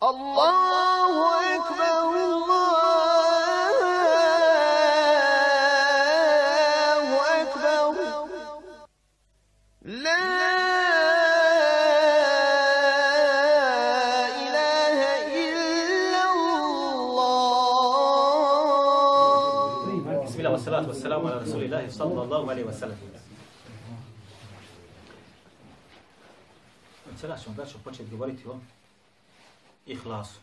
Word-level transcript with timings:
Allahu 0.00 1.44
ekber, 1.54 1.92
Allahu 6.20 7.16
ekber. 7.36 7.84
La 9.84 10.24
ilahe 14.40 15.12
illa 15.36 16.22
Allah. 16.32 17.44
Bismillah, 20.24 20.52
wassalatu 20.56 20.88
wassalamu 20.96 21.28
ala 21.28 21.38
rasulillahi 21.44 21.92
sallallahu 21.92 22.48
alaihi 22.50 22.66
wa 22.66 22.72
sallam. 22.72 22.98
Sada 27.20 27.36
ćemo 27.36 27.54
braćo 27.54 27.78
početi 27.84 28.10
govoriti 28.10 28.48
o 28.48 28.56
ihlasu. 29.86 30.40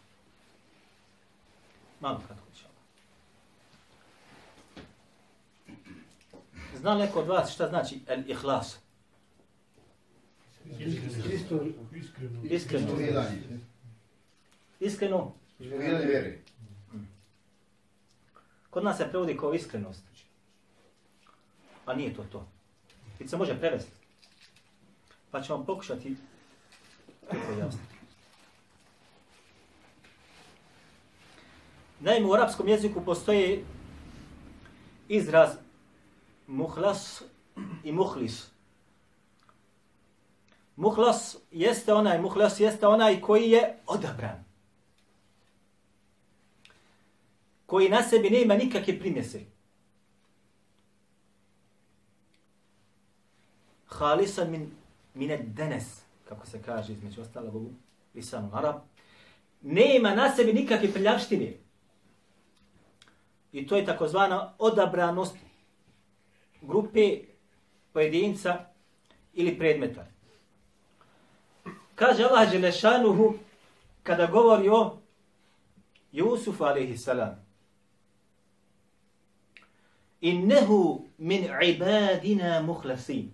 Malo 2.00 2.22
kratko 2.28 2.46
će 2.56 2.64
Zna 6.78 6.94
li 6.94 7.00
neko 7.00 7.20
od 7.20 7.28
vas 7.28 7.54
šta 7.54 7.70
znači 7.70 8.00
el 8.08 8.30
ihlas? 8.30 8.78
Iskreno. 12.44 12.94
Iskreno. 14.80 15.34
Ispovijedanje 15.60 16.06
vjere. 16.06 16.38
Kod 18.70 18.84
nas 18.84 18.98
se 18.98 19.10
prevodi 19.10 19.38
kao 19.38 19.54
iskrenost. 19.54 20.04
A 21.86 21.94
nije 21.94 22.14
to 22.14 22.24
to. 22.32 22.48
I 23.20 23.28
se 23.28 23.38
može 23.38 23.60
prevesti. 23.60 23.92
Pa 25.32 25.42
ćemo 25.42 25.66
pokušati 25.66 26.16
to 27.30 27.36
pojasniti. 27.48 27.97
Naime, 32.00 32.28
u 32.28 32.34
arapskom 32.34 32.68
jeziku 32.68 33.02
postoji 33.06 33.66
izraz 35.08 35.50
muhlas 36.48 37.24
i 37.84 37.92
muhlis. 37.92 38.48
Muhlas 40.76 41.38
jeste 41.52 41.94
onaj, 41.94 42.22
muhlas 42.22 42.60
jeste 42.60 42.88
onaj 42.88 43.22
koji 43.22 43.50
je 43.50 43.78
odabran. 43.88 44.44
Koji 47.66 47.90
na 47.90 48.04
sebi 48.04 48.30
nema 48.30 48.56
nikakve 48.56 49.00
primjese. 49.00 49.42
Halisan 53.86 54.52
min, 54.52 54.72
min 55.14 55.54
denes, 55.54 56.02
kako 56.30 56.46
se 56.48 56.62
kaže 56.62 56.94
između 56.94 57.22
ostalog 57.22 57.56
u 57.56 57.70
lisanu 58.16 58.50
Arab, 58.54 58.76
nema 59.62 60.16
na 60.16 60.36
sebi 60.36 60.54
nikakve 60.54 60.94
prljavštine. 60.94 61.67
I 63.52 63.68
to 63.68 63.78
je 63.78 63.86
takozvana 63.86 64.54
odabranost 64.60 65.36
grupe 66.62 67.20
pojedinca 67.94 68.66
ili 69.34 69.58
predmeta. 69.60 70.06
Kaže 71.96 72.24
Allah 72.24 72.52
Đelešanuhu 72.52 73.34
kada 74.04 74.26
govori 74.26 74.70
o 74.70 74.98
Jusufu 76.12 76.64
alaihi 76.64 76.98
salam. 76.98 77.36
Innehu 80.22 81.06
min 81.18 81.48
ibadina 81.64 82.62
muhlasin. 82.62 83.32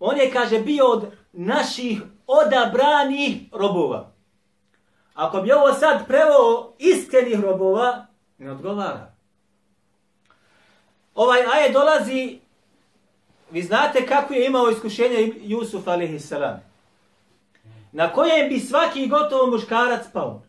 On 0.00 0.16
je, 0.16 0.30
kaže, 0.30 0.58
bio 0.60 0.86
od 0.86 1.12
naših 1.32 2.02
odabranih 2.26 3.36
robova. 3.52 4.12
Ako 5.14 5.40
bi 5.40 5.52
ovo 5.52 5.72
sad 5.72 6.06
prevao 6.06 6.74
iskrenih 6.78 7.40
robova, 7.40 8.06
ne 8.38 8.50
odgovara. 8.50 9.12
Ovaj 11.14 11.40
aje 11.40 11.72
dolazi, 11.72 12.38
vi 13.50 13.62
znate 13.62 14.06
kako 14.06 14.34
je 14.34 14.46
imao 14.46 14.70
iskušenje 14.70 15.32
Jusuf 15.36 15.88
a.s. 15.88 16.32
Na 17.92 18.12
kojem 18.12 18.48
bi 18.48 18.60
svaki 18.60 19.08
gotovo 19.08 19.50
muškarac 19.50 20.06
pao. 20.12 20.42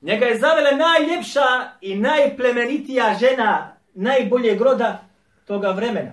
Njega 0.00 0.26
je 0.26 0.38
zavela 0.38 0.70
najljepša 0.70 1.70
i 1.80 1.96
najplemenitija 1.96 3.16
žena 3.20 3.76
najboljeg 3.94 4.60
roda 4.60 5.04
toga 5.46 5.70
vremena. 5.70 6.12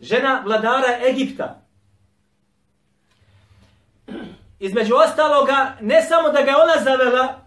Žena 0.00 0.42
vladara 0.44 0.98
Egipta. 1.08 1.62
Između 4.58 4.94
ostaloga, 4.94 5.76
ne 5.80 6.02
samo 6.02 6.28
da 6.28 6.42
ga 6.42 6.50
je 6.50 6.56
ona 6.56 6.84
zavela, 6.84 7.45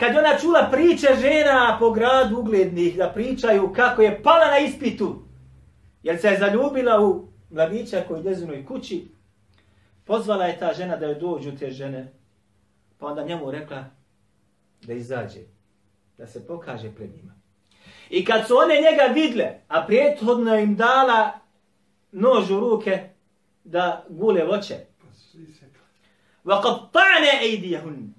kad 0.00 0.12
je 0.12 0.18
ona 0.18 0.38
čula 0.38 0.68
priče 0.72 1.08
žena 1.20 1.76
po 1.80 1.90
gradu 1.90 2.38
uglednih, 2.38 2.96
da 2.96 3.10
pričaju 3.14 3.72
kako 3.72 4.02
je 4.02 4.22
pala 4.22 4.50
na 4.50 4.58
ispitu, 4.58 5.22
jer 6.02 6.20
se 6.20 6.28
je 6.28 6.38
zaljubila 6.38 7.00
u 7.00 7.28
mladića 7.50 8.04
koji 8.08 8.18
je 8.18 8.24
njezinoj 8.24 8.66
kući, 8.66 9.08
pozvala 10.04 10.46
je 10.46 10.58
ta 10.58 10.72
žena 10.72 10.96
da 10.96 11.06
joj 11.06 11.14
dođu 11.14 11.56
te 11.58 11.70
žene, 11.70 12.12
pa 12.98 13.06
onda 13.06 13.24
njemu 13.24 13.50
rekla 13.50 13.84
da 14.82 14.92
izađe, 14.92 15.40
da 16.18 16.26
se 16.26 16.46
pokaže 16.46 16.90
pred 16.90 17.10
njima. 17.16 17.32
I 18.10 18.24
kad 18.24 18.46
su 18.46 18.54
one 18.56 18.74
njega 18.74 19.12
vidle, 19.14 19.54
a 19.68 19.86
prijethodno 19.86 20.56
im 20.56 20.76
dala 20.76 21.30
nož 22.12 22.50
u 22.50 22.60
ruke 22.60 23.08
da 23.64 24.04
gule 24.08 24.44
voće, 24.44 24.76
وَقَطَّعْنَ 26.46 27.24
اَيْدِيَهُنْ 27.42 28.12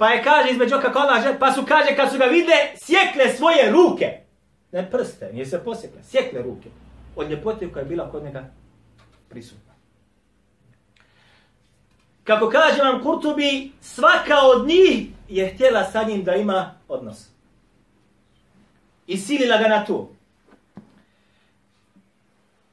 Pa 0.00 0.08
je 0.08 0.22
kaže 0.22 0.50
između 0.50 0.76
kako 0.82 0.98
Allah 0.98 1.36
pa 1.40 1.52
su 1.52 1.64
kaže 1.68 1.96
kad 1.96 2.12
su 2.12 2.18
ga 2.18 2.24
vidle, 2.24 2.54
sjekle 2.76 3.28
svoje 3.36 3.70
ruke. 3.70 4.20
Ne 4.72 4.90
prste, 4.90 5.30
nije 5.32 5.46
se 5.46 5.64
posjekle, 5.64 6.02
sjekle 6.02 6.42
ruke. 6.42 6.68
Od 7.16 7.30
ljepote 7.30 7.72
koja 7.72 7.80
je 7.80 7.88
bila 7.88 8.10
kod 8.10 8.22
njega 8.22 8.44
prisutna. 9.28 9.74
Kako 12.24 12.48
kaže 12.48 12.82
vam 12.82 13.02
Kurtubi, 13.02 13.72
svaka 13.80 14.34
od 14.42 14.66
njih 14.66 15.08
je 15.28 15.54
htjela 15.54 15.84
sa 15.84 16.02
njim 16.02 16.24
da 16.24 16.34
ima 16.34 16.74
odnos. 16.88 17.28
I 19.06 19.16
silila 19.16 19.56
ga 19.56 19.68
na 19.68 19.84
to. 19.84 20.12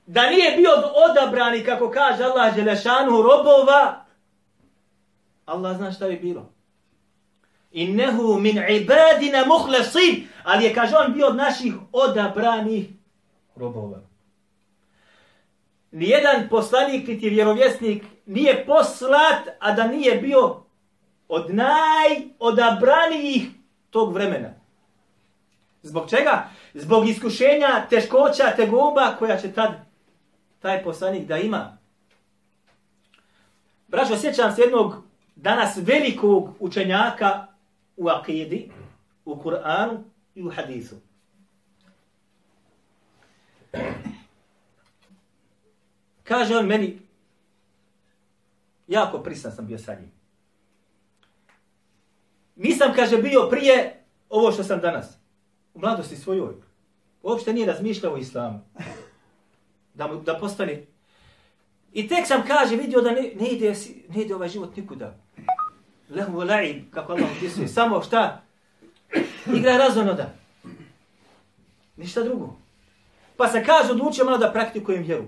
Da 0.05 0.29
nije 0.29 0.57
bio 0.57 0.69
odabrani, 1.09 1.63
kako 1.63 1.89
kaže 1.89 2.23
Allah 2.23 2.55
Želešanu, 2.55 3.21
robova, 3.21 4.05
Allah 5.45 5.77
zna 5.77 5.91
šta 5.91 6.07
bi 6.07 6.15
bilo. 6.15 6.56
Innehu 7.71 8.39
min 8.39 8.57
ibadina 8.69 9.45
muhlasin, 9.45 10.27
ali 10.43 10.65
je, 10.65 10.73
kaže 10.73 10.95
on, 10.95 11.13
bio 11.13 11.27
od 11.27 11.35
naših 11.35 11.73
odabranih 11.91 12.87
robova. 13.55 13.99
Nijedan 15.91 16.47
poslanik, 16.49 17.07
niti 17.07 17.29
vjerovjesnik, 17.29 18.03
nije 18.25 18.65
poslat, 18.65 19.47
a 19.59 19.71
da 19.71 19.87
nije 19.87 20.15
bio 20.15 20.63
od 21.27 21.55
najodabranijih 21.55 23.47
tog 23.89 24.13
vremena. 24.13 24.53
Zbog 25.81 26.09
čega? 26.09 26.49
Zbog 26.73 27.09
iskušenja, 27.09 27.85
teškoća, 27.89 28.55
tegoba 28.55 29.15
koja 29.19 29.37
će 29.37 29.51
tad 29.51 29.71
taj 30.59 30.83
poslanik 30.83 31.27
da 31.27 31.37
ima. 31.37 31.77
Braćo, 33.87 34.17
sjećam 34.17 34.55
se 34.55 34.61
jednog 34.61 34.95
danas 35.35 35.77
velikog 35.77 36.49
učenjaka 36.59 37.47
u 37.97 38.07
akidi, 38.07 38.71
u 39.25 39.35
Kur'anu 39.35 40.03
i 40.35 40.43
u 40.43 40.49
hadisu. 40.49 40.95
Kaže 46.23 46.57
on 46.57 46.65
meni, 46.65 46.99
jako 48.87 49.19
prisan 49.23 49.51
sam 49.51 49.65
bio 49.67 49.77
sa 49.77 49.95
njim. 49.95 50.11
Nisam, 52.55 52.93
kaže, 52.95 53.17
bio 53.17 53.47
prije 53.49 54.03
ovo 54.29 54.51
što 54.51 54.63
sam 54.63 54.79
danas. 54.79 55.17
U 55.73 55.79
mladosti 55.79 56.15
svojoj. 56.15 56.53
Uopšte 57.23 57.53
nije 57.53 57.67
razmišljao 57.67 58.13
o 58.13 58.17
islamu. 58.17 58.59
Da, 59.93 60.07
mu, 60.07 60.21
da 60.21 60.39
postane. 60.39 60.85
I 61.93 62.07
tek 62.07 62.27
sam, 62.27 62.43
kaže, 62.47 62.75
vidio 62.75 63.01
da 63.01 63.11
ne, 63.11 63.31
ne, 63.39 63.47
ide, 63.47 63.73
ne 64.09 64.21
ide 64.21 64.35
ovaj 64.35 64.49
život 64.49 64.75
nikuda. 64.75 65.15
Lehu 66.09 66.41
la'ib, 66.41 66.91
kako 66.91 67.13
Allah 67.13 67.29
opisuje, 67.37 67.67
Samo 67.67 68.01
šta? 68.01 68.41
Igra 69.55 69.77
razonoda. 69.77 70.33
Ništa 71.97 72.23
drugo. 72.23 72.55
Pa 73.37 73.47
se 73.47 73.65
kaže, 73.65 73.91
odlučio 73.91 74.25
malo 74.25 74.37
da 74.37 74.51
praktikujem 74.51 75.03
vjeru. 75.03 75.25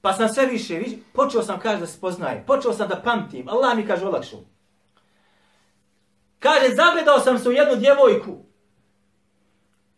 Pa 0.00 0.12
sam 0.12 0.28
sve 0.28 0.46
više, 0.46 0.74
viš, 0.74 0.92
počeo 1.12 1.42
sam, 1.42 1.60
kaže, 1.60 1.80
da 1.80 1.86
se 1.86 2.00
poznaje. 2.00 2.44
Počeo 2.46 2.72
sam 2.72 2.88
da 2.88 3.02
pamtim. 3.04 3.48
Allah 3.48 3.76
mi 3.76 3.86
kaže, 3.86 4.06
olakšao. 4.06 4.40
Kaže, 6.38 6.74
zagledao 6.74 7.20
sam 7.20 7.38
se 7.38 7.48
u 7.48 7.52
jednu 7.52 7.76
djevojku. 7.76 8.38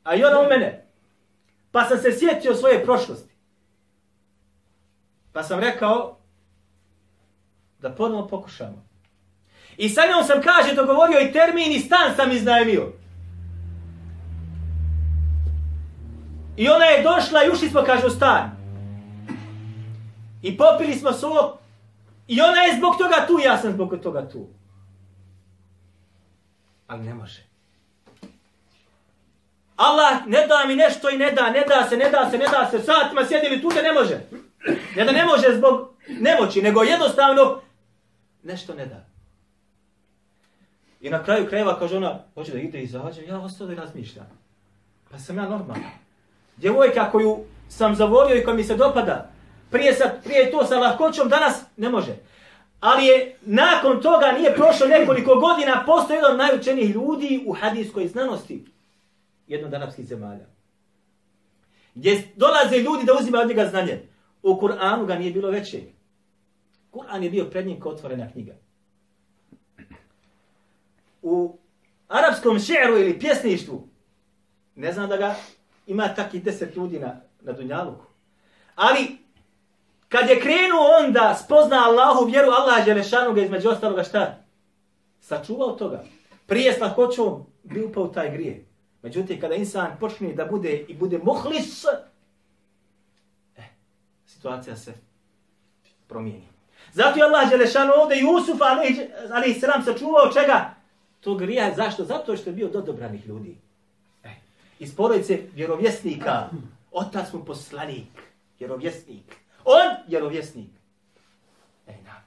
A 0.05 0.15
i 0.15 0.25
ona 0.25 0.41
u 0.41 0.49
mene. 0.49 0.87
Pa 1.73 1.85
sam 1.85 1.99
se 1.99 2.19
sjetio 2.19 2.55
svoje 2.55 2.85
prošlosti. 2.85 3.35
Pa 5.33 5.43
sam 5.43 5.61
rekao, 5.61 6.19
Da 7.85 7.91
ponovno 7.91 8.29
pokušamo. 8.29 8.94
I 9.77 9.89
sa 9.89 10.01
njom 10.07 10.25
sam, 10.25 10.43
kaže, 10.43 10.75
dogovorio 10.75 11.21
i 11.21 11.33
termin 11.33 11.73
i 11.73 11.81
stan 11.81 12.17
sam 12.17 12.31
iznajmio. 12.31 12.93
I 16.57 16.69
ona 16.69 16.85
je 16.85 17.03
došla 17.03 17.45
i 17.45 17.51
ušli 17.51 17.69
smo, 17.69 17.83
kaže, 17.83 18.07
u 18.07 18.11
stan. 18.11 18.51
I 20.43 20.57
popili 20.57 20.95
smo 20.95 21.13
sok. 21.13 21.59
I 22.29 22.41
ona 22.41 22.61
je 22.63 22.77
zbog 22.77 22.97
toga 22.99 23.27
tu, 23.27 23.39
ja 23.45 23.59
sam 23.59 23.73
zbog 23.73 24.01
toga 24.03 24.29
tu. 24.29 24.47
Ali 26.87 27.03
ne 27.03 27.15
može. 27.15 27.43
Allah 29.77 30.27
ne 30.27 30.47
da 30.47 30.65
mi 30.67 30.77
nešto 30.77 31.11
i 31.11 31.19
ne 31.19 31.31
da, 31.31 31.51
ne 31.51 31.65
da 31.69 31.89
se, 31.89 31.97
ne 31.97 32.11
da 32.11 32.31
se, 32.31 32.39
ne 32.39 32.47
da 32.47 32.69
se, 32.71 32.79
satima 32.79 33.27
sjedili 33.27 33.63
tu, 33.63 33.69
da 33.69 33.83
ne 33.83 33.93
može. 33.93 34.21
Ne 34.97 35.05
da 35.05 35.13
ne 35.13 35.25
može 35.25 35.57
zbog 35.57 35.95
nemoći, 36.09 36.63
nego 36.63 36.83
jednostavno 36.83 37.61
nešto 38.43 38.75
ne 38.75 38.87
da. 38.87 39.14
I 41.05 41.11
na 41.11 41.25
kraju 41.25 41.47
krajeva 41.49 41.79
kaže 41.79 41.97
ona, 41.97 42.25
hoće 42.35 42.53
da 42.53 42.59
ide 42.59 42.81
i 42.81 42.83
izađe, 42.83 43.27
ja 43.27 43.41
ostao 43.41 43.67
da 43.67 43.75
razmišljam. 43.75 44.27
Pa 45.11 45.19
sam 45.19 45.37
ja 45.37 45.49
normalna. 45.49 45.91
Djevojka 46.57 47.11
koju 47.11 47.45
sam 47.69 47.95
zavolio 47.95 48.37
i 48.37 48.45
koja 48.45 48.57
mi 48.57 48.65
se 48.65 48.77
dopada, 48.77 49.31
prije, 49.71 49.95
sa, 49.95 50.11
prije 50.25 50.51
to 50.51 50.65
sa 50.65 50.79
lahkoćom, 50.79 51.29
danas 51.29 51.63
ne 51.77 51.89
može. 51.89 52.17
Ali 52.81 53.07
je 53.07 53.37
nakon 53.43 54.03
toga 54.03 54.33
nije 54.39 54.55
prošlo 54.55 54.87
nekoliko 54.87 55.35
godina, 55.35 55.83
postoje 55.87 56.17
jedan 56.17 56.33
od 56.33 56.39
najučenijih 56.39 56.91
ljudi 56.91 57.45
u 57.47 57.53
hadijskoj 57.53 58.09
znanosti. 58.09 58.65
Jedno 59.47 59.67
od 59.67 59.75
arapskih 59.75 60.07
zemalja. 60.07 60.47
Gdje 61.95 62.23
dolaze 62.37 62.77
ljudi 62.77 63.05
da 63.05 63.13
uzima 63.21 63.39
od 63.39 63.49
njega 63.49 63.67
znanje. 63.67 64.01
U 64.43 64.55
Kur'anu 64.55 65.07
ga 65.07 65.15
nije 65.15 65.33
bilo 65.33 65.51
veće. 65.51 65.81
Kur'an 66.93 67.23
je 67.23 67.31
bio 67.31 67.45
pred 67.45 67.67
njim 67.67 67.81
kao 67.81 67.93
otvorena 67.93 68.31
knjiga. 68.33 68.53
U 71.27 71.59
arapskom 72.09 72.59
še'ru 72.59 73.01
ili 73.01 73.19
pjesništvu, 73.19 73.89
ne 74.75 74.93
znam 74.93 75.09
da 75.09 75.17
ga 75.17 75.35
ima 75.87 76.15
takih 76.15 76.45
deset 76.45 76.77
ljudi 76.77 76.99
na, 76.99 77.21
na 77.41 77.53
Dunjaluku. 77.53 78.05
Ali, 78.75 79.19
kad 80.09 80.31
je 80.31 80.41
krenuo 80.41 81.05
onda 81.05 81.39
spozna 81.45 81.85
Allahu 81.85 82.25
vjeru, 82.25 82.51
Allah 82.51 82.87
je 82.87 82.95
lešanu 82.95 83.33
ga 83.33 83.41
između 83.41 83.69
ostaloga 83.69 84.05
šta? 84.05 84.45
Sačuvao 85.21 85.71
toga. 85.71 86.05
Prije 86.47 86.73
s 86.73 86.81
lahkoćom 86.81 87.47
bi 87.63 87.85
upao 87.85 88.07
taj 88.07 88.31
grije. 88.31 88.65
Međutim, 89.03 89.41
kada 89.41 89.55
insan 89.55 89.97
počne 90.01 90.33
da 90.33 90.45
bude 90.45 90.85
i 90.89 90.95
bude 90.95 91.19
muhlis, 91.19 91.85
eh, 93.57 93.63
situacija 94.27 94.77
se 94.77 94.93
promijeni. 96.07 96.49
Zato 96.93 97.19
je 97.19 97.25
Allah 97.25 97.51
Đelešanu 97.51 97.93
ovdje 97.97 98.19
Jusuf, 98.19 98.61
ali, 98.61 99.11
ali 99.33 99.55
se 99.55 99.67
sačuvao 99.85 100.33
čega? 100.33 100.75
To 101.25 101.35
grija. 101.35 101.75
Zašto? 101.77 102.05
Zato 102.05 102.37
što 102.37 102.51
je 102.51 102.55
bio 102.55 102.69
do 102.69 102.81
dobranih 102.81 103.27
ljudi. 103.27 103.57
Eh, 104.25 104.35
iz 104.79 104.97
porodice 104.97 105.39
vjerovjesnika, 105.55 106.49
otac 106.93 107.33
mu 107.33 107.45
poslanik, 107.45 108.09
vjerovjesnik. 108.59 109.37
On 109.65 109.97
vjerovjesnik. 110.07 110.71
Ej, 111.87 111.95
na. 112.05 112.23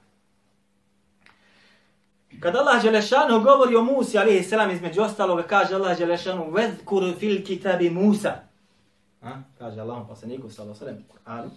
Kad 2.40 2.56
Allah 2.56 2.82
Đelešanu 2.82 3.40
govori 3.40 3.76
o 3.76 3.82
Musi, 3.82 4.18
ali 4.18 4.34
je 4.34 4.42
selam 4.42 4.70
između 4.70 5.02
ostaloga, 5.02 5.42
kaže 5.42 5.74
Allah 5.74 5.98
Đelešanu, 5.98 6.50
vezkur 6.50 7.14
fil 7.18 7.44
kitabi 7.44 7.90
Musa. 7.90 8.34
Ha? 9.22 9.42
Kaže 9.58 9.80
Allah 9.80 10.02
poslaniku, 10.08 10.50
sallahu 10.50 10.78
sallam, 10.78 11.04
ali. 11.24 11.50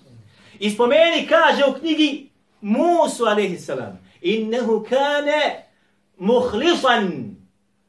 I 0.59 0.69
spomeni, 0.69 1.27
kaže 1.29 1.63
u 1.65 1.79
knjigi 1.79 2.29
Musu, 2.61 3.25
alaihi 3.25 3.57
salam, 3.57 3.99
innehu 4.21 4.85
kane 4.89 5.70
muhlisan, 6.21 7.35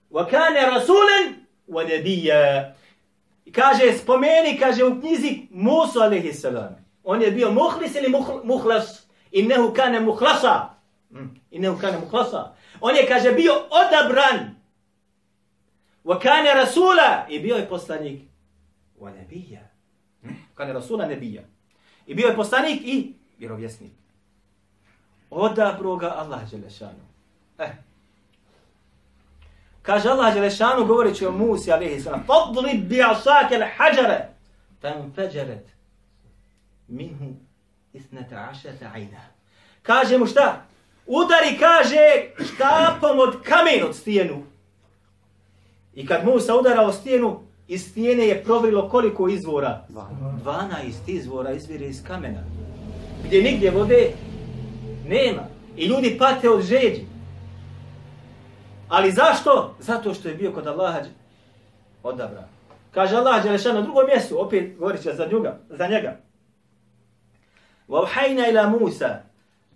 wa 0.08 0.25
kane 0.25 0.61
rasulan, 0.61 1.44
wa 1.69 1.84
nabiyya 1.84 2.73
Kaže, 3.52 3.93
spomeni, 3.99 4.58
kaže 4.58 4.84
u 4.84 5.00
knjizi 5.00 5.49
Musu, 5.50 6.00
alaihi 6.00 6.32
salam, 6.32 6.76
On 7.05 7.23
je 7.23 7.31
bio 7.31 7.50
muhlis 7.50 7.94
ili 7.94 8.08
muhlas? 8.44 9.06
Innehu 9.31 9.75
kane 9.75 10.00
muhlasa. 10.00 10.75
Mm. 11.11 11.40
Innehu 11.50 11.79
kane 11.79 11.99
muhlasa. 11.99 12.55
On 12.81 12.96
je, 12.96 13.06
kaže, 13.08 13.32
bio 13.32 13.52
odabran. 13.52 14.55
Wa 16.05 16.20
kane 16.20 16.55
rasula. 16.55 17.26
I 17.29 17.40
bio 17.40 17.56
je 17.56 17.69
poslanik. 17.69 18.20
Wa 19.00 19.11
nabiyya 19.11 19.61
mm. 20.23 20.29
kana 20.29 20.38
Kane 20.55 20.73
rasula 20.73 21.06
nebija. 21.06 21.43
I 22.06 22.14
bio 22.14 22.29
je 22.29 22.37
poslanik 22.37 22.81
i 22.84 23.14
vjerovjesnik. 23.38 23.93
Odabro 25.31 25.96
ga 25.96 26.14
Allah 26.17 26.50
Đelešanu. 26.50 27.05
Eh. 27.58 27.70
Kaže 29.82 30.08
Allah 30.08 30.34
Đelešanu 30.34 30.87
govoreći 30.87 31.26
o 31.26 31.32
Musi 31.32 31.73
alaihi 31.73 32.00
sallam. 32.00 32.25
Fadlib 32.26 32.88
bi 32.88 33.02
asake 33.02 33.55
l-hađare. 33.55 34.29
Tam 34.81 35.12
feđaret 35.14 35.73
minhu 36.88 37.34
isnata 37.93 38.49
ašata 38.50 38.90
ajna. 38.94 39.20
Kaže 39.82 40.19
mu 40.19 40.26
šta? 40.26 40.62
Udari, 41.06 41.58
kaže, 41.58 42.31
štapom 42.55 43.19
od 43.19 43.43
kamen 43.43 43.88
od 43.88 43.96
stijenu. 43.96 44.43
I 45.94 46.06
kad 46.06 46.25
Musa 46.25 46.56
udarao 46.56 46.93
stijenu, 46.93 47.40
iz 47.69 47.90
stijene 47.90 48.26
je 48.26 48.44
provrilo 48.44 48.88
koliko 48.88 49.29
izvora? 49.29 49.87
12 50.44 50.93
izvora 51.06 51.52
izvire 51.52 51.87
iz 51.87 52.05
kamena. 52.06 52.43
Gdje 53.25 53.43
nigdje 53.43 53.70
vode 53.70 54.12
nema. 55.08 55.43
I 55.76 55.87
ljudi 55.87 56.17
pate 56.19 56.50
od 56.50 56.62
žeđi. 56.62 57.05
Ali 58.92 59.12
zašto? 59.12 59.75
Zato 59.80 60.14
što 60.14 60.30
je 60.30 60.36
bio 60.36 60.52
kod 60.52 60.68
Allaha 60.68 61.00
odabra. 62.04 62.48
Kaže 62.92 63.16
Allah 63.16 63.44
Đelešan 63.44 63.75
na 63.75 63.81
drugom 63.81 64.06
mjestu, 64.08 64.42
opet 64.42 64.78
govorit 64.78 65.02
za 65.02 65.25
njega, 65.25 65.60
za 65.69 65.88
njega. 65.88 66.18
وَوْحَيْنَا 67.90 68.50
إِلَى 68.50 68.68
مُوسَى 68.68 69.22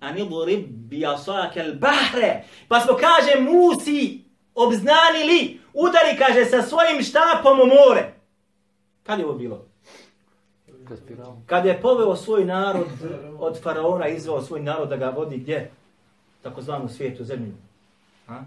أَنِ 0.02 0.30
ضُرِبْ 0.30 0.90
بِيَصَاكَ 0.90 1.58
الْبَحْرَ 1.58 2.42
Pa 2.68 2.80
smo, 2.80 2.94
kaže, 2.94 3.40
Musi 3.40 4.24
obznanili, 4.56 5.60
udari, 5.74 6.18
kaže, 6.18 6.46
sa 6.46 6.62
svojim 6.62 7.04
štapom 7.04 7.60
u 7.60 7.66
more. 7.66 8.14
Kad 9.04 9.20
je 9.20 9.26
ovo 9.26 9.34
bilo? 9.34 9.66
Kad 11.46 11.66
je 11.66 11.82
poveo 11.82 12.16
svoj 12.16 12.46
narod 12.46 12.88
od 13.40 13.62
faraona, 13.62 14.08
izvao 14.08 14.42
svoj 14.42 14.62
narod 14.62 14.90
da 14.90 14.98
ga 14.98 15.10
vodi 15.10 15.38
gdje? 15.38 15.72
Tako 16.42 16.62
zvanu 16.62 16.90
svijetu, 16.90 17.24
zemlju. 17.24 17.54
Ha? 18.28 18.44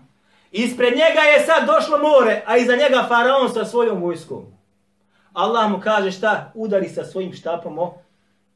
Ispred 0.51 0.93
njega 0.93 1.21
je 1.21 1.45
sad 1.45 1.67
došlo 1.67 1.97
more, 1.97 2.43
a 2.45 2.57
iza 2.57 2.75
njega 2.75 3.05
faraon 3.07 3.53
sa 3.53 3.65
svojom 3.65 4.01
vojskom. 4.01 4.45
Allah 5.33 5.71
mu 5.71 5.79
kaže 5.79 6.11
šta? 6.11 6.51
Udari 6.55 6.89
sa 6.89 7.05
svojim 7.05 7.33
štapom 7.33 7.79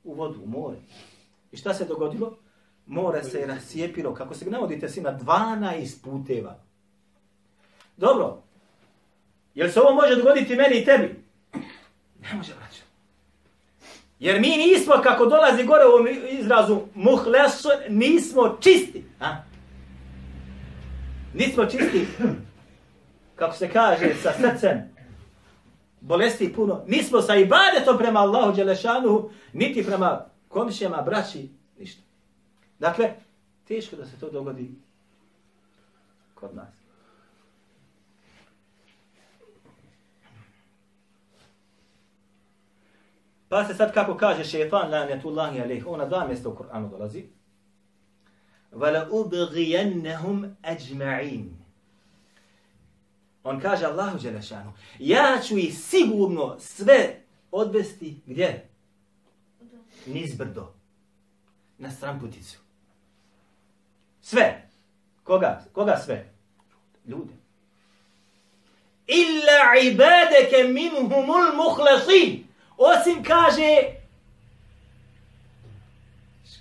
u 0.03 0.13
vodu, 0.13 0.39
u 0.43 0.47
more. 0.47 0.77
I 1.51 1.57
šta 1.57 1.73
se 1.73 1.85
dogodilo? 1.85 2.37
More 2.85 3.23
se 3.23 3.39
je 3.39 3.47
rasijepilo, 3.47 4.13
kako 4.13 4.33
se 4.33 4.49
navodite 4.49 4.89
si, 4.89 5.01
na 5.01 5.19
12 5.19 6.03
puteva. 6.03 6.55
Dobro. 7.97 8.41
Jel 9.55 9.69
se 9.69 9.81
ovo 9.81 9.93
može 9.93 10.15
dogoditi 10.15 10.55
meni 10.55 10.75
i 10.77 10.85
tebi? 10.85 11.23
Ne 12.21 12.33
može, 12.35 12.53
braćo. 12.55 12.83
Jer 14.19 14.41
mi 14.41 14.47
nismo, 14.47 14.93
kako 15.03 15.25
dolazi 15.25 15.63
gore 15.63 15.85
u 15.85 15.89
ovom 15.89 16.07
izrazu, 16.29 16.81
muhlesu, 16.95 17.69
nismo 17.89 18.57
čisti. 18.61 19.03
A? 19.19 19.35
Nismo 21.33 21.65
čisti, 21.65 22.07
kako 23.35 23.55
se 23.55 23.69
kaže, 23.69 24.15
sa 24.21 24.33
srcem, 24.33 24.93
bolesti 26.01 26.53
puno. 26.53 26.83
Nismo 26.87 27.21
sa 27.21 27.35
ibadetom 27.35 27.97
prema 27.97 28.19
Allahu 28.19 28.55
Đelešanu, 28.55 29.29
niti 29.53 29.85
prema 29.85 30.25
komšijama, 30.47 31.01
braći, 31.01 31.49
ništa. 31.79 32.01
Dakle, 32.79 33.13
teško 33.67 33.95
da 33.95 34.05
se 34.05 34.19
to 34.19 34.29
dogodi 34.29 34.71
kod 36.33 36.55
nas. 36.55 36.83
Pa 43.49 43.65
se 43.65 43.73
sad 43.73 43.93
kako 43.93 44.17
kaže 44.17 44.43
šeitan, 44.43 44.91
lanetullahi 44.91 45.61
alaih, 45.61 45.87
ona 45.87 46.05
dva 46.05 46.27
mjesta 46.27 46.49
u 46.49 46.55
Kur'anu 46.55 46.89
dolazi. 46.89 47.23
Vala 48.73 49.07
ubgijennehum 49.11 50.55
ajma'in. 50.63 51.49
On 53.43 53.59
kaže 53.59 53.85
Allahu 53.85 54.19
Đelešanu, 54.19 54.73
ja 54.99 55.39
ću 55.47 55.57
ih 55.57 55.77
sigurno 55.77 56.59
sve 56.59 57.19
odvesti 57.51 58.19
gdje? 58.25 58.67
Nizbrdo. 60.05 60.73
Na 61.77 61.91
stramputicu. 61.91 62.59
Sve. 64.21 64.69
Koga? 65.23 65.65
Koga 65.73 65.97
sve? 66.05 66.29
Ljude. 67.07 67.33
Illa 69.07 69.81
ibadeke 69.83 70.63
minhumul 70.63 71.55
muhlasin. 71.55 72.47
Osim 72.77 73.23
kaže, 73.23 73.95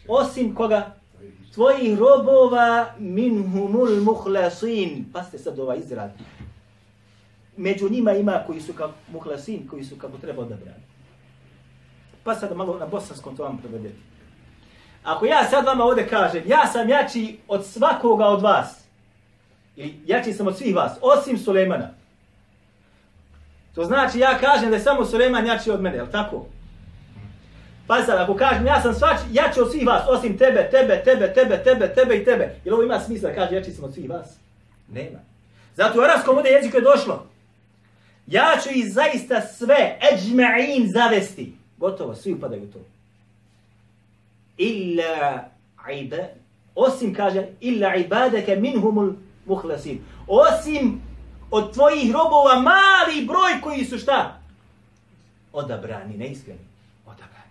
osim 0.09 0.54
koga? 0.54 1.01
Tvojih 1.54 1.99
robova 1.99 2.94
minhumul 2.99 4.00
muhlasin. 4.00 5.04
Pa 5.12 5.25
ste 5.25 5.38
sad 5.38 5.59
ovaj 5.59 5.78
izrad. 5.78 6.11
Među 7.56 7.88
njima 7.90 8.12
ima 8.12 8.40
koji 8.47 8.61
su 8.61 8.73
kao 8.73 8.90
muhlasin, 9.12 9.68
koji 9.68 9.85
su 9.85 9.97
kako 9.97 10.18
treba 10.18 10.42
odabrani. 10.42 10.82
Pa 12.25 12.35
sad 12.35 12.56
malo 12.56 12.78
na 12.78 12.87
bosanskom 12.87 13.37
to 13.37 13.42
vam 13.42 13.59
prevedeti. 13.59 14.12
Ako 15.02 15.26
ja 15.26 15.44
sad 15.50 15.64
vama 15.64 15.85
ovdje 15.85 16.09
kažem, 16.09 16.42
ja 16.47 16.66
sam 16.66 16.88
jači 16.88 17.38
od 17.49 17.66
svakoga 17.66 18.26
od 18.26 18.42
vas, 18.42 18.85
ili 19.76 20.00
jači 20.06 20.32
sam 20.32 20.47
od 20.47 20.59
svih 20.59 20.76
vas, 20.76 20.92
osim 21.00 21.38
Sulemana, 21.38 21.90
to 23.75 23.85
znači 23.85 24.18
ja 24.18 24.38
kažem 24.38 24.71
da 24.71 24.76
je 24.76 24.82
samo 24.82 25.04
Suleman 25.04 25.47
jači 25.47 25.71
od 25.71 25.80
mene, 25.80 25.97
je 25.97 26.02
li 26.02 26.11
tako? 26.12 26.47
Pa 27.86 28.02
sad, 28.02 28.18
ako 28.18 28.34
kažem 28.34 28.66
ja 28.66 28.82
sam 28.82 28.94
svač, 28.94 29.16
jači 29.32 29.60
od 29.60 29.70
svih 29.70 29.86
vas, 29.86 30.02
osim 30.08 30.38
tebe, 30.38 30.68
tebe, 30.70 31.02
tebe, 31.04 31.32
tebe, 31.34 31.62
tebe, 31.64 31.94
tebe 31.94 32.16
i 32.16 32.24
tebe, 32.24 32.54
Jel 32.64 32.74
ovo 32.74 32.82
ima 32.82 33.00
smisla 33.00 33.28
da 33.28 33.34
kaže 33.34 33.54
jači 33.54 33.72
sam 33.72 33.84
od 33.84 33.94
svih 33.94 34.10
vas? 34.10 34.26
Nema. 34.92 35.18
Zato 35.74 36.00
u 36.00 36.02
arabskom 36.02 36.36
ovdje 36.36 36.52
jeziku 36.52 36.76
je 36.76 36.80
došlo. 36.80 37.26
Ja 38.26 38.56
ću 38.62 38.68
i 38.74 38.88
zaista 38.88 39.40
sve, 39.40 39.98
eđma'in, 40.12 40.92
zavesti. 40.92 41.52
Gotovo, 41.76 42.14
svi 42.14 42.32
upadaju 42.32 42.62
u 42.62 42.72
to 42.72 42.78
illa 44.62 45.50
iba 45.90 46.16
osim 46.74 47.14
kaže 47.14 47.46
illa 47.60 47.94
ibadaka 47.96 48.56
minhumul 48.56 49.12
muhlasin. 49.46 50.00
osim 50.26 51.00
od 51.50 51.74
tvojih 51.74 52.12
robova 52.12 52.60
mali 52.60 53.26
broj 53.26 53.60
koji 53.62 53.84
su 53.84 53.98
šta 53.98 54.40
odabrani 55.52 56.16
neiskreni 56.16 56.66
odabrani 57.06 57.41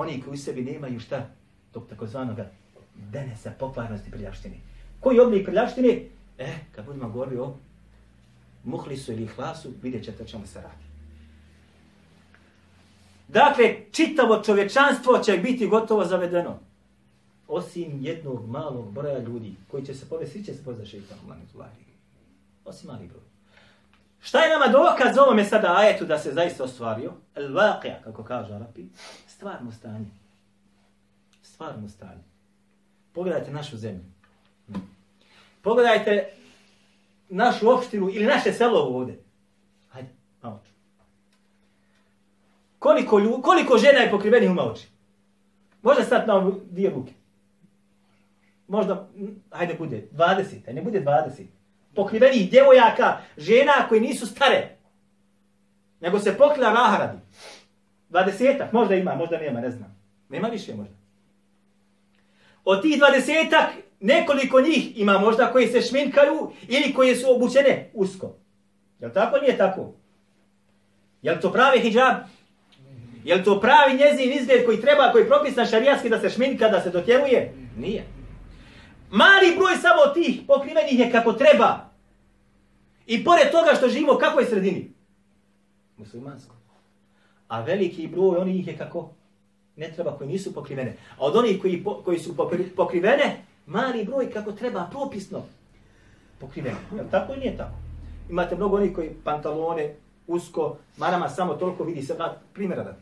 oni 0.00 0.22
koji 0.22 0.34
u 0.34 0.38
sebi 0.38 0.62
nemaju 0.62 1.00
šta 1.00 1.28
tog 1.72 1.86
takozvanoga 1.88 2.50
denesa 2.94 3.52
pokvarnosti 3.58 4.10
prljavštine 4.10 4.56
koji 5.00 5.20
oblik 5.20 5.46
prljavštine 5.46 6.02
eh 6.38 6.58
kad 6.72 6.86
budemo 6.86 7.08
govorili 7.08 7.40
o 7.40 7.54
muhlisu 8.64 9.12
ili 9.12 9.26
hlasu 9.26 9.68
vidjet 9.82 10.04
ćete 10.04 10.22
o 10.22 10.26
čemu 10.26 10.46
se 10.46 10.60
radi 10.60 10.90
Dakle, 13.28 13.76
čitavo 13.92 14.42
čovječanstvo 14.42 15.18
će 15.18 15.32
biti 15.32 15.66
gotovo 15.66 16.04
zavedeno. 16.04 16.58
Osim 17.48 17.98
jednog 18.00 18.48
malog 18.48 18.92
broja 18.92 19.18
ljudi 19.18 19.54
koji 19.70 19.86
će 19.86 19.94
se 19.94 20.08
povesti, 20.08 20.32
svi 20.32 20.44
će 20.44 20.54
se 20.54 20.64
povesti 20.64 20.84
za 20.84 20.90
šeitanom. 20.90 21.24
Osim 22.64 22.90
mali 22.90 23.06
broj. 23.08 23.29
Šta 24.20 24.40
je 24.40 24.58
nama 24.58 24.72
dokaz 24.72 25.18
ovome 25.18 25.44
sada 25.44 25.74
ajetu 25.76 26.04
da 26.04 26.18
se 26.18 26.32
zaista 26.32 26.64
ostvario? 26.64 27.12
El 27.34 27.52
vaqija, 27.52 28.02
kako 28.04 28.24
kaže 28.24 28.54
Arapi, 28.54 28.84
stvarno 29.26 29.72
stanje. 29.72 30.06
Stvarno 31.42 31.88
stanje. 31.88 32.22
Pogledajte 33.12 33.50
našu 33.50 33.76
zemlju. 33.76 34.04
Pogledajte 35.62 36.32
našu 37.28 37.70
opštinu 37.70 38.10
ili 38.12 38.26
naše 38.26 38.52
selo 38.52 38.80
ovdje. 38.80 39.22
Hajde, 39.90 40.08
malo 40.42 40.60
ću. 40.66 40.70
Koliko, 42.78 43.18
lju, 43.18 43.40
koliko 43.42 43.78
žena 43.78 43.98
je 43.98 44.10
pokrivenih 44.10 44.50
u 44.50 44.60
oči? 44.60 44.88
Možda 45.82 46.04
sad 46.04 46.28
na 46.28 46.52
dvije 46.70 46.90
ruke. 46.90 47.12
Možda, 48.68 49.08
hajde 49.50 49.74
bude 49.74 50.08
20, 50.12 50.72
ne 50.72 50.82
bude 50.82 51.00
20. 51.00 51.44
Pokrivenih 51.94 52.50
djevojaka, 52.50 53.18
žena 53.36 53.88
koji 53.88 54.00
nisu 54.00 54.26
stare. 54.26 54.76
Nego 56.00 56.18
se 56.18 56.38
pokrila 56.38 56.72
raharadi. 56.72 57.18
20 58.10 58.66
možda 58.72 58.94
ima, 58.94 59.14
možda 59.14 59.38
nema, 59.38 59.60
ne 59.60 59.70
znam. 59.70 59.96
Nema 60.28 60.48
više 60.48 60.74
možda. 60.74 60.94
Od 62.64 62.82
tih 62.82 63.00
20 63.00 63.66
nekoliko 64.00 64.60
njih 64.60 64.98
ima 64.98 65.18
možda 65.18 65.52
koji 65.52 65.68
se 65.68 65.82
šminkaju 65.82 66.52
ili 66.68 66.94
koji 66.94 67.16
su 67.16 67.34
obučene 67.34 67.90
usko. 67.94 68.34
Je 69.00 69.12
tako? 69.12 69.38
Nije 69.38 69.56
tako. 69.56 69.92
Je 71.22 71.40
to 71.40 71.52
pravi 71.52 71.80
hijab? 71.80 72.16
Je 73.24 73.34
li 73.34 73.44
to 73.44 73.60
pravi 73.60 73.98
njezin 73.98 74.32
izgled 74.32 74.64
koji 74.64 74.80
treba, 74.80 75.12
koji 75.12 75.22
je 75.22 75.28
propisan 75.28 75.66
šarijatski 75.66 76.08
da 76.08 76.20
se 76.20 76.30
šminka, 76.30 76.68
da 76.68 76.80
se 76.80 76.90
dotjeruje? 76.90 77.54
Nije. 77.76 78.04
Mali 79.10 79.56
broj 79.56 79.76
samo 79.76 80.14
tih 80.14 80.40
pokrivenih 80.46 80.98
je 80.98 81.12
kako 81.12 81.32
treba. 81.32 81.90
I 83.06 83.24
pored 83.24 83.50
toga 83.50 83.74
što 83.76 83.88
živimo, 83.88 84.18
kako 84.18 84.40
je 84.40 84.46
sredini? 84.46 84.92
Muslimansko. 85.96 86.54
A 87.48 87.60
veliki 87.60 88.06
broj 88.06 88.38
onih 88.38 88.66
je 88.66 88.76
kako? 88.78 89.10
Ne 89.76 89.92
treba, 89.92 90.16
koji 90.18 90.28
nisu 90.30 90.54
pokrivene. 90.54 90.96
A 91.18 91.24
od 91.24 91.36
onih 91.36 91.60
koji, 91.60 91.84
po, 91.84 92.02
koji 92.04 92.18
su 92.18 92.36
pokrivene, 92.76 93.44
mali 93.66 94.04
broj 94.04 94.30
kako 94.30 94.52
treba, 94.52 94.88
propisno 94.90 95.42
pokrivene. 96.40 96.76
Je 96.96 97.10
tako 97.10 97.32
ili 97.32 97.40
nije 97.40 97.56
tako? 97.56 97.74
Imate 98.30 98.56
mnogo 98.56 98.76
onih 98.76 98.94
koji 98.94 99.10
pantalone, 99.24 99.94
usko, 100.26 100.76
marama 100.96 101.28
samo 101.28 101.54
toliko 101.54 101.84
vidi 101.84 102.02
se, 102.02 102.14
primjera 102.52 102.84
da 102.84 102.96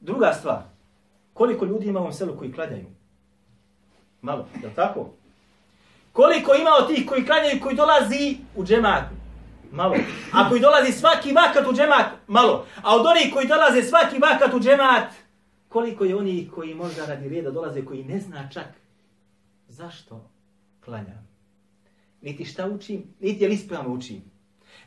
Druga 0.00 0.32
stvar, 0.32 0.62
koliko 1.36 1.64
ljudi 1.64 1.86
ima 1.86 1.98
u 1.98 2.02
ovom 2.02 2.12
selu 2.12 2.36
koji 2.38 2.52
klanjaju? 2.52 2.86
Malo, 4.22 4.46
je 4.62 4.74
tako? 4.74 5.10
Koliko 6.12 6.54
ima 6.54 6.70
od 6.80 6.88
tih 6.88 7.06
koji 7.06 7.26
klanjaju 7.26 7.60
koji 7.62 7.76
dolazi 7.76 8.36
u 8.56 8.64
džemat? 8.64 9.04
Malo. 9.72 9.94
A 10.32 10.48
koji 10.48 10.60
dolazi 10.60 10.92
svaki 10.92 11.32
vakat 11.32 11.66
u 11.66 11.72
džemat? 11.72 12.06
Malo. 12.26 12.66
A 12.82 12.96
od 12.96 13.06
onih 13.06 13.32
koji 13.32 13.46
dolaze 13.48 13.82
svaki 13.82 14.18
vakat 14.18 14.54
u 14.54 14.60
džemat? 14.60 15.12
Koliko 15.68 16.04
je 16.04 16.16
onih 16.16 16.50
koji 16.50 16.74
možda 16.74 17.06
radi 17.06 17.28
reda 17.28 17.50
dolaze 17.50 17.84
koji 17.84 18.04
ne 18.04 18.20
zna 18.20 18.48
čak 18.52 18.66
zašto 19.68 20.30
klanjam? 20.84 21.28
Niti 22.20 22.44
šta 22.44 22.66
učim, 22.66 23.02
niti 23.20 23.44
je 23.44 23.48
li 23.48 23.54
ispravno 23.54 23.94
učim. 23.94 24.22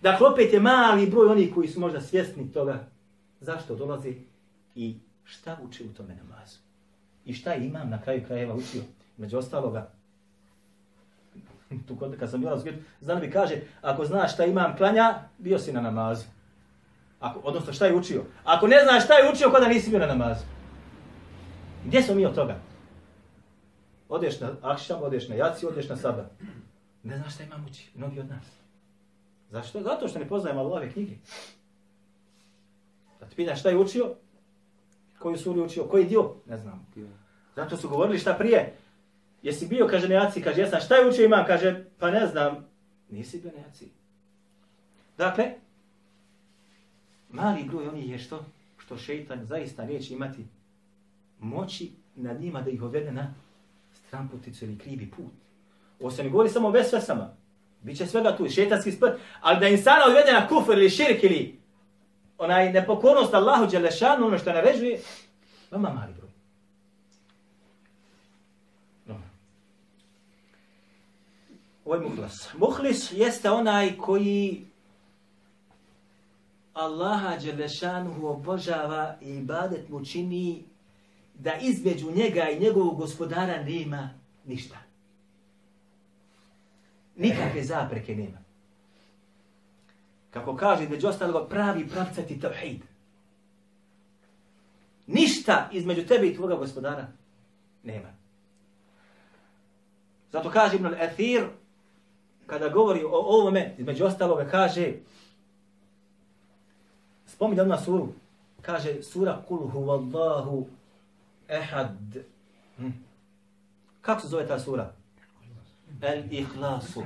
Dakle, 0.02 0.28
opet 0.28 0.54
je 0.54 0.60
mali 0.60 1.08
broj 1.08 1.28
onih 1.28 1.54
koji 1.56 1.68
su 1.68 1.80
možda 1.80 2.02
svjesni 2.02 2.52
toga 2.52 2.88
zašto 3.40 3.76
dolazi 3.76 4.16
i 4.76 4.96
šta 5.30 5.58
uči 5.64 5.84
u 5.84 5.94
tome 5.94 6.16
namazu. 6.16 6.58
I 7.26 7.34
šta 7.34 7.56
imam 7.56 7.90
na 7.90 8.02
kraju 8.02 8.26
krajeva 8.28 8.56
učio. 8.56 8.82
Među 9.18 9.38
ostaloga, 9.38 9.92
tu 11.88 11.96
kod, 11.96 12.18
kad 12.20 12.30
sam 12.30 12.40
bio 12.40 12.50
razgledu, 12.50 12.78
znam 13.02 13.20
bi 13.20 13.32
kaže, 13.32 13.56
ako 13.82 14.06
znaš 14.06 14.34
šta 14.34 14.46
imam 14.46 14.78
klanja, 14.78 15.20
bio 15.38 15.60
si 15.60 15.74
na 15.74 15.82
namazu. 15.82 16.26
Ako, 17.20 17.40
odnosno 17.40 17.74
šta 17.74 17.86
je 17.86 17.96
učio. 17.96 18.24
Ako 18.44 18.68
ne 18.68 18.84
znaš 18.84 19.04
šta 19.04 19.14
je 19.14 19.32
učio, 19.34 19.52
kada 19.52 19.68
nisi 19.68 19.90
bio 19.90 20.00
na 20.00 20.08
namazu. 20.08 20.44
Gdje 21.86 22.02
smo 22.02 22.16
mi 22.16 22.26
od 22.26 22.36
toga? 22.36 22.60
Odeš 24.10 24.40
na 24.40 24.50
akšam, 24.62 25.04
odeš 25.04 25.28
na 25.28 25.36
jaci, 25.36 25.66
odeš 25.66 25.90
na 25.90 25.96
sada. 25.96 26.30
Ne 27.04 27.18
znaš 27.18 27.34
šta 27.34 27.44
imam 27.44 27.66
uči, 27.70 27.90
mnogi 27.96 28.20
od 28.20 28.30
nas. 28.30 28.46
Zašto? 29.50 29.82
Zato 29.82 30.08
što 30.08 30.20
ne 30.20 30.28
poznajemo 30.28 30.62
Allahove 30.62 30.92
knjige. 30.92 31.16
Da 33.20 33.26
ti 33.26 33.36
pitaš 33.36 33.60
šta 33.60 33.70
je 33.70 33.78
učio, 33.78 34.16
koju 35.20 35.38
suri 35.38 35.62
učio, 35.62 35.84
koji 35.84 36.06
dio, 36.06 36.34
ne 36.46 36.58
znam. 36.58 36.88
Zato 37.56 37.78
su 37.78 37.90
govorili 37.90 38.20
šta 38.20 38.34
prije. 38.34 38.74
Jesi 39.44 39.68
bio, 39.68 39.88
kaže 39.88 40.08
nejaci, 40.08 40.42
kaže 40.42 40.62
jesam, 40.62 40.80
šta 40.82 40.96
je 40.96 41.10
učio 41.10 41.26
imam, 41.26 41.46
kaže, 41.48 41.86
pa 42.00 42.12
ne 42.12 42.28
znam, 42.28 42.68
nisi 43.10 43.42
bio 43.42 43.52
nejaci. 43.58 43.88
Dakle, 45.18 45.52
mali 47.30 47.64
broj 47.64 47.88
oni 47.88 48.10
je 48.10 48.18
što, 48.18 48.46
što 48.78 48.98
šeitan 48.98 49.46
zaista 49.46 49.86
neće 49.86 50.14
imati 50.14 50.46
moći 51.40 51.92
nad 52.16 52.42
njima 52.42 52.62
da 52.62 52.70
ih 52.70 52.82
ovede 52.82 53.12
na 53.12 53.34
stramputicu 53.94 54.66
ili 54.66 54.78
krivi 54.78 55.12
put. 55.12 55.34
Ovo 56.00 56.12
se 56.12 56.24
ne 56.24 56.30
govori 56.30 56.50
samo 56.50 56.68
o 56.68 56.72
vesvesama. 56.72 57.34
Biće 57.82 58.06
svega 58.06 58.38
tu, 58.38 58.50
šeitanski 58.50 58.92
sprt, 58.92 59.20
ali 59.42 59.60
da 59.60 59.68
insana 59.68 60.06
odvede 60.08 60.32
na 60.32 60.48
kufr 60.48 60.72
ili 60.72 60.90
širk 60.90 61.24
ili 61.24 61.59
onaj 62.40 62.72
nepokornost 62.72 63.34
Allahu 63.34 63.68
Đelešanu, 63.68 64.28
ono 64.28 64.38
što 64.38 64.54
naređuje, 64.54 65.02
vama 65.72 65.90
mali 65.90 66.14
broj. 66.14 66.30
No. 69.06 69.22
Ovo 71.86 71.96
je 71.96 72.02
muhlas. 72.02 72.50
Muhlis 72.58 73.12
jeste 73.12 73.52
onaj 73.52 73.98
koji 73.98 74.66
Allaha 76.74 77.38
Đelešanu 77.38 78.28
obožava 78.28 79.16
i 79.22 79.30
ibadet 79.30 79.90
mu 79.90 80.06
čini 80.06 80.64
da 81.34 81.54
između 81.62 82.12
njega 82.12 82.50
i 82.50 82.60
njegovog 82.60 82.98
gospodara 82.98 83.64
nema 83.64 84.10
ništa. 84.46 84.78
Nikakve 87.16 87.64
zapreke 87.64 88.16
nema 88.16 88.49
kako 90.30 90.56
kaže 90.56 90.84
između 90.84 91.08
ostalog, 91.08 91.50
pravi 91.50 91.88
pravcati 91.90 92.40
tevhid. 92.40 92.82
Ništa 95.08 95.70
između 95.72 96.08
tebe 96.08 96.28
i 96.28 96.36
tvoga 96.36 96.56
gospodara 96.56 97.08
nema. 97.84 98.10
Zato 100.32 100.50
kaže 100.50 100.76
Ibn 100.76 100.86
al-Athir, 100.86 101.48
kada 102.46 102.70
govori 102.70 103.04
o 103.04 103.10
ovome, 103.12 103.76
između 103.78 104.06
ostaloga 104.06 104.50
kaže, 104.50 104.94
spominje 107.28 107.62
odmah 107.62 107.84
suru, 107.86 108.10
kaže 108.62 109.04
sura 109.04 109.42
Kul 109.48 109.68
huvallahu 109.68 110.68
ehad. 111.48 112.18
Hm. 112.78 112.90
Kako 114.02 114.22
se 114.22 114.28
zove 114.28 114.48
ta 114.48 114.60
sura? 114.60 114.94
El 116.02 116.24
Ihlasu. 116.32 117.04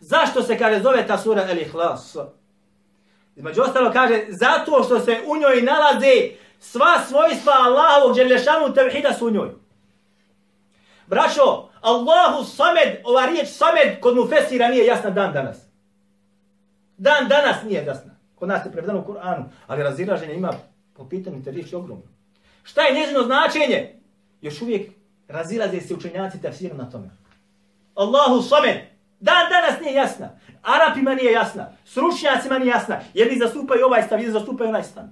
Zašto 0.00 0.42
se 0.42 0.58
kaže 0.58 0.82
zove 0.82 1.06
ta 1.06 1.18
sura 1.18 1.46
El 1.50 1.58
Ihlas? 1.58 2.16
Između 3.36 3.62
ostalo 3.62 3.92
kaže 3.92 4.24
zato 4.28 4.82
što 4.84 5.00
se 5.00 5.20
u 5.26 5.36
njoj 5.36 5.62
nalaze 5.62 6.30
sva 6.60 7.00
svojstva 7.08 7.52
Allahovog 7.52 8.16
dželešanu 8.16 8.74
tevhida 8.74 9.12
su 9.12 9.26
u 9.26 9.30
njoj. 9.30 9.50
Brašo, 11.06 11.68
Allahu 11.80 12.44
samed, 12.44 13.00
ova 13.04 13.26
riječ 13.26 13.48
samed 13.48 14.00
kod 14.00 14.16
mu 14.16 14.26
fesira 14.26 14.68
nije 14.68 14.86
jasna 14.86 15.10
dan 15.10 15.32
danas. 15.32 15.58
Dan 16.96 17.28
danas 17.28 17.56
nije 17.64 17.84
jasna. 17.84 18.14
Kod 18.34 18.48
nas 18.48 18.66
je 18.66 18.72
prevedeno 18.72 19.00
u 19.00 19.12
Kur'anu, 19.12 19.44
ali 19.66 19.82
razilaženje 19.82 20.34
ima 20.34 20.52
po 20.96 21.08
pitanju 21.08 21.44
te 21.44 21.50
riječi 21.50 21.76
ogromno. 21.76 22.04
Šta 22.62 22.82
je 22.82 22.94
njezino 22.94 23.22
značenje? 23.22 23.94
Još 24.40 24.62
uvijek 24.62 24.90
razilaze 25.28 25.80
se 25.80 25.94
učenjaci 25.94 26.42
tefsira 26.42 26.74
na 26.74 26.90
tome. 26.90 27.10
Allahu 27.94 28.42
samed, 28.42 28.76
dan 29.20 29.50
danas 29.50 29.80
nije 29.80 29.94
jasna. 29.94 30.30
Arapima 30.62 31.14
nije 31.14 31.32
jasna. 31.32 31.72
Sručnjacima 31.84 32.58
nije 32.58 32.70
jasna. 32.70 33.00
Jedni 33.14 33.38
zastupaju 33.38 33.86
ovaj 33.86 34.02
stav, 34.02 34.18
jedni 34.18 34.32
zastupaju 34.32 34.68
onaj 34.68 34.82
stav. 34.82 35.04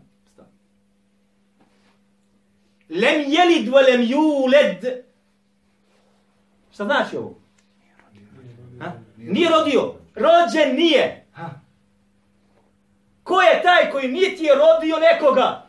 Lem 2.88 3.24
jelid 3.26 3.68
wa 3.68 3.86
lem 3.86 4.02
juled. 4.02 5.04
Šta 6.72 6.84
znači 6.84 7.16
ovo? 7.16 7.34
Ha? 8.80 8.92
Nije 9.16 9.50
rodio. 9.50 9.94
Rođen 10.14 10.76
nije. 10.76 11.26
Ha? 11.32 11.50
Ko 13.22 13.40
je 13.40 13.62
taj 13.62 13.90
koji 13.90 14.08
niti 14.08 14.44
je 14.44 14.54
rodio 14.54 14.96
nekoga, 14.98 15.66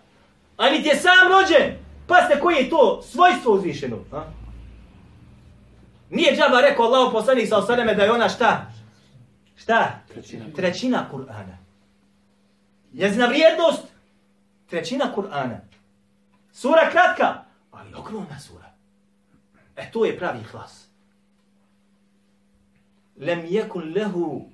a 0.57 0.69
niti 0.69 0.87
je 0.87 0.95
sam 0.95 1.27
rođen? 1.31 1.77
Pazite 2.07 2.39
koji 2.39 2.55
je 2.55 2.69
to 2.69 3.01
svojstvo 3.01 3.53
uzvišeno. 3.53 3.97
Ha? 4.11 4.36
Nije 6.09 6.35
džaba 6.35 6.61
rekao 6.61 6.85
Allah 6.85 7.11
poslanik 7.11 7.49
sa 7.49 7.57
osademe 7.57 7.93
da 7.93 8.03
je 8.03 8.11
ona 8.11 8.29
šta? 8.29 8.71
Šta? 9.55 9.99
Trećina, 10.07 10.45
trećina 10.55 11.09
Kur'ana. 11.11 11.57
Njezina 12.93 13.25
vrijednost? 13.25 13.83
Trećina 14.69 15.13
Kur'ana. 15.15 15.57
Sura 16.51 16.89
kratka, 16.91 17.43
ali 17.71 17.93
ogromna 17.93 18.39
sura. 18.39 18.73
E 19.75 19.91
to 19.91 20.05
je 20.05 20.17
pravi 20.17 20.43
hlas. 20.43 20.87
Lem 23.17 23.45
jekun 23.45 23.93
lehu 23.93 24.49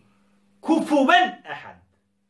kufuven 0.59 1.31
ahad. 1.51 1.75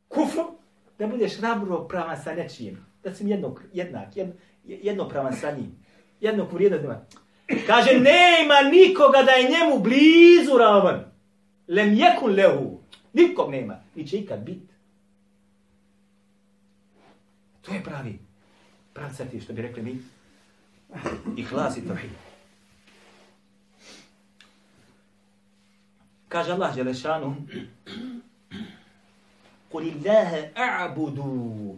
Kufu, 0.07 0.57
da 0.99 1.07
budeš 1.07 1.39
rabro 1.39 1.87
prava 1.87 2.17
sa 2.17 2.33
nečijim. 2.33 2.85
Da 3.03 3.13
si 3.15 3.27
jednog, 3.27 3.63
jednak, 3.73 4.17
jed, 4.17 4.33
jedno 4.63 5.09
prava 5.09 5.31
sa 5.31 5.51
njim. 5.51 5.75
Jednog 6.19 6.53
vrijednost 6.53 6.83
nema. 6.83 7.01
Kaže, 7.67 7.99
nema 7.99 8.61
nikoga 8.71 9.23
da 9.23 9.31
je 9.31 9.49
njemu 9.49 9.79
blizu 9.79 10.57
ravan. 10.57 11.03
Lem 11.67 11.93
jekun 11.93 12.31
lehu. 12.35 12.79
Nikog 13.13 13.51
nema. 13.51 13.79
I 13.95 14.07
će 14.07 14.17
ikad 14.17 14.39
bit. 14.39 14.63
To 17.61 17.73
je 17.73 17.83
pravi. 17.83 18.19
Pravcati, 18.93 19.41
što 19.41 19.53
bi 19.53 19.61
rekli 19.61 19.83
mi. 19.83 19.97
I 21.37 21.43
hlas 21.43 21.77
i 21.77 21.87
tohid. 21.87 22.09
Kaže 26.29 26.51
Allah 26.51 26.75
Želešanu, 26.75 27.35
قل 29.73 29.83
الله 29.89 30.51
أعبد 30.57 31.17
a'budu. 31.17 31.77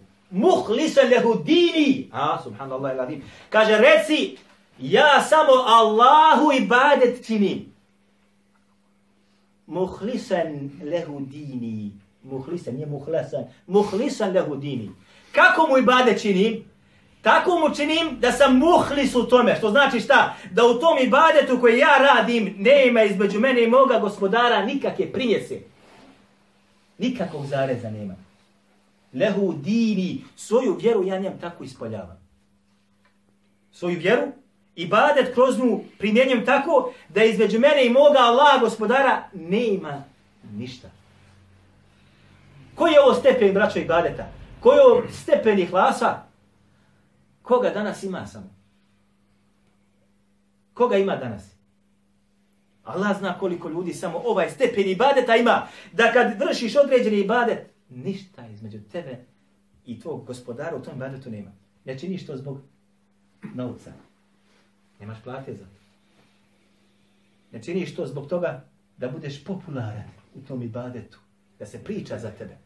له 1.03 1.43
ديني 1.43 2.09
dini. 2.11 2.43
سبحان 2.45 2.71
الله 2.71 2.91
العظيم 2.91 3.21
Kaže, 3.49 3.77
reci, 3.77 4.37
ja 4.79 5.23
samo 5.29 5.53
Allahu 5.65 6.51
ibadet 6.51 7.25
činim 7.25 7.75
muhlisan 9.67 10.71
lehu 10.83 11.19
dini. 11.19 11.91
Muhlisan, 12.23 12.73
nije 12.75 12.85
muhlasan. 12.85 13.43
Muhlisan 13.67 14.33
lehu 14.33 14.55
dini. 14.55 14.91
Kako 15.31 15.67
mu 15.67 15.77
ibadet 15.77 16.21
činim? 16.21 16.63
Tako 17.21 17.59
mu 17.59 17.75
činim 17.75 18.19
da 18.19 18.31
sam 18.31 18.57
muhlis 18.57 19.15
u 19.15 19.23
tome. 19.23 19.55
Što 19.55 19.69
znači 19.69 19.99
šta? 19.99 20.35
Da 20.51 20.65
u 20.65 20.79
tom 20.79 20.97
ibadetu 21.01 21.59
koji 21.61 21.77
ja 21.77 21.97
radim 21.97 22.55
nema 22.57 23.03
između 23.03 23.39
mene 23.39 23.63
i 23.63 23.67
moga 23.67 23.99
gospodara 23.99 24.65
nikakve 24.65 25.11
prinjese. 25.11 25.59
Nikakvog 26.97 27.45
zareza 27.45 27.89
nema. 27.89 28.15
Lehu 29.13 29.53
dini. 29.53 30.23
Svoju 30.35 30.77
vjeru 30.81 31.03
ja 31.03 31.19
njem 31.19 31.39
tako 31.39 31.63
ispoljavam. 31.63 32.19
Svoju 33.71 33.99
vjeru 33.99 34.23
ibadet 34.75 35.33
kroz 35.33 35.59
nju 35.59 35.79
primjenjujem 35.97 36.45
tako 36.45 36.93
da 37.09 37.23
između 37.23 37.59
mene 37.59 37.85
i 37.85 37.89
moga 37.89 38.19
Allaha 38.19 38.59
gospodara 38.59 39.23
nema 39.33 40.03
ništa. 40.53 40.89
Koji 42.75 42.91
je 42.91 43.01
ovo 43.01 43.13
stepen, 43.13 43.53
braćo 43.53 43.79
ibadeta? 43.79 44.27
Koji 44.59 44.75
je 44.75 44.81
ovo 44.81 45.03
stepen 45.11 45.59
ihlasa? 45.59 46.23
Koga 47.41 47.69
danas 47.69 48.03
ima 48.03 48.27
samo? 48.27 48.55
Koga 50.73 50.97
ima 50.97 51.15
danas? 51.15 51.55
Allah 52.83 53.17
zna 53.17 53.39
koliko 53.39 53.69
ljudi 53.69 53.93
samo 53.93 54.21
ovaj 54.25 54.49
stepen 54.49 54.89
ibadeta 54.89 55.35
ima. 55.35 55.67
Da 55.91 56.11
kad 56.11 56.39
vršiš 56.39 56.75
određeni 56.75 57.19
ibadet, 57.19 57.69
ništa 57.89 58.47
između 58.47 58.79
tebe 58.91 59.25
i 59.85 59.99
tvog 59.99 60.25
gospodara 60.25 60.75
u 60.75 60.81
tom 60.81 60.95
ibadetu 60.95 61.29
nema. 61.29 61.51
Ne 61.85 61.99
činiš 61.99 62.25
to 62.25 62.37
zbog 62.37 62.61
novca. 63.53 63.91
Nemaš 64.99 65.17
plate 65.23 65.53
za 65.53 65.65
to. 65.65 65.85
Ne 67.51 67.63
činiš 67.63 67.95
to 67.95 68.05
zbog 68.05 68.29
toga 68.29 68.65
da 68.97 69.07
budeš 69.07 69.43
popularan 69.43 70.09
u 70.35 70.47
tom 70.47 70.61
ibadetu. 70.61 71.19
Da 71.59 71.65
se 71.65 71.83
priča 71.83 72.17
za 72.17 72.31
tebe. 72.31 72.57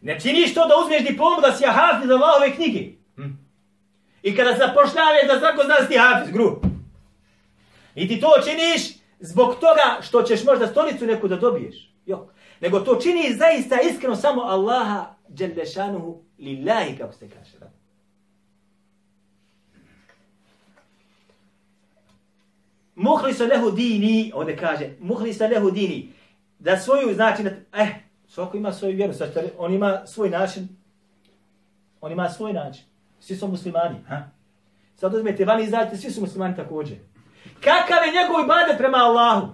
Ne 0.00 0.20
činiš 0.20 0.54
to 0.54 0.68
da 0.68 0.74
uzmeš 0.84 1.08
diplomu 1.08 1.40
da 1.40 1.52
si 1.52 1.64
hafiz 1.64 2.08
za 2.08 2.14
Allahove 2.14 2.54
knjige. 2.54 2.90
Hm? 3.16 3.30
I 4.22 4.36
kada 4.36 4.50
zapošljaveš 4.50 5.26
da 5.28 5.38
svako 5.38 5.62
zna 5.64 5.74
da 5.80 5.86
si 5.86 5.98
hafiz, 5.98 6.32
gru. 6.32 6.60
I 7.94 8.08
ti 8.08 8.20
to 8.20 8.28
činiš 8.44 9.02
zbog 9.20 9.54
toga 9.54 10.02
što 10.02 10.22
ćeš 10.22 10.44
možda 10.44 10.66
stolicu 10.66 11.06
neku 11.06 11.28
da 11.28 11.36
dobiješ. 11.36 11.92
Jok. 12.06 12.30
Nego 12.60 12.80
to 12.80 12.96
čini 12.96 13.36
zaista 13.36 13.80
iskreno 13.80 14.16
samo 14.16 14.42
Allaha 14.42 15.14
dželdešanuhu 15.34 16.22
lillahi, 16.38 16.98
kako 16.98 17.12
se 17.12 17.28
kaže. 17.28 17.61
Muhlisa 22.94 23.44
lehu 23.44 23.70
dini, 23.70 24.32
ovdje 24.34 24.56
kaže, 24.56 24.90
muhlisa 25.00 25.46
lehu 25.46 25.70
dini, 25.70 26.12
da 26.58 26.76
svoju, 26.76 27.14
znači, 27.14 27.42
eh, 27.72 27.88
svako 28.28 28.56
ima 28.56 28.72
svoju 28.72 28.96
vjeru, 28.96 29.12
sad, 29.12 29.50
on 29.58 29.74
ima 29.74 30.06
svoj 30.06 30.30
način, 30.30 30.68
on 32.00 32.12
ima 32.12 32.30
svoj 32.30 32.52
način, 32.52 32.84
svi 33.20 33.36
su 33.36 33.48
muslimani, 33.48 33.96
ha? 34.08 34.22
Sad 34.96 35.14
uzmete 35.14 35.44
vani 35.44 35.64
izađete, 35.64 35.96
svi 35.96 36.10
su 36.10 36.20
muslimani 36.20 36.56
također. 36.56 36.98
Kakav 37.60 38.06
je 38.06 38.12
njegov 38.12 38.44
ibadet 38.44 38.78
prema 38.78 38.98
Allahu? 38.98 39.48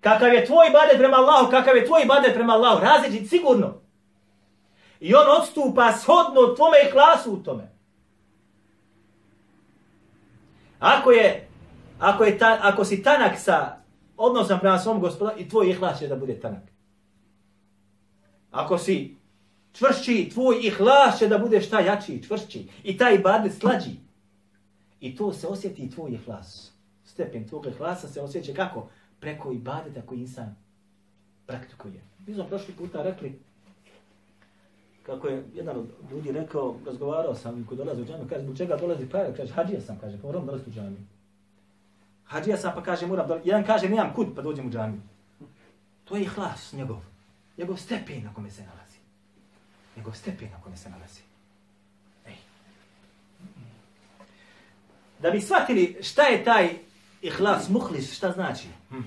Kakav 0.00 0.34
je 0.34 0.46
tvoj 0.46 0.68
ibadet 0.68 0.98
prema 0.98 1.16
Allahu? 1.16 1.50
Kakav 1.50 1.76
je 1.76 1.86
tvoj 1.86 2.02
ibadet 2.04 2.34
prema 2.34 2.52
Allahu? 2.52 2.84
Različit 2.84 3.28
sigurno. 3.28 3.80
I 5.00 5.14
on 5.14 5.26
odstupa 5.40 5.92
shodno 5.92 6.54
tvome 6.56 6.76
i 6.88 6.92
klasu 6.92 7.32
u 7.32 7.42
tome. 7.42 7.72
Ako 10.78 11.10
je 11.10 11.49
ako, 12.00 12.24
je 12.24 12.38
ta, 12.38 12.58
ako 12.62 12.84
si 12.84 13.02
tanak 13.02 13.38
sa 13.38 13.76
odnosom 14.16 14.60
prema 14.60 14.78
svom 14.78 15.00
gospodaru, 15.00 15.40
i 15.40 15.48
tvoj 15.48 15.70
ihlas 15.70 15.98
će 15.98 16.08
da 16.08 16.16
bude 16.16 16.40
tanak. 16.40 16.62
Ako 18.50 18.78
si 18.78 19.16
čvršći, 19.72 20.30
tvoj 20.32 20.60
ihlas 20.62 21.18
će 21.18 21.28
da 21.28 21.38
bude 21.38 21.60
šta 21.60 21.80
jači, 21.80 22.22
čvršći. 22.22 22.68
I 22.84 22.96
taj 22.96 23.14
ibadet 23.14 23.52
slađi. 23.52 23.96
I 25.00 25.16
to 25.16 25.32
se 25.32 25.46
osjeti 25.46 25.82
i 25.82 25.90
tvoj 25.90 26.12
ihlas. 26.12 26.72
Stepen 27.04 27.48
tvog 27.48 27.66
ihlasa 27.66 28.08
se 28.08 28.20
osjeća 28.20 28.52
kako? 28.54 28.88
Preko 29.20 29.52
ibadeta 29.52 30.02
koji 30.02 30.20
insan 30.20 30.56
praktikuje. 31.46 32.00
Mi 32.26 32.34
smo 32.34 32.44
prošli 32.44 32.74
puta 32.74 33.02
rekli, 33.02 33.38
kako 35.02 35.28
je 35.28 35.44
jedan 35.54 35.76
od 35.76 35.86
ljudi 36.10 36.32
rekao, 36.32 36.74
razgovarao 36.86 37.34
sam 37.34 37.64
koji 37.68 37.78
dolazi 37.78 38.02
u 38.02 38.04
džamiju, 38.04 38.26
kaže, 38.28 38.42
zbog 38.42 38.56
čega 38.56 38.76
dolazi 38.76 39.06
pa, 39.08 39.32
Kaže, 39.36 39.52
hađija 39.52 39.80
sam, 39.80 39.98
kaže, 40.00 40.18
moram 40.22 40.46
dolaziti 40.46 40.70
u 40.70 40.72
džamiju. 40.72 41.00
Hadžija 42.30 42.56
sam 42.56 42.72
pa 42.74 42.82
kaže 42.82 43.06
moram 43.06 43.26
dolaziti. 43.28 43.48
Jedan 43.48 43.64
kaže 43.64 43.88
nemam 43.88 44.12
kut 44.14 44.28
pa 44.36 44.42
dođem 44.42 44.66
u 44.66 44.70
džamiju. 44.70 45.00
To 46.04 46.16
je 46.16 46.22
ihlas 46.22 46.72
njegov. 46.72 47.00
Njegov 47.58 47.76
stepen 47.76 48.24
na 48.24 48.34
kome 48.34 48.50
se 48.50 48.62
nalazi. 48.62 48.98
Njegov 49.96 50.14
stepen 50.14 50.50
na 50.50 50.60
kome 50.62 50.76
se 50.76 50.90
nalazi. 50.90 51.20
Ej. 52.26 52.36
Da 55.18 55.30
bi 55.30 55.40
shvatili 55.40 55.96
šta 56.02 56.22
je 56.22 56.44
taj 56.44 56.78
ihlas, 57.22 57.68
muhlis, 57.68 58.12
šta 58.12 58.32
znači? 58.32 58.68
Hm. 58.88 59.00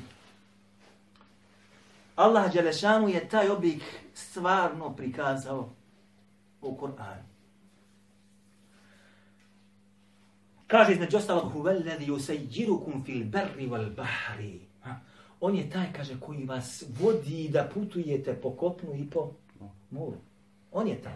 Allah 2.15 2.53
Đelešanu 2.53 3.09
je 3.09 3.29
taj 3.29 3.49
oblik 3.49 3.83
stvarno 4.13 4.95
prikazao 4.95 5.69
u 6.61 6.77
Kur'anu. 6.77 7.32
Kaže 10.73 10.93
između 10.93 11.17
ostalog, 11.17 11.51
huvelladhi 11.51 12.05
yusayyirukum 12.05 13.05
fil 13.05 13.23
barri 13.25 13.67
wal 13.67 13.95
bahri. 13.95 14.59
On 15.39 15.55
je 15.55 15.69
taj, 15.69 15.93
kaže, 15.93 16.19
koji 16.19 16.45
vas 16.45 16.83
vodi 16.99 17.49
da 17.49 17.69
putujete 17.73 18.33
po 18.33 18.51
kopnu 18.51 18.95
i 18.95 19.09
po 19.09 19.31
moru. 19.91 20.17
On 20.71 20.87
je 20.87 21.01
taj. 21.01 21.13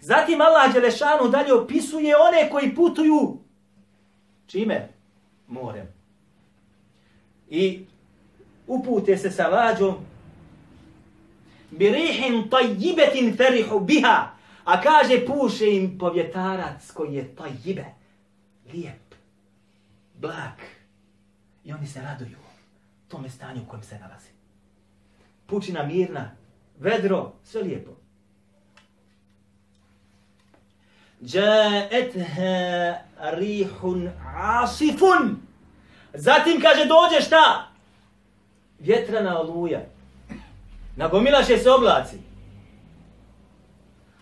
Zatim 0.00 0.40
Allah 0.40 0.72
Đelešanu 0.72 1.28
dalje 1.28 1.54
opisuje 1.54 2.16
one 2.16 2.50
koji 2.50 2.74
putuju 2.74 3.38
čime? 4.46 4.88
Morem. 5.48 5.86
I 7.50 7.80
upute 8.66 9.16
se 9.16 9.30
sa 9.30 9.48
lađom 9.48 9.94
birihin 11.70 12.48
tajjibetin 12.50 13.36
ferihu 13.36 13.80
biha 13.80 14.35
a 14.66 14.80
kaže 14.80 15.26
puše 15.26 15.66
im 15.76 15.98
povjetarac 15.98 16.90
koji 16.90 17.14
je 17.14 17.34
tajibe, 17.36 17.84
lijep 18.72 19.14
blag 20.14 20.58
i 21.64 21.72
oni 21.72 21.86
se 21.86 22.00
raduju 22.02 22.36
tome 23.08 23.30
stanju 23.30 23.62
u 23.62 23.68
kojem 23.68 23.82
se 23.82 23.98
nalazi 23.98 24.28
pučina 25.46 25.82
mirna 25.82 26.30
vedro 26.78 27.32
sve 27.44 27.62
lijepo 27.62 27.90
Ja'etha 31.22 32.94
rihun 33.18 34.10
asifun. 34.36 35.36
Zatim 36.14 36.60
kaže 36.60 36.84
dođe 36.84 37.20
šta? 37.26 37.68
Vjetrana 38.78 39.40
oluja. 39.40 39.80
Nagomilaše 40.96 41.58
se 41.58 41.70
oblaci. 41.70 42.25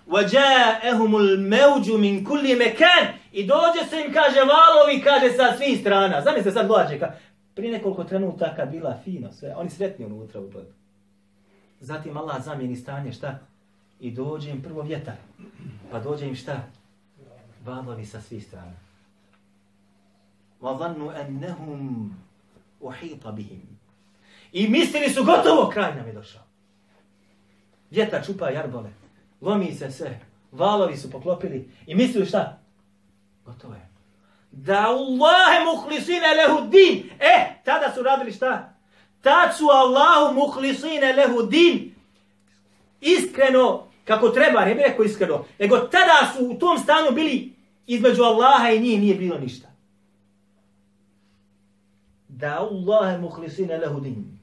وَجَاءَهُمُ 0.07 1.15
الْمَوْجُ 1.15 1.91
مِنْ 1.91 2.23
كُلِّ 2.23 2.45
مَكَانٍ 2.59 3.13
I 3.31 3.45
dođe 3.45 3.89
se 3.89 4.01
im, 4.01 4.13
kaže, 4.13 4.39
valovi, 4.39 5.01
kaže, 5.01 5.37
sa 5.37 5.57
svih 5.57 5.79
strana. 5.79 6.21
Zamislite 6.21 6.51
sad 6.51 6.67
gledače, 6.67 6.99
ka, 6.99 7.13
prije 7.55 7.71
nekoliko 7.71 8.03
trenutaka 8.03 8.65
bila 8.65 8.99
fino, 9.03 9.31
sve, 9.31 9.55
oni 9.55 9.69
sretni 9.69 10.05
unutra 10.05 10.41
u 10.41 10.47
brodu. 10.47 10.73
Zatim 11.79 12.17
Allah 12.17 12.43
zamijeni 12.43 12.75
stanje, 12.75 13.13
šta? 13.13 13.39
I 13.99 14.11
dođe 14.11 14.49
im 14.49 14.61
prvo 14.61 14.81
vjetar. 14.81 15.15
Pa 15.91 15.99
dođe 15.99 16.27
im 16.27 16.35
šta? 16.35 16.63
Valovi 17.65 18.05
sa 18.05 18.21
svih 18.21 18.47
strana. 18.47 18.75
وَظَنُّ 20.61 21.13
أَنَّهُمْ 21.15 22.09
أُحِيطَ 22.81 23.23
بِهِمْ 23.23 23.61
I 24.51 24.67
mislili 24.67 25.09
su 25.09 25.23
gotovo, 25.23 25.69
kraj 25.69 25.95
nam 25.95 26.07
je 26.07 26.13
došao. 26.13 26.41
Vjetar 27.91 28.25
čupa 28.25 28.49
jarbole, 28.49 28.89
lomi 29.44 29.74
se 29.74 29.90
sve, 29.90 30.20
valovi 30.52 30.96
su 30.96 31.10
poklopili 31.10 31.68
i 31.86 31.94
mislili 31.94 32.26
šta? 32.26 32.58
Gotovo 33.44 33.74
je. 33.74 33.88
Da 34.50 34.80
Allahe 34.80 35.64
muhlisine 35.64 36.34
lehu 36.34 36.68
din. 36.68 37.10
E, 37.20 37.62
tada 37.64 37.92
su 37.94 38.02
radili 38.02 38.32
šta? 38.32 38.74
Tad 39.20 39.56
su 39.56 39.64
Allahu 39.64 40.34
muhlisine 40.34 41.12
lehu 41.12 41.42
din. 41.42 41.94
Iskreno, 43.00 43.86
kako 44.04 44.28
treba, 44.28 44.64
ne 44.64 44.74
bih 44.74 44.84
rekao 44.86 45.04
iskreno, 45.04 45.44
nego 45.58 45.78
tada 45.78 46.32
su 46.36 46.46
u 46.46 46.58
tom 46.58 46.78
stanju 46.78 47.10
bili 47.14 47.52
između 47.86 48.22
Allaha 48.22 48.70
i 48.70 48.80
njih 48.80 49.00
nije 49.00 49.14
bilo 49.14 49.38
ništa. 49.38 49.68
Da 52.28 52.58
Allahe 52.60 53.18
muhlisine 53.18 53.78
lehu 53.78 54.00
din. 54.00 54.38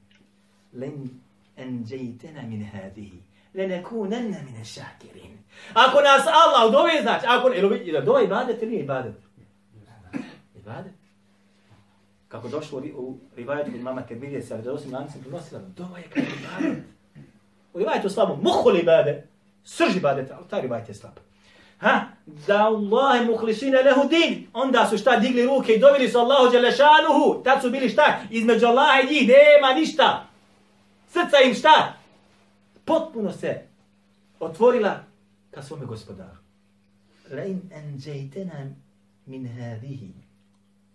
Len 0.73 1.09
enđejtena 1.57 2.41
min 2.41 2.65
hadihi. 2.65 3.21
Lenekunenne 3.53 4.43
mine 4.45 4.65
šakirin. 4.65 5.37
Ako 5.73 6.01
nas 6.01 6.27
Allah 6.27 6.63
od 6.65 6.75
ove 6.75 7.01
znači, 7.01 7.25
ako 7.29 7.49
ne, 7.49 7.57
ili 7.57 7.97
od 7.97 8.07
ovaj 8.07 8.23
ibadet 8.23 8.61
ili 8.61 8.71
nije 8.71 8.83
ibadet? 8.83 9.15
Ibadet. 10.55 10.93
Kako 12.27 12.47
došlo 12.47 12.79
u, 12.79 13.01
u 13.01 13.17
rivajetu 13.35 13.71
kod 13.71 13.81
mama 13.81 14.01
Tirmidije 14.01 14.41
sa 14.41 14.55
vredosim 14.55 14.93
lancem 14.93 15.21
prenosila, 15.21 15.61
dova 15.77 15.97
je 15.97 16.03
kao 16.03 16.23
ibadet. 16.23 16.83
U 17.73 17.79
rivajetu 17.79 18.09
slabo, 18.09 18.35
muhul 18.35 18.77
ibadet, 18.77 19.27
srž 19.63 19.95
ibadet, 19.95 20.31
ali 20.31 20.47
taj 20.49 20.61
rivajet 20.61 20.89
je 20.89 20.95
slab. 20.95 21.13
Ha? 21.81 22.01
Da 22.47 22.65
Allah 22.65 23.25
muhlisina 23.25 23.81
lehu 23.81 24.07
din. 24.07 24.47
Onda 24.53 24.87
su 24.89 24.97
šta 24.97 25.19
digli 25.19 25.45
ruke 25.45 25.73
i 25.73 25.79
dovili 25.79 26.09
su 26.09 26.19
Allahu 26.19 26.51
Đelešanuhu. 26.51 27.43
Tad 27.43 27.61
su 27.61 27.69
bili 27.69 27.89
šta? 27.89 28.19
Između 28.29 28.65
Allaha 28.65 29.01
i 29.01 29.13
njih 29.13 29.27
nema 29.27 29.73
ništa. 29.73 30.27
Srca 31.09 31.37
im 31.45 31.53
šta? 31.53 31.93
Potpuno 32.91 33.31
se 33.31 33.61
otvorila 34.39 35.03
ka 35.51 35.63
svome 35.63 35.85
gospodaru. 35.85 36.37
Lein 37.31 37.61
enđejtena 37.73 38.69
min 39.25 39.47
hadihi. 39.47 40.13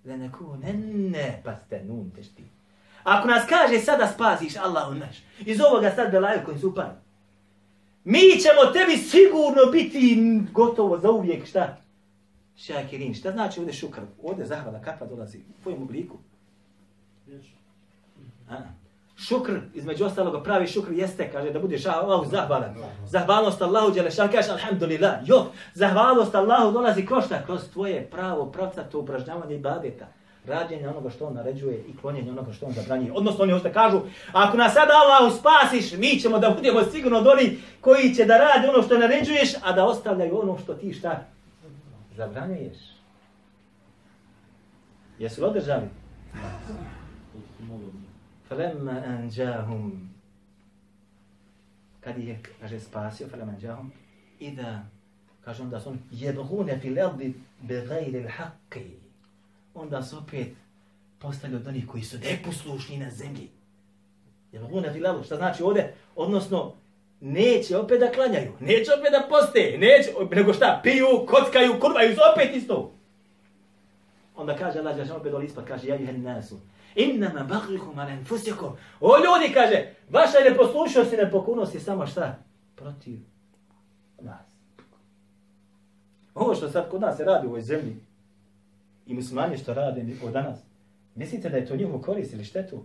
Lenekunenne, 0.05 1.43
pa 1.45 1.57
ste 1.57 1.85
nun 1.85 2.11
tešti. 2.11 2.45
Ako 3.03 3.29
nas 3.29 3.49
kaže 3.49 3.79
sada 3.79 4.13
spasiš 4.15 4.57
Allahu 4.57 4.95
naš, 4.95 5.17
iz 5.41 5.61
ovoga 5.61 5.91
sad 5.91 6.11
belaju 6.11 6.41
kojim 6.45 6.61
su 6.61 6.69
upali, 6.69 6.95
mi 8.05 8.21
ćemo 8.21 8.73
tebi 8.73 8.97
sigurno 8.97 9.73
biti 9.73 10.19
gotovo 10.53 10.99
za 10.99 11.11
uvijek, 11.11 11.47
šta? 11.47 11.77
Šakirin, 12.57 13.15
šta 13.15 13.33
znači 13.33 13.61
ovdje 13.61 13.75
šukr? 13.75 14.01
Ovdje 14.23 14.47
zahvala 14.47 14.81
kakva 14.83 15.07
dolazi 15.07 15.39
u 15.39 15.63
tvojom 15.63 15.83
obliku? 15.83 16.19
A? 18.49 18.57
Šukr, 19.19 19.53
između 19.75 20.05
ostaloga, 20.05 20.43
pravi 20.43 20.67
šukr 20.67 20.93
jeste, 20.93 21.31
kaže, 21.33 21.51
da 21.51 21.59
budeš 21.59 21.87
Allahu 21.87 22.31
zahvalan. 22.31 22.75
Zahvalnost 23.07 23.63
Allahu, 23.63 23.91
Đelešan, 23.91 24.29
kaže, 24.33 24.51
alhamdulillah. 24.51 25.15
Jo, 25.25 25.47
zahvalnost 25.75 26.35
Allahu 26.35 26.73
dolazi 26.73 27.07
kroz 27.07 27.25
šta? 27.25 27.43
Kroz 27.47 27.61
tvoje 27.73 28.09
pravo, 28.11 28.47
pravca, 28.47 28.83
to 28.83 28.99
upražnjavanje 28.99 29.55
i 29.55 29.59
badeta. 29.59 30.07
Rađenje 30.47 30.89
onoga 30.89 31.11
što 31.11 31.27
on 31.27 31.35
naređuje 31.35 31.85
i 31.89 31.97
klonjenje 31.97 32.31
onoga 32.31 32.53
što 32.53 32.67
on 32.67 32.73
zabranjuje. 32.73 33.13
Odnosno, 33.13 33.43
oni 33.43 33.53
ošte 33.53 33.73
kažu, 33.73 34.01
ako 34.33 34.57
nas 34.57 34.75
sada 34.75 34.93
Allahu 34.93 35.37
spasiš, 35.37 35.93
mi 35.93 36.21
ćemo 36.21 36.39
da 36.39 36.51
budemo 36.51 36.83
sigurno 36.85 37.19
od 37.19 37.27
onih 37.27 37.59
koji 37.81 38.15
će 38.15 38.25
da 38.25 38.39
radi 38.39 38.69
ono 38.69 38.83
što 38.83 38.99
naređuješ, 38.99 39.53
a 39.65 39.73
da 39.73 39.85
ostavljaju 39.85 40.41
ono 40.41 40.59
što 40.59 40.75
ti 40.75 40.93
šta 40.93 41.25
zabranjuješ. 42.17 42.77
Jesu 45.19 45.41
li 45.43 45.47
održali? 45.47 45.89
Falemma 48.49 49.03
anđahum. 49.07 50.11
Kad 52.01 52.19
je, 52.19 52.41
kaže, 52.61 52.81
spasio, 52.81 53.29
falemma 53.29 53.53
anđahum, 53.53 53.93
i 54.41 54.51
da, 54.51 54.85
kaže, 55.45 55.63
onda 55.63 55.81
su 55.81 55.89
oni 55.89 55.99
jebhune 56.11 56.79
fil 56.81 56.99
erdi 56.99 57.35
begajri 57.61 58.25
l'haqqi. 58.25 58.91
Onda 59.75 60.03
su 60.03 60.19
opet 60.19 60.49
postali 61.19 61.57
od 61.57 61.67
onih 61.67 61.87
koji 61.87 62.03
su 62.03 62.19
neposlušni 62.19 62.99
na 62.99 63.11
zemlji. 63.11 63.51
Jebhune 64.53 64.93
fil 64.93 65.07
erdi, 65.07 65.25
šta 65.25 65.37
znači 65.37 65.63
ovdje? 65.63 65.95
Odnosno, 66.17 66.75
neće 67.21 67.77
opet 67.77 68.01
da 68.01 68.13
klanjaju, 68.13 68.53
neće 68.61 68.91
opet 68.99 69.13
da 69.13 69.27
poste, 69.29 69.77
neće, 69.79 70.11
nego 70.31 70.53
šta, 70.53 70.81
piju, 70.83 71.07
kockaju, 71.27 71.81
kurvaju, 71.81 72.17
opet 72.33 72.57
isto. 72.57 72.93
Onda 74.37 74.57
kaže 74.57 74.79
Allah, 74.79 74.97
žašam 74.97 75.17
opet 75.17 75.33
doli 75.33 75.47
ispad, 75.47 75.65
kaže, 75.65 75.89
ja 75.89 75.99
nasu. 76.13 76.61
Innama 76.97 77.45
bagrikum 77.45 77.99
ala 77.99 78.11
anfusikum. 78.11 78.73
O 79.01 79.17
ljudi 79.19 79.55
kaže, 79.55 79.95
vaša 80.11 80.51
neposlušnost 80.51 81.13
i 81.13 81.17
nepokunost 81.17 81.75
je 81.75 81.81
samo 81.81 82.07
šta? 82.07 82.39
Protiv 82.77 83.19
nas. 84.21 84.47
Ovo 86.35 86.55
što 86.55 86.69
sad 86.69 86.91
kod 86.91 87.01
nas 87.01 87.17
se 87.17 87.25
radi 87.25 87.47
u 87.47 87.51
ovoj 87.51 87.63
zemlji 87.63 87.97
i 89.07 89.15
muslimani 89.15 89.59
što 89.59 89.75
rade 89.75 90.05
od 90.25 90.33
danas, 90.33 90.59
mislite 91.15 91.49
da 91.49 91.57
je 91.57 91.67
to 91.67 91.77
njihovo 91.77 91.99
korist 91.99 92.33
ili 92.33 92.45
štetu? 92.45 92.83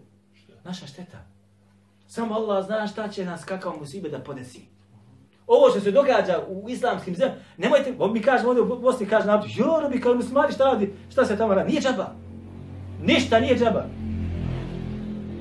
Naša 0.64 0.88
šteta. 0.88 1.18
Samo 2.08 2.36
Allah 2.36 2.66
zna 2.66 2.88
šta 2.88 3.08
će 3.08 3.26
nas 3.26 3.46
kakav 3.46 3.74
musibe 3.80 4.10
da 4.10 4.20
podesi. 4.20 4.62
Ovo 5.48 5.70
što 5.70 5.80
se 5.80 5.92
događa 5.92 6.44
u 6.48 6.70
islamskim 6.70 7.16
zemljama, 7.16 7.40
nemojte, 7.58 7.96
mi 8.14 8.22
kažemo 8.22 8.50
ovdje 8.50 8.64
u 8.64 8.80
Bosni, 8.80 9.06
kaže 9.06 9.28
na 9.28 9.44
jo, 9.58 9.90
bi 9.90 10.02
kao 10.02 10.16
muslimani 10.16 10.54
šta 10.54 10.64
radi, 10.64 10.94
šta 11.12 11.26
se 11.26 11.38
tamo 11.38 11.54
radi, 11.54 11.70
nije 11.70 11.82
džaba. 11.82 12.16
Ništa 13.04 13.40
nije 13.40 13.58
džaba. 13.58 14.01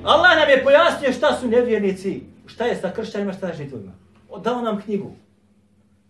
Allah 0.03 0.35
nam 0.35 0.49
je 0.49 0.63
pojasnio 0.63 1.13
šta 1.13 1.37
su 1.39 1.47
nevjernici, 1.47 2.23
šta 2.45 2.65
je 2.65 2.75
sa 2.75 2.91
kršćanima, 2.91 3.33
šta 3.33 3.47
je 3.47 3.53
židovima. 3.53 3.91
Dao 4.43 4.61
nam 4.61 4.81
knjigu, 4.81 5.11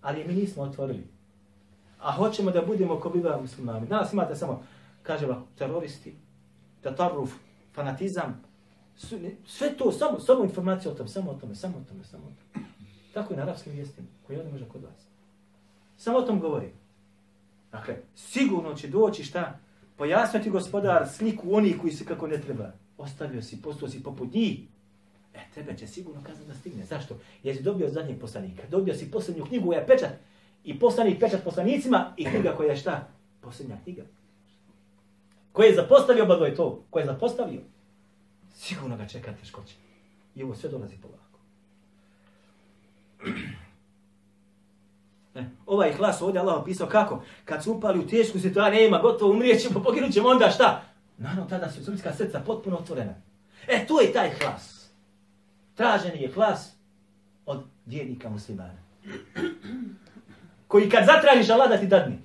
ali 0.02 0.24
mi 0.28 0.34
nismo 0.34 0.64
otvorili. 0.64 1.08
A 2.00 2.12
hoćemo 2.12 2.52
da 2.52 2.62
budemo 2.62 3.00
ko 3.00 3.10
biva 3.10 3.42
muslimani. 3.42 3.88
Danas 3.88 4.14
imate 4.14 4.36
samo, 4.36 4.64
kaže 5.04 5.26
vam, 5.26 5.48
teroristi, 5.58 6.16
tatarruf, 6.82 7.32
fanatizam, 7.74 8.44
sve 9.46 9.78
to, 9.78 9.92
samo, 9.92 10.20
samo 10.20 10.44
informacije 10.44 10.92
o 10.92 10.96
tom, 10.96 11.08
samo 11.08 11.32
o 11.32 11.34
tome, 11.34 11.56
samo 11.56 11.78
o 11.78 11.90
tome, 11.90 12.04
samo 12.04 12.24
o 12.24 12.32
tome. 12.54 12.66
Tako 13.14 13.34
je 13.34 13.38
na 13.38 13.44
arapskim 13.44 13.74
vijestima, 13.74 14.08
koji 14.28 14.38
ovdje 14.38 14.52
može 14.52 14.66
kod 14.66 14.84
vas. 14.84 15.08
Samo 15.98 16.18
o 16.18 16.22
tom 16.22 16.40
govori. 16.40 16.72
Dakle, 17.72 17.98
sigurno 18.16 18.74
će 18.74 18.88
doći 18.88 19.24
šta? 19.24 19.60
Pojasniti 19.98 20.50
gospodar 20.50 21.10
sliku 21.10 21.56
onih 21.56 21.78
koji 21.82 21.94
se 21.94 22.06
kako 22.06 22.28
ne 22.28 22.42
treba 22.42 22.72
ostavio 23.02 23.42
si, 23.42 23.62
postao 23.62 23.90
si 23.90 24.04
poput 24.04 24.34
njih, 24.34 24.60
e, 25.34 25.40
tebe 25.54 25.78
će 25.78 25.88
sigurno 25.88 26.22
kazna 26.24 26.46
da 26.46 26.54
stigne. 26.54 26.86
Zašto? 26.86 27.18
Jer 27.44 27.58
si 27.58 27.64
dobio 27.64 27.90
zadnjeg 27.90 28.20
poslanika. 28.20 28.64
Dobio 28.70 28.94
si 28.94 29.12
posljednju 29.12 29.46
knjigu 29.46 29.68
koja 29.68 29.80
je 29.80 29.88
pečat 29.88 30.12
i 30.64 30.80
poslanik 30.80 31.20
pečat 31.20 31.44
poslanicima 31.44 32.14
i 32.18 32.26
knjiga 32.26 32.56
koja 32.56 32.70
je 32.70 32.78
šta? 32.78 33.08
posljednja 33.42 33.78
knjiga. 33.84 34.04
Ko 35.52 35.64
je 35.64 35.76
zapostavio 35.76 36.24
oba 36.24 36.36
dvoje 36.36 36.56
to? 36.56 36.84
Ko 36.90 37.00
je 37.00 37.06
zapostavio? 37.06 37.62
Sigurno 38.56 38.98
ga 38.98 39.08
čeka 39.08 39.34
teškoće. 39.34 39.76
I 40.36 40.44
ovo 40.44 40.56
sve 40.56 40.70
dolazi 40.70 40.96
polako. 40.98 41.40
Ne. 45.34 45.50
Ovaj 45.66 45.94
hlas 45.94 46.22
ovdje 46.22 46.42
Allah 46.42 46.62
opisao 46.62 46.88
kako? 46.88 47.24
Kad 47.46 47.64
su 47.64 47.72
upali 47.72 48.00
u 48.00 48.08
tešku 48.08 48.40
situaciju, 48.40 48.82
nema, 48.82 49.00
gotovo 49.00 49.32
umrijećemo, 49.32 49.84
poginut 49.84 50.14
ćemo, 50.14 50.30
onda 50.30 50.50
šta? 50.50 50.84
Naravno, 51.22 51.46
tada 51.46 51.72
su 51.72 51.86
srpska 51.86 52.14
srca 52.14 52.40
potpuno 52.40 52.78
otvorena. 52.78 53.14
E, 53.68 53.88
tu 53.88 53.94
je 54.02 54.14
taj 54.14 54.30
hlas. 54.30 54.90
Traženi 55.76 56.22
je 56.22 56.32
hlas 56.32 56.72
od 57.46 57.64
vjernika 57.86 58.30
muslimana. 58.30 58.78
Koji 60.68 60.90
kad 60.90 61.06
zatražiš 61.06 61.50
Allah 61.50 61.70
da 61.70 61.78
ti 61.78 61.88
dadne. 61.88 62.18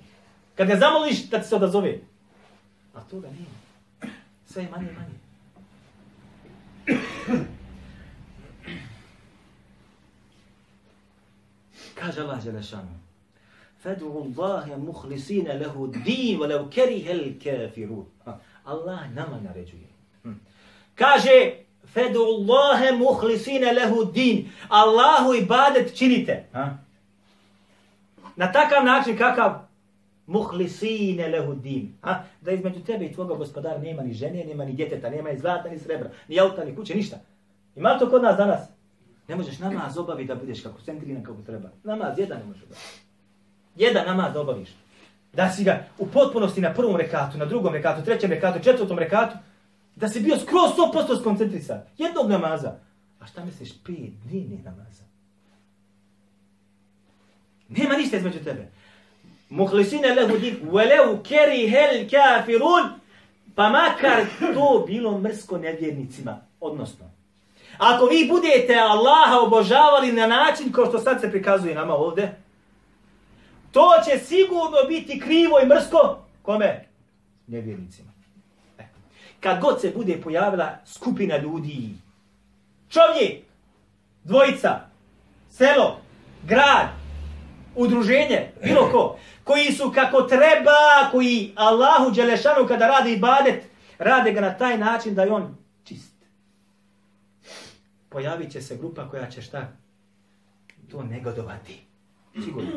Kad 0.55 0.67
ga 0.67 0.75
zamoliš 0.75 1.29
da 1.29 1.41
ti 1.41 1.47
se 1.47 1.55
odazove. 1.55 1.99
A 2.93 3.01
toga 3.01 3.27
nema. 3.27 4.13
Sve 4.45 4.63
je 4.63 4.69
manje 4.69 4.89
i 4.89 4.93
manje. 4.93 5.17
Kaže 11.95 12.21
Allah 12.21 12.43
Želešanu. 12.43 12.99
Fadu 13.79 14.33
Allahe 14.39 14.77
muhlisina 14.77 15.53
lehu 15.53 15.87
din, 15.87 16.39
walau 16.39 16.69
kerihel 16.69 17.39
kafirun. 17.43 18.05
Allah 18.67 18.99
nama 19.15 19.39
naređuje. 19.39 19.87
Hm. 20.23 20.33
Kaže, 20.95 21.53
Fedu 21.93 22.19
Allahe 22.19 22.91
muhlisina 22.91 23.71
lehu 23.71 24.05
din. 24.05 24.49
Allahu 24.69 25.33
ibadet 25.33 25.95
činite. 25.95 26.45
Ha? 26.53 26.77
Na 28.35 28.51
takav 28.51 28.85
način 28.85 29.17
kakav? 29.17 29.51
Muhlisine 30.27 31.27
lehu 31.27 31.53
din. 31.55 31.93
Ha? 32.01 32.23
Da 32.41 32.51
između 32.51 32.83
tebe 32.83 33.05
i 33.05 33.13
tvoga 33.13 33.35
gospodara 33.35 33.77
nema 33.77 34.03
ni 34.03 34.13
žene, 34.13 34.43
nema 34.43 34.65
ni 34.65 34.73
djeteta, 34.73 35.09
nema 35.09 35.31
ni 35.31 35.39
zlata, 35.39 35.69
ni 35.69 35.79
srebra, 35.79 36.09
ni 36.27 36.39
auta, 36.39 36.65
ni 36.65 36.75
kuće, 36.75 36.95
ništa. 36.95 37.17
Ima 37.75 37.99
to 37.99 38.09
kod 38.09 38.23
nas 38.23 38.37
danas? 38.37 38.61
Ne 39.27 39.35
možeš 39.35 39.59
namaz 39.59 39.97
obavi 39.97 40.25
da 40.25 40.35
budeš 40.35 40.63
kako 40.63 40.81
centrina 40.81 41.23
kako 41.23 41.41
treba. 41.41 41.69
Namaz 41.83 42.19
jedan 42.19 42.37
ne 42.39 42.45
možeš 42.45 42.63
obaviti. 42.63 43.01
Jedan 43.75 44.05
namaz 44.05 44.33
da 44.33 44.41
obaviš. 44.41 44.69
Da 45.33 45.49
si 45.51 45.63
ga 45.63 45.85
u 45.97 46.07
potpunosti 46.07 46.61
na 46.61 46.73
prvom 46.73 46.95
rekatu, 46.95 47.37
na 47.37 47.45
drugom 47.45 47.73
rekatu, 47.73 48.05
trećem 48.05 48.31
rekatu, 48.31 48.63
četvrtom 48.63 48.99
rekatu, 48.99 49.37
da 49.95 50.09
si 50.09 50.19
bio 50.19 50.37
skroz 50.37 50.71
100% 50.93 51.19
skoncentrisan. 51.19 51.81
Jednog 51.97 52.29
namaza. 52.29 52.73
A 53.19 53.27
šta 53.27 53.45
misliš? 53.45 53.69
Pet 53.83 54.13
dnevnih 54.23 54.63
namaza. 54.63 55.03
Nema 57.69 57.95
ništa 57.97 58.17
između 58.17 58.39
tebe. 58.39 58.67
Muhlisine 59.49 60.13
lehu 60.13 60.37
din, 60.37 60.57
veleu 60.61 61.23
keri 61.23 61.69
hel 61.69 62.09
kafirun, 62.09 62.99
pa 63.55 63.69
makar 63.69 64.25
to 64.39 64.83
bilo 64.87 65.17
mrsko 65.19 65.57
nevjernicima. 65.57 66.41
Odnosno, 66.59 67.05
ako 67.77 68.05
vi 68.05 68.27
budete 68.31 68.75
Allaha 68.75 69.39
obožavali 69.39 70.11
na 70.11 70.27
način 70.27 70.71
kao 70.71 70.85
što 70.85 70.99
sad 70.99 71.21
se 71.21 71.31
prikazuje 71.31 71.75
nama 71.75 71.93
ovde, 71.93 72.35
to 73.77 73.89
će 74.05 74.19
sigurno 74.19 74.77
biti 74.87 75.19
krivo 75.19 75.59
i 75.63 75.65
mrsko. 75.65 76.19
Kome? 76.41 76.85
Nevjernicima. 77.47 78.11
E. 78.79 78.83
Kad 79.39 79.61
god 79.61 79.81
se 79.81 79.91
bude 79.95 80.21
pojavila 80.23 80.77
skupina 80.85 81.37
ljudi, 81.37 81.89
čovjek, 82.89 83.43
dvojica, 84.23 84.79
selo, 85.49 86.01
grad, 86.43 86.87
udruženje, 87.75 88.51
bilo 88.63 88.89
ko, 88.91 89.17
koji 89.43 89.71
su 89.71 89.91
kako 89.95 90.21
treba, 90.21 91.11
koji 91.11 91.51
Allahu 91.55 92.11
Đelešanu 92.11 92.67
kada 92.67 92.87
radi 92.87 93.13
ibadet, 93.13 93.63
rade 93.97 94.31
ga 94.31 94.41
na 94.41 94.57
taj 94.57 94.77
način 94.77 95.15
da 95.15 95.23
je 95.23 95.31
on 95.31 95.57
čist. 95.83 96.15
Pojavit 98.09 98.51
će 98.51 98.61
se 98.61 98.77
grupa 98.77 99.09
koja 99.09 99.29
će 99.29 99.41
šta? 99.41 99.71
To 100.91 101.03
negodovati. 101.03 101.81
Sigurno. 102.43 102.69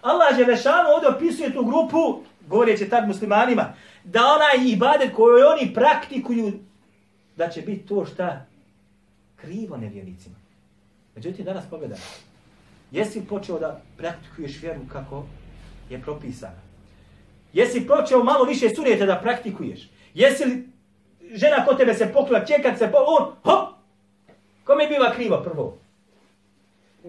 Allah 0.00 0.36
Želešanu 0.36 0.88
ovdje 0.94 1.08
opisuje 1.08 1.52
tu 1.52 1.64
grupu, 1.64 2.22
govoreći 2.46 2.88
tad 2.88 3.08
muslimanima, 3.08 3.72
da 4.04 4.20
onaj 4.20 4.70
ibadet 4.70 5.14
koji 5.14 5.42
oni 5.42 5.74
praktikuju, 5.74 6.52
da 7.36 7.48
će 7.48 7.62
biti 7.62 7.86
to 7.86 8.06
šta? 8.06 8.46
Krivo 9.36 9.76
nevjernicima. 9.76 10.36
Međutim, 11.14 11.44
danas 11.44 11.64
pogledaj. 11.70 11.98
Jesi 12.90 13.26
počeo 13.28 13.58
da 13.58 13.80
praktikuješ 13.96 14.62
vjeru 14.62 14.80
kako 14.92 15.24
je 15.90 16.02
propisana? 16.02 16.60
Jesi 17.52 17.86
počeo 17.86 18.24
malo 18.24 18.44
više 18.44 18.68
sunijete 18.74 19.06
da 19.06 19.20
praktikuješ? 19.22 19.88
Jesi 20.14 20.44
li 20.44 20.68
žena 21.32 21.64
kod 21.64 21.76
tebe 21.76 21.94
se 21.94 22.12
poklila, 22.12 22.44
čekat 22.44 22.78
se, 22.78 22.90
po, 22.90 22.98
on, 23.06 23.32
hop! 23.42 23.68
Kome 24.64 24.86
biva 24.86 25.12
krivo 25.14 25.42
prvo? 25.44 25.78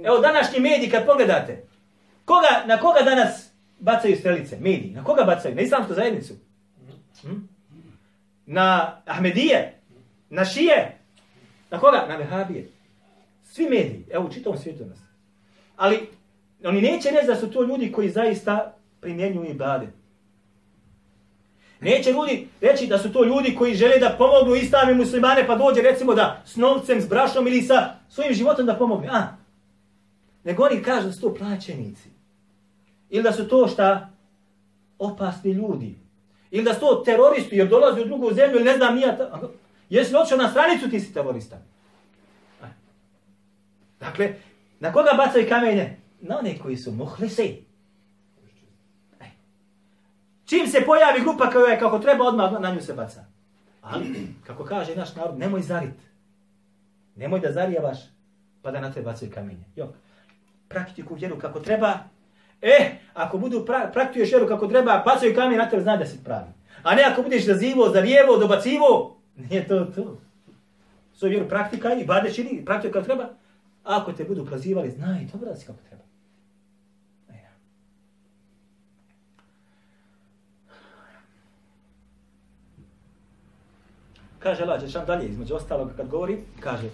Evo 0.04 0.20
današnji 0.20 0.60
mediji 0.60 0.90
kad 0.90 1.06
pogledate, 1.06 1.64
koga, 2.30 2.64
na 2.66 2.78
koga 2.78 3.02
danas 3.02 3.50
bacaju 3.80 4.16
strelice? 4.16 4.58
Mediji, 4.60 4.92
na 4.94 5.04
koga 5.04 5.24
bacaju? 5.24 5.56
Na 5.56 5.62
islamsku 5.62 5.94
zajednicu? 5.94 6.34
Hm? 7.22 7.36
Na 8.46 8.98
Ahmedije? 9.06 9.80
Na 10.30 10.46
Šije? 10.46 10.98
Na 11.72 11.80
koga? 11.80 12.06
Na 12.10 12.16
Vehabije. 12.16 12.70
Svi 13.44 13.64
mediji, 13.64 14.06
evo 14.12 14.26
u 14.26 14.32
čitavom 14.32 14.60
svijetu 14.60 14.86
nas. 14.86 15.00
Ali 15.76 16.10
oni 16.66 16.82
neće 16.82 17.10
reći 17.10 17.28
da 17.28 17.36
su 17.36 17.52
to 17.52 17.64
ljudi 17.64 17.92
koji 17.92 18.10
zaista 18.10 18.74
primjenjuju 19.02 19.50
ibadet. 19.50 19.90
Neće 21.82 22.12
ljudi 22.12 22.48
reći 22.62 22.88
da 22.88 22.98
su 22.98 23.14
to 23.14 23.24
ljudi 23.24 23.56
koji 23.56 23.74
žele 23.74 24.00
da 24.00 24.16
pomognu 24.18 24.56
islami 24.56 24.94
muslimane 24.94 25.48
pa 25.48 25.56
dođe 25.56 25.82
recimo 25.82 26.16
da 26.16 26.42
s 26.46 26.56
novcem, 26.56 27.02
s 27.02 27.08
brašom 27.08 27.48
ili 27.48 27.62
sa 27.62 27.96
svojim 28.10 28.34
životom 28.34 28.66
da 28.66 28.76
pomogne. 28.76 29.10
A, 29.12 29.28
nego 30.44 30.64
oni 30.64 30.84
kažu 30.84 31.08
da 31.08 31.14
su 31.14 31.22
to 31.22 31.36
plaćenici. 31.36 32.19
Ili 33.10 33.24
da 33.24 33.32
su 33.32 33.48
to 33.48 33.68
šta? 33.68 34.10
Opasni 35.00 35.52
ljudi. 35.52 36.00
Ili 36.52 36.64
da 36.64 36.74
su 36.74 36.80
to 36.80 37.02
teroristi 37.06 37.56
jer 37.56 37.68
dolazi 37.68 38.02
u 38.02 38.06
drugu 38.06 38.34
zemlju 38.34 38.56
ili 38.56 38.66
ne 38.66 38.78
znam 38.78 38.96
nija. 38.96 39.18
Ta... 39.18 39.40
Jesi 39.90 40.14
li 40.14 40.38
na 40.38 40.50
stranicu 40.50 40.90
ti 40.90 41.00
si 41.00 41.14
terorista? 41.14 41.56
E. 42.64 42.68
Dakle, 44.00 44.34
Na 44.80 44.94
koga 44.94 45.14
bacaju 45.18 45.50
kamenje? 45.50 45.98
Na 46.22 46.40
one 46.40 46.60
koji 46.60 46.78
su 46.78 46.92
muhlisi. 46.92 47.64
E. 49.20 49.26
Čim 50.46 50.68
se 50.68 50.86
pojavi 50.86 51.22
grupa 51.22 51.50
koja 51.50 51.74
je 51.74 51.80
kako 51.80 52.00
treba, 52.00 52.28
odmah 52.28 52.60
na 52.60 52.74
nju 52.74 52.82
se 52.82 52.94
baca. 52.94 53.26
Ali, 53.82 54.28
kako 54.44 54.64
kaže 54.66 54.96
naš 54.96 55.16
narod, 55.16 55.40
nemoj 55.40 55.62
zarit. 55.62 56.00
Nemoj 57.16 57.40
da 57.40 57.52
zarijavaš, 57.52 57.98
pa 58.62 58.72
da 58.72 58.82
na 58.82 58.94
te 58.94 59.02
bacaju 59.02 59.32
kamenje. 59.32 59.64
Jok. 59.76 59.90
Praktiku 60.68 61.16
vjeru 61.16 61.40
kako 61.40 61.60
treba. 61.60 62.00
E, 62.62 62.92
ako 63.14 63.38
budu 63.38 63.66
pra 63.66 63.90
praktuješ 63.94 64.32
vjeru 64.32 64.48
kako 64.48 64.68
treba, 64.68 65.04
bacaju 65.06 65.36
kamen 65.36 65.58
na 65.58 65.70
tebe, 65.70 65.84
zna 65.84 65.98
da 65.98 66.06
si 66.06 66.24
pravi. 66.24 66.52
A 66.84 66.96
ne 66.96 67.04
ako 67.04 67.22
budeš 67.22 67.46
zazivo, 67.46 67.90
zarijevo, 67.90 68.38
dobacivo, 68.38 69.18
nije 69.36 69.68
to 69.68 69.86
to. 69.86 70.18
Svoju 71.14 71.30
vjeru 71.30 71.50
praktika 71.50 71.94
i 71.94 72.06
bade 72.06 72.34
čini, 72.34 72.66
praktika 72.66 72.94
kako 72.94 73.06
treba, 73.06 73.30
Ako 73.84 74.14
te 74.14 74.24
budu 74.24 74.46
prozivali, 74.46 74.92
znaj, 74.92 75.26
dobro 75.32 75.50
da 75.50 75.56
si 75.56 75.66
kako 75.66 75.80
treba. 75.90 76.04
Kaže 84.40 84.64
Allah, 84.64 84.82
Đešan 84.82 85.06
dalje, 85.06 85.28
između 85.28 85.56
ostalog, 85.56 85.92
kad 85.98 86.08
govori, 86.08 86.38
kaže, 86.60 86.90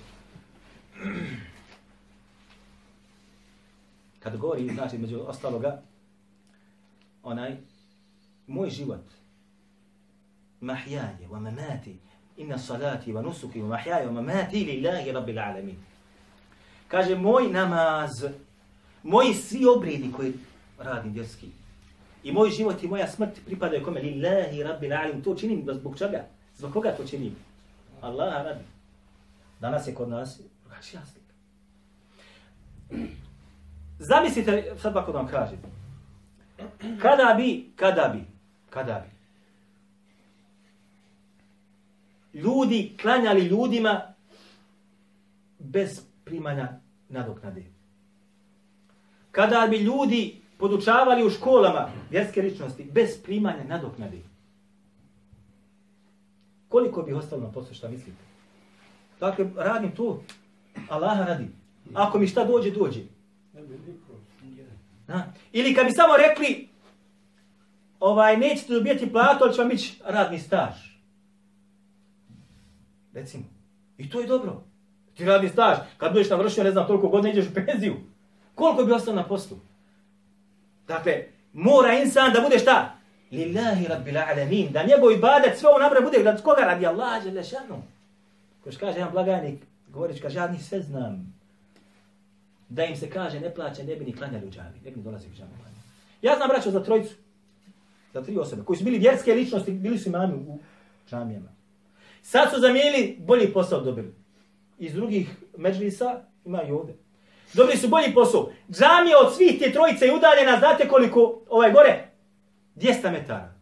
kad 4.25 4.37
govori, 4.37 4.69
znači, 4.73 4.97
među 4.97 5.19
ostaloga, 5.27 5.81
onaj, 7.23 7.57
moj 8.47 8.69
život, 8.69 9.03
mahjaje, 10.61 11.27
wa 11.31 11.39
mamati, 11.39 11.97
inna 12.37 12.57
salati, 12.57 13.13
wa 13.13 13.21
nusuki, 13.21 13.61
wa 13.61 13.67
mahjaje, 13.67 14.07
wa 14.07 14.11
mamati, 14.11 14.65
lillahi 14.65 15.11
rabbil 15.11 15.39
alamin. 15.39 15.75
Kaže, 16.87 17.15
moj 17.15 17.51
namaz, 17.51 18.25
moji 19.03 19.33
svi 19.33 19.65
obredi 19.77 20.11
koji 20.11 20.33
radim 20.79 21.13
vjerski, 21.13 21.49
i 22.23 22.31
moj 22.31 22.49
život 22.49 22.83
i 22.83 22.87
moja 22.87 23.07
smrt 23.07 23.45
pripadaju 23.45 23.85
kome? 23.85 24.01
Lillahi 24.01 24.63
rabbil 24.63 24.93
alamin. 24.93 25.21
To 25.21 25.35
činim 25.35 25.67
zbog 25.73 25.97
čega? 25.97 26.25
Zbog 26.57 26.73
koga 26.73 26.95
to 26.97 27.03
činim? 27.03 27.35
Allah 28.01 28.45
radi. 28.45 28.63
Danas 29.59 29.87
je 29.87 29.95
kod 29.95 30.09
nas 30.09 30.41
drugačija 30.63 31.01
slika. 31.05 31.33
Zamislite, 33.99 34.75
sad 34.77 34.93
bako 34.93 35.11
da 35.11 35.17
vam 35.17 35.27
kažem. 35.27 35.57
Kada 37.01 37.33
bi, 37.37 37.71
kada 37.75 38.11
bi, 38.13 38.25
kada 38.69 39.05
bi, 39.05 39.15
ljudi 42.39 42.97
klanjali 43.01 43.41
ljudima 43.41 44.01
bez 45.59 46.01
primanja 46.25 46.79
nadoknade. 47.09 47.63
Kada 49.31 49.67
bi 49.69 49.77
ljudi 49.77 50.41
podučavali 50.57 51.25
u 51.25 51.29
školama 51.29 51.89
vjerske 52.09 52.41
ličnosti 52.41 52.83
bez 52.83 53.23
primanja 53.23 53.63
nadoknade. 53.63 54.21
Koliko 56.69 57.01
bi 57.01 57.13
ostalo 57.13 57.41
na 57.41 57.51
poslu, 57.51 57.73
šta 57.75 57.87
mislite? 57.87 58.23
Dakle, 59.19 59.49
radim 59.55 59.91
to, 59.91 60.23
Allaha 60.89 61.25
radi. 61.25 61.47
Ako 61.93 62.19
mi 62.19 62.27
šta 62.27 62.45
dođe, 62.45 62.71
dođe. 62.71 63.01
Na? 65.07 65.33
Ili 65.51 65.75
kad 65.75 65.85
bi 65.85 65.91
samo 65.91 66.17
rekli, 66.17 66.69
ovaj, 67.99 68.37
nećete 68.37 68.73
dobijeti 68.73 69.11
platu, 69.11 69.43
ali 69.43 69.53
će 69.53 69.61
vam 69.61 69.71
ići 69.71 70.01
radni 70.05 70.39
staž. 70.39 70.73
Recimo. 73.13 73.43
I 73.97 74.09
to 74.09 74.19
je 74.19 74.27
dobro. 74.27 74.63
Ti 75.13 75.25
radni 75.25 75.49
staž. 75.49 75.77
Kad 75.97 76.11
budeš 76.11 76.29
navršio, 76.29 76.63
ne 76.63 76.71
znam, 76.71 76.87
toliko 76.87 77.07
godina 77.07 77.33
ideš 77.33 77.45
u 77.47 77.53
penziju. 77.53 77.95
Koliko 78.55 78.83
bi 78.83 78.91
ostao 78.91 79.15
na 79.15 79.23
poslu? 79.23 79.57
Dakle, 80.87 81.23
mora 81.53 81.93
insan 81.93 82.33
da 82.33 82.41
bude 82.41 82.59
šta? 82.59 82.95
Lillahi 83.31 83.87
rabbil 83.87 84.17
alamin. 84.17 84.71
Da 84.71 84.83
njegov 84.83 85.11
ibadet 85.11 85.57
sve 85.59 85.69
ovo 85.69 85.79
nabre 85.79 86.01
bude 86.01 86.23
da 86.23 86.37
koga 86.37 86.61
radi 86.61 86.85
Allah, 86.85 87.23
žele 87.23 87.43
šanu. 87.43 87.83
Ko 88.63 88.69
kaže 88.79 88.97
jedan 88.97 89.11
blagajnik, 89.11 89.63
govorić, 89.87 90.21
kaže, 90.21 90.37
ja 90.37 90.47
ni 90.47 90.59
sve 90.59 90.81
znam. 90.81 91.33
Da 92.69 92.85
im 92.85 92.95
se 92.95 93.09
kaže, 93.09 93.39
ne 93.39 93.53
plaće, 93.53 93.83
ne 93.83 93.95
bi 93.95 94.05
ni 94.05 94.15
klanjali 94.15 94.47
u 94.47 94.51
džami. 94.51 94.79
Ne 94.85 94.91
bi 94.91 94.97
ni 94.97 95.03
dolazili 95.03 95.33
u 95.33 95.37
džami. 95.37 95.51
Ja 96.21 96.35
znam, 96.35 96.47
braćo, 96.47 96.71
za 96.71 96.83
trojicu. 96.83 97.15
Za 98.13 98.23
tri 98.23 98.37
osobe. 98.37 98.63
Koji 98.63 98.77
su 98.77 98.83
bili 98.83 98.97
vjerske 98.97 99.33
ličnosti, 99.33 99.71
bili 99.71 99.97
su 99.99 100.09
imami 100.09 100.33
u 100.33 100.59
džamijama. 101.09 101.49
Sad 102.21 102.51
su 102.53 102.59
zamijenili, 102.59 103.17
bolji 103.19 103.53
posao 103.53 103.81
dobili. 103.81 104.13
Iz 104.79 104.93
drugih 104.93 105.29
međlisa 105.57 106.21
imaju 106.45 106.79
ovdje. 106.79 106.95
Dobili 107.53 107.77
su 107.77 107.87
bolji 107.87 108.13
posao. 108.13 108.49
Džamija 108.71 109.17
od 109.25 109.35
svih 109.35 109.59
te 109.59 109.71
trojice 109.71 110.05
je 110.05 110.15
udaljena, 110.15 110.59
znate 110.59 110.87
koliko, 110.87 111.41
ovaj 111.49 111.71
gore? 111.71 112.07
200 112.75 113.11
metara. 113.11 113.53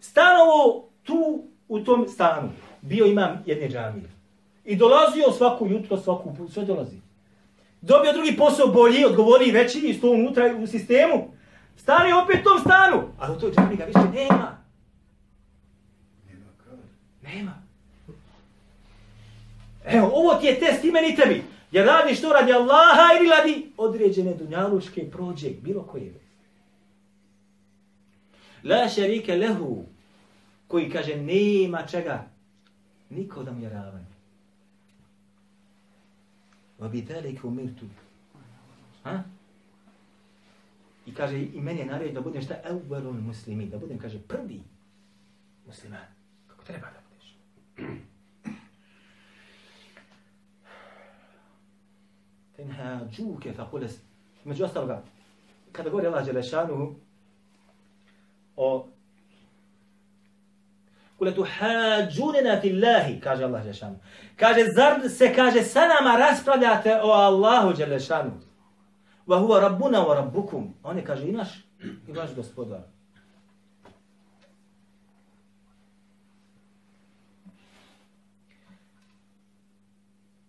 Stanovo 0.00 0.88
tu, 1.02 1.44
u 1.68 1.80
tom 1.80 2.08
stanu, 2.08 2.50
bio 2.80 3.06
imam 3.06 3.42
jedne 3.46 3.68
džamije. 3.68 4.10
I 4.64 4.76
dolazio 4.76 5.32
svaku 5.32 5.66
jutro, 5.66 5.96
svaku 5.96 6.36
sve 6.50 6.64
dolazi. 6.64 6.96
Dobio 7.80 8.12
drugi 8.12 8.36
posao 8.36 8.66
bolji, 8.66 9.04
odgovoriji 9.04 9.52
veći, 9.52 9.78
isto 9.78 10.10
unutra 10.10 10.56
u 10.62 10.66
sistemu. 10.66 11.30
Stani 11.76 12.12
opet 12.12 12.40
u 12.40 12.44
tom 12.44 12.60
stanu. 12.60 13.08
Ali 13.18 13.36
u 13.36 13.40
toj 13.40 13.52
džamiji 13.52 13.76
ga 13.76 13.84
više 13.84 13.98
nema. 14.14 14.58
Nema. 17.22 17.62
Evo, 19.84 20.10
ovo 20.14 20.34
ti 20.34 20.46
je 20.46 20.60
test 20.60 20.84
i 20.84 20.90
meni 20.90 21.12
i 21.12 21.16
tebi. 21.16 21.42
Jer 21.72 21.86
radiš 21.86 22.20
to 22.20 22.32
radi 22.32 22.52
Allaha 22.52 23.08
ili 23.20 23.28
radi 23.28 23.72
određene 23.76 24.34
dunjalučke 24.34 25.10
prođe, 25.10 25.50
bilo 25.50 25.82
koje. 25.82 26.14
La 28.64 28.88
šerike 28.88 29.36
lehu, 29.36 29.84
koji 30.68 30.90
kaže 30.90 31.16
nema 31.16 31.86
čega, 31.86 32.24
niko 33.10 33.42
da 33.42 33.52
mu 33.52 33.62
je 33.62 33.68
ravan. 33.68 34.05
Va 36.78 36.88
bi 36.88 37.02
dalike 37.02 37.46
umirtu. 37.46 37.86
Ha? 39.02 39.22
I 41.06 41.14
kaže, 41.14 41.42
i 41.42 41.60
meni 41.60 41.80
je 41.80 41.86
naredio 41.86 42.14
da 42.14 42.20
budem 42.20 42.42
šta? 42.42 42.54
Evvelun 42.64 43.20
muslimi, 43.20 43.66
da 43.66 43.78
budem, 43.78 43.98
kaže, 43.98 44.18
prvi 44.18 44.60
musliman. 45.66 46.06
Kako 46.46 46.64
treba 46.64 46.86
da 46.86 47.00
budeš. 47.10 47.36
Tenhađuke 52.56 53.52
fa 53.52 53.70
kules. 53.70 53.98
Među 54.44 54.64
ostaloga, 54.64 55.02
kada 55.72 55.90
govori 55.90 56.06
Allah 56.06 56.26
Đelešanu 56.26 56.94
o 58.56 58.88
Kule 61.18 61.34
tu 61.34 61.46
hađunena 61.58 62.60
fillahi, 62.60 63.20
kaže 63.20 63.44
Allah 63.44 63.62
Đelešanu. 63.62 63.96
Kaže, 64.36 64.64
zar 64.76 65.08
se, 65.08 65.34
kaže, 65.34 65.62
sa 65.62 65.80
nama 65.80 66.16
raspravljate 66.16 67.00
o 67.02 67.10
Allahu 67.10 67.72
Đelešanu. 67.72 68.32
Wa 69.26 69.38
huwa 69.38 69.60
rabbuna 69.60 69.98
wa 69.98 70.14
rabbukum. 70.14 70.74
On 70.82 70.96
je, 70.96 71.04
kaže, 71.04 71.28
i 71.28 71.32
naš, 71.32 71.48
i 72.08 72.12
vaš 72.12 72.34
gospodar. 72.34 72.80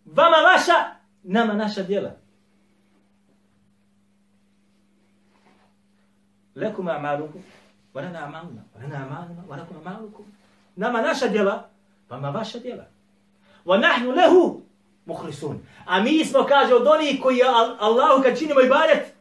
Vama 0.06 0.38
vaša, 0.38 0.96
nama 1.24 1.54
naša 1.54 1.84
djela. 1.84 2.12
Lekuma 6.56 6.92
a'malukum, 6.92 7.42
wa 7.94 8.02
lana 8.02 8.20
a'maluna, 8.26 8.62
wa 8.76 8.82
lana 8.82 8.96
a'maluna, 9.06 9.44
wa 9.50 9.58
lakum 9.58 9.78
a'malukum. 9.78 10.26
Nama 10.78 11.02
naša 11.02 11.28
djela, 11.28 11.70
pa 12.08 12.16
vama 12.16 12.30
vaša 12.30 12.60
djela. 12.60 12.86
Wa 13.66 13.80
nahnu 13.80 14.12
lehu 14.12 14.62
muhlisun. 15.06 15.60
A 15.86 16.02
mi 16.02 16.26
smo, 16.26 16.44
kaže, 16.44 16.76
od 16.76 16.88
onih 16.88 17.22
koji 17.22 17.42
Allahu 17.80 18.24
kad 18.24 18.40
činimo 18.40 18.62
ibadet, 18.62 19.14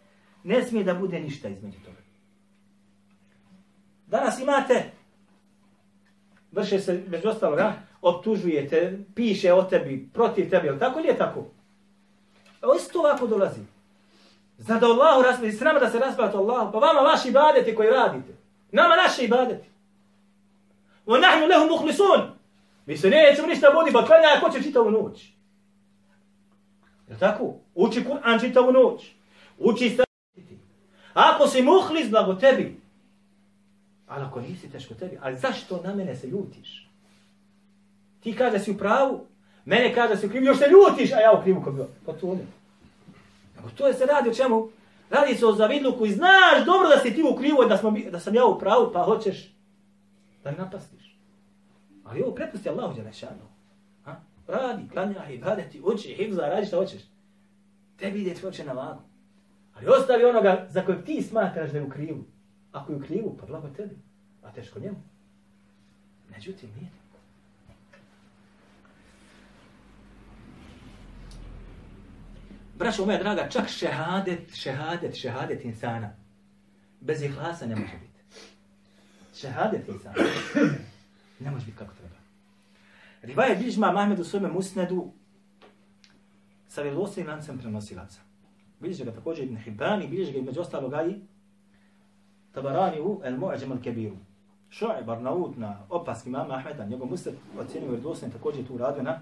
ne 0.44 0.62
smije 0.62 0.84
da 0.84 0.94
bude 0.94 1.20
ništa 1.20 1.48
između 1.48 1.78
toga. 1.84 1.96
Danas 4.06 4.38
imate, 4.38 4.90
vrše 6.52 6.80
se, 6.80 7.04
među 7.08 7.28
ostaloga, 7.28 7.72
optužujete, 8.02 8.98
piše 9.14 9.52
o 9.52 9.62
tebi, 9.62 10.08
protiv 10.14 10.50
tebi, 10.50 10.68
ali 10.68 10.78
tako 10.78 11.00
li 11.00 11.08
je 11.08 11.18
tako? 11.18 11.44
Evo 12.62 12.74
isto 12.74 12.98
ovako 12.98 13.26
dolazi. 13.26 13.60
Zna 14.58 14.78
da 14.78 14.86
Allahu 14.86 15.22
raspravi, 15.22 15.52
s 15.52 15.60
nama 15.60 15.78
da 15.78 15.90
se 15.90 15.98
raspravate 15.98 16.36
Allahu, 16.36 16.72
pa 16.72 16.78
vama 16.78 17.00
vaši 17.00 17.28
ibadeti 17.28 17.74
koji 17.74 17.90
radite. 17.90 18.32
Nama 18.72 18.96
naše 18.96 19.24
ibadeti. 19.24 19.75
Wa 21.06 21.20
nahnu 21.20 21.46
lehu 21.46 21.66
muhlisun. 21.70 22.36
Mi 22.86 22.96
se 22.96 23.10
nećemo 23.10 23.48
ništa 23.48 23.70
budi, 23.74 23.90
ba 23.90 24.00
pa 24.00 24.06
klanja 24.06 24.40
ko 24.40 24.50
će 24.50 24.62
čitavu 24.62 24.90
noć. 24.90 25.28
Je 27.08 27.18
tako? 27.18 27.54
Uči 27.74 28.04
Kur'an 28.04 28.40
čitavu 28.40 28.72
noć. 28.72 29.10
Uči 29.58 29.90
staviti. 29.90 30.58
Ako 31.14 31.46
si 31.46 31.62
muhlis, 31.62 32.10
blago 32.10 32.34
tebi. 32.34 32.80
Ali 34.06 34.24
ako 34.24 34.40
nisi, 34.40 34.70
teško 34.70 34.94
tebi. 34.94 35.18
Ali 35.22 35.36
zašto 35.36 35.80
na 35.84 35.94
mene 35.94 36.16
se 36.16 36.26
ljutiš? 36.26 36.90
Ti 38.20 38.36
kaže 38.36 38.58
si 38.58 38.70
u 38.70 38.78
pravu, 38.78 39.26
mene 39.64 39.94
kaže 39.94 40.16
si 40.16 40.26
u 40.26 40.28
krivu, 40.28 40.46
još 40.46 40.58
se 40.58 40.64
ljutiš, 40.70 41.12
a 41.12 41.20
ja 41.20 41.32
u 41.32 41.42
krivu 41.42 41.62
ko 41.62 41.70
bio. 41.70 41.86
Pa 42.06 42.12
to 42.12 42.34
ne. 42.34 42.46
Nego 43.56 43.68
to 43.76 43.86
je 43.86 43.94
se 43.94 44.06
radi 44.06 44.30
o 44.30 44.34
čemu? 44.34 44.68
Radi 45.10 45.34
se 45.34 45.46
o 45.46 45.52
zavidluku 45.52 46.06
i 46.06 46.12
znaš 46.12 46.64
dobro 46.64 46.88
da 46.88 46.98
si 46.98 47.14
ti 47.14 47.22
u 47.22 47.36
krivu, 47.36 47.64
da, 47.68 47.76
smo, 47.76 47.94
da 48.10 48.20
sam 48.20 48.34
ja 48.34 48.44
u 48.44 48.58
pravu, 48.58 48.90
pa 48.92 49.02
hoćeš 49.02 49.55
da 50.46 50.52
ne 50.52 50.58
napastiš. 50.58 51.18
Ali 52.04 52.22
ovo 52.22 52.34
prepusti 52.34 52.68
Allahu 52.68 52.94
Đelešanu. 52.94 53.46
Ha? 54.04 54.20
Radi, 54.46 54.88
klanja, 54.88 55.28
ibadeti, 55.30 55.80
uči, 55.84 56.14
hibza, 56.14 56.42
radi 56.42 56.66
šta 56.66 56.76
hoćeš. 56.76 57.02
Tebi 57.96 58.20
ide 58.20 58.34
tvoje 58.34 58.64
na 58.64 58.72
vagu. 58.72 59.02
Ali 59.74 59.86
ostavi 59.88 60.24
onoga 60.24 60.66
za 60.70 60.84
kojeg 60.84 61.04
ti 61.04 61.22
smatraš 61.22 61.70
da 61.70 61.78
je 61.78 61.84
u 61.84 61.88
krivu. 61.88 62.24
Ako 62.72 62.92
je 62.92 62.96
u 62.98 63.00
krivu, 63.00 63.36
pa 63.40 63.46
blago 63.46 63.68
tebi. 63.68 63.98
A 64.42 64.52
teško 64.52 64.80
njemu. 64.80 65.02
Međutim, 66.30 66.70
nije. 66.76 66.90
Brašo 72.78 73.06
moja 73.06 73.18
draga, 73.18 73.48
čak 73.48 73.68
šehadet, 73.68 74.54
šehadet, 74.54 75.14
šehadet 75.20 75.64
insana. 75.64 76.16
Bez 77.00 77.22
ihlasa 77.22 77.66
ne 77.66 77.76
može 77.76 77.92
biti. 78.00 78.15
Šehadet 79.40 79.88
insana. 79.88 80.14
Ne 81.40 81.50
može 81.50 81.66
biti 81.66 81.78
kako 81.78 81.94
treba. 81.94 82.14
Rivaje 83.22 83.56
bližma 83.56 83.92
Mahmed 83.92 84.20
u 84.20 84.24
svome 84.24 84.48
musnedu 84.48 85.12
sa 86.68 86.82
vjerovostvenim 86.82 87.30
lancem 87.30 87.58
prenosilaca. 87.58 88.20
Bilježe 88.80 89.04
ga 89.04 89.12
također 89.12 89.44
Ibn 89.44 89.56
Hibani, 89.56 90.08
bilježe 90.08 90.32
ga 90.32 90.42
među 90.42 90.60
ostalog 90.60 90.92
i 91.10 91.20
Tabarani 92.52 93.00
u 93.00 93.20
El 93.24 93.36
Mu'ađem 93.36 93.72
Al 93.72 93.82
Kebiru. 93.82 94.16
Šu'e 94.70 95.04
Barnaud 95.04 95.58
na 95.58 95.78
opaski 95.88 96.30
mama 96.30 96.54
Ahmeda, 96.54 96.84
njegov 96.84 97.08
musned 97.08 97.34
ocjenio 97.58 97.90
vjerovostvenim 97.90 98.32
također 98.38 98.66
tu 98.66 98.78
radio 98.78 99.02
na 99.02 99.20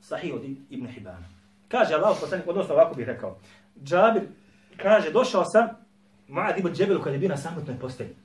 Sahih 0.00 0.34
od 0.34 0.44
Ibn 0.70 0.86
Hibana. 0.86 1.28
Kaže 1.68 1.94
Allah 1.94 2.16
poslanik, 2.20 2.48
odnosno 2.48 2.74
ovako 2.74 2.94
bih 2.94 3.06
rekao. 3.06 3.36
Džabir 3.84 4.22
kaže, 4.76 5.10
došao 5.10 5.44
sam 5.44 5.68
Mu'ad 6.28 6.58
ibn 6.58 6.74
Džebelu 6.74 7.00
kada 7.00 7.12
je 7.12 7.18
bio 7.18 7.28
na 7.28 7.36
samotnoj 7.36 7.78
postelji. 7.78 8.21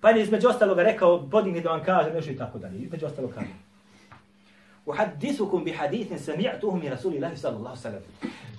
Pa 0.00 0.10
je 0.10 0.22
između 0.22 0.48
ostaloga 0.48 0.82
rekao, 0.82 1.30
podigni 1.30 1.60
da 1.60 1.70
vam 1.70 1.84
kaže 1.84 2.12
nešto 2.12 2.30
i 2.32 2.36
tako 2.36 2.58
dalje. 2.58 2.78
Između 2.78 3.06
ostaloga 3.06 3.34
kaže. 3.34 3.50
Uhaddithukum 4.86 5.64
bi 5.64 5.72
hadithin 5.72 6.18
sami'tuhu 6.18 6.80
mi 6.80 6.88
Rasulillahi 6.88 7.36
sallallahu 7.36 7.76
sallam. 7.76 8.02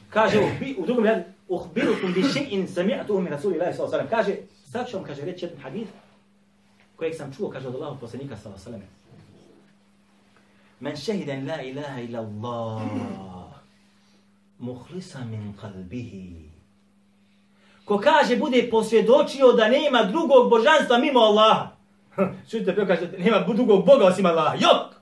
Kaže 0.10 0.40
u, 0.78 0.86
drugom 0.86 1.06
radu, 1.06 1.24
uhbirukum 1.48 2.14
bi 2.14 2.22
še'in 2.22 2.68
sami'tuhu 2.68 3.22
mi 3.22 3.30
Rasulillahi 3.30 3.74
sallallahu 3.74 3.92
sallam. 3.92 4.10
Kaže, 4.10 4.36
sad 4.72 4.90
ću 4.90 4.98
vam 4.98 5.06
kaže 5.06 5.26
reći 5.26 5.46
jedan 5.46 5.60
hadith 5.60 5.92
kojeg 6.96 7.16
sam 7.16 7.34
čuo, 7.34 7.50
kaže 7.50 7.68
od 7.68 7.76
Allahu 7.76 8.00
poslanika 8.00 8.38
sallallahu 8.38 8.64
sallam. 8.64 8.82
Men 10.80 10.96
šehiden 10.96 11.48
la 11.48 11.62
ilaha 11.62 12.02
illa 12.02 12.20
Allah 12.20 12.82
muhlisa 14.60 15.26
min 15.26 15.54
qalbihi 15.62 16.51
ko 17.92 17.98
kaže 17.98 18.36
bude 18.36 18.68
posvjedočio 18.72 19.52
da 19.54 19.68
nema 19.68 20.04
drugog 20.04 20.50
božanstva 20.50 20.98
mimo 20.98 21.20
Allaha. 21.20 21.68
Čujte, 22.50 22.76
peo 22.76 22.88
kaže, 22.88 23.12
nema 23.18 23.40
drugog 23.40 23.86
Boga 23.86 24.06
osim 24.06 24.26
Allaha. 24.26 24.56
Jok! 24.56 24.96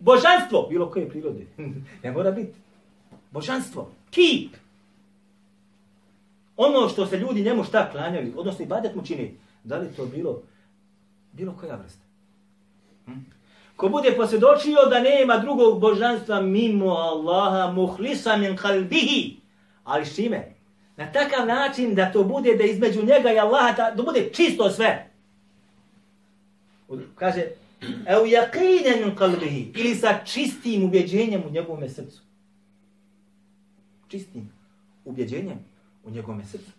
Božanstvo! 0.00 0.66
Bilo 0.68 0.90
koje 0.90 1.08
prirode. 1.08 1.46
ne 2.02 2.12
mora 2.12 2.30
biti. 2.30 2.58
Božanstvo. 3.30 3.90
Kip. 4.10 4.56
Ono 6.56 6.88
što 6.88 7.06
se 7.06 7.16
ljudi 7.16 7.42
njemu 7.42 7.64
šta 7.64 7.90
klanjaju, 7.90 8.32
odnosno 8.36 8.64
i 8.64 8.68
badet 8.68 8.94
mu 8.94 9.04
čini, 9.04 9.38
da 9.64 9.78
li 9.78 9.92
to 9.96 10.06
bilo, 10.06 10.42
bilo 11.32 11.54
koja 11.60 11.76
vrsta. 11.76 12.04
Hm? 13.06 13.12
Ko 13.76 13.88
bude 13.88 14.12
posvjedočio 14.16 14.86
da 14.90 15.00
nema 15.00 15.38
drugog 15.38 15.80
božanstva 15.80 16.40
mimo 16.40 16.90
Allaha, 16.90 17.72
muhlisa 17.72 18.36
min 18.36 18.56
kalbihi, 18.56 19.36
ali 19.84 20.06
s 20.06 20.16
čime? 20.16 20.53
Na 20.96 21.12
takav 21.12 21.46
način 21.46 21.94
da 21.94 22.12
to 22.12 22.24
bude 22.24 22.54
da 22.54 22.64
između 22.64 23.02
njega 23.02 23.32
i 23.32 23.38
Allaha, 23.38 23.90
da 23.90 24.02
bude 24.02 24.30
čisto 24.32 24.70
sve. 24.70 25.10
Kaže, 27.14 27.44
evo 28.06 28.24
jaqinen 28.26 29.04
min 29.04 29.16
kalbihi, 29.16 29.72
ili 29.76 29.94
sa 29.94 30.24
čistim 30.24 30.84
ubjeđenjem 30.84 31.42
u 31.46 31.50
njegovom 31.50 31.88
srcu. 31.88 32.22
Čistim 34.08 34.52
ubjeđenjem 35.04 35.58
u 36.04 36.10
njegovom 36.10 36.44
srcu. 36.44 36.70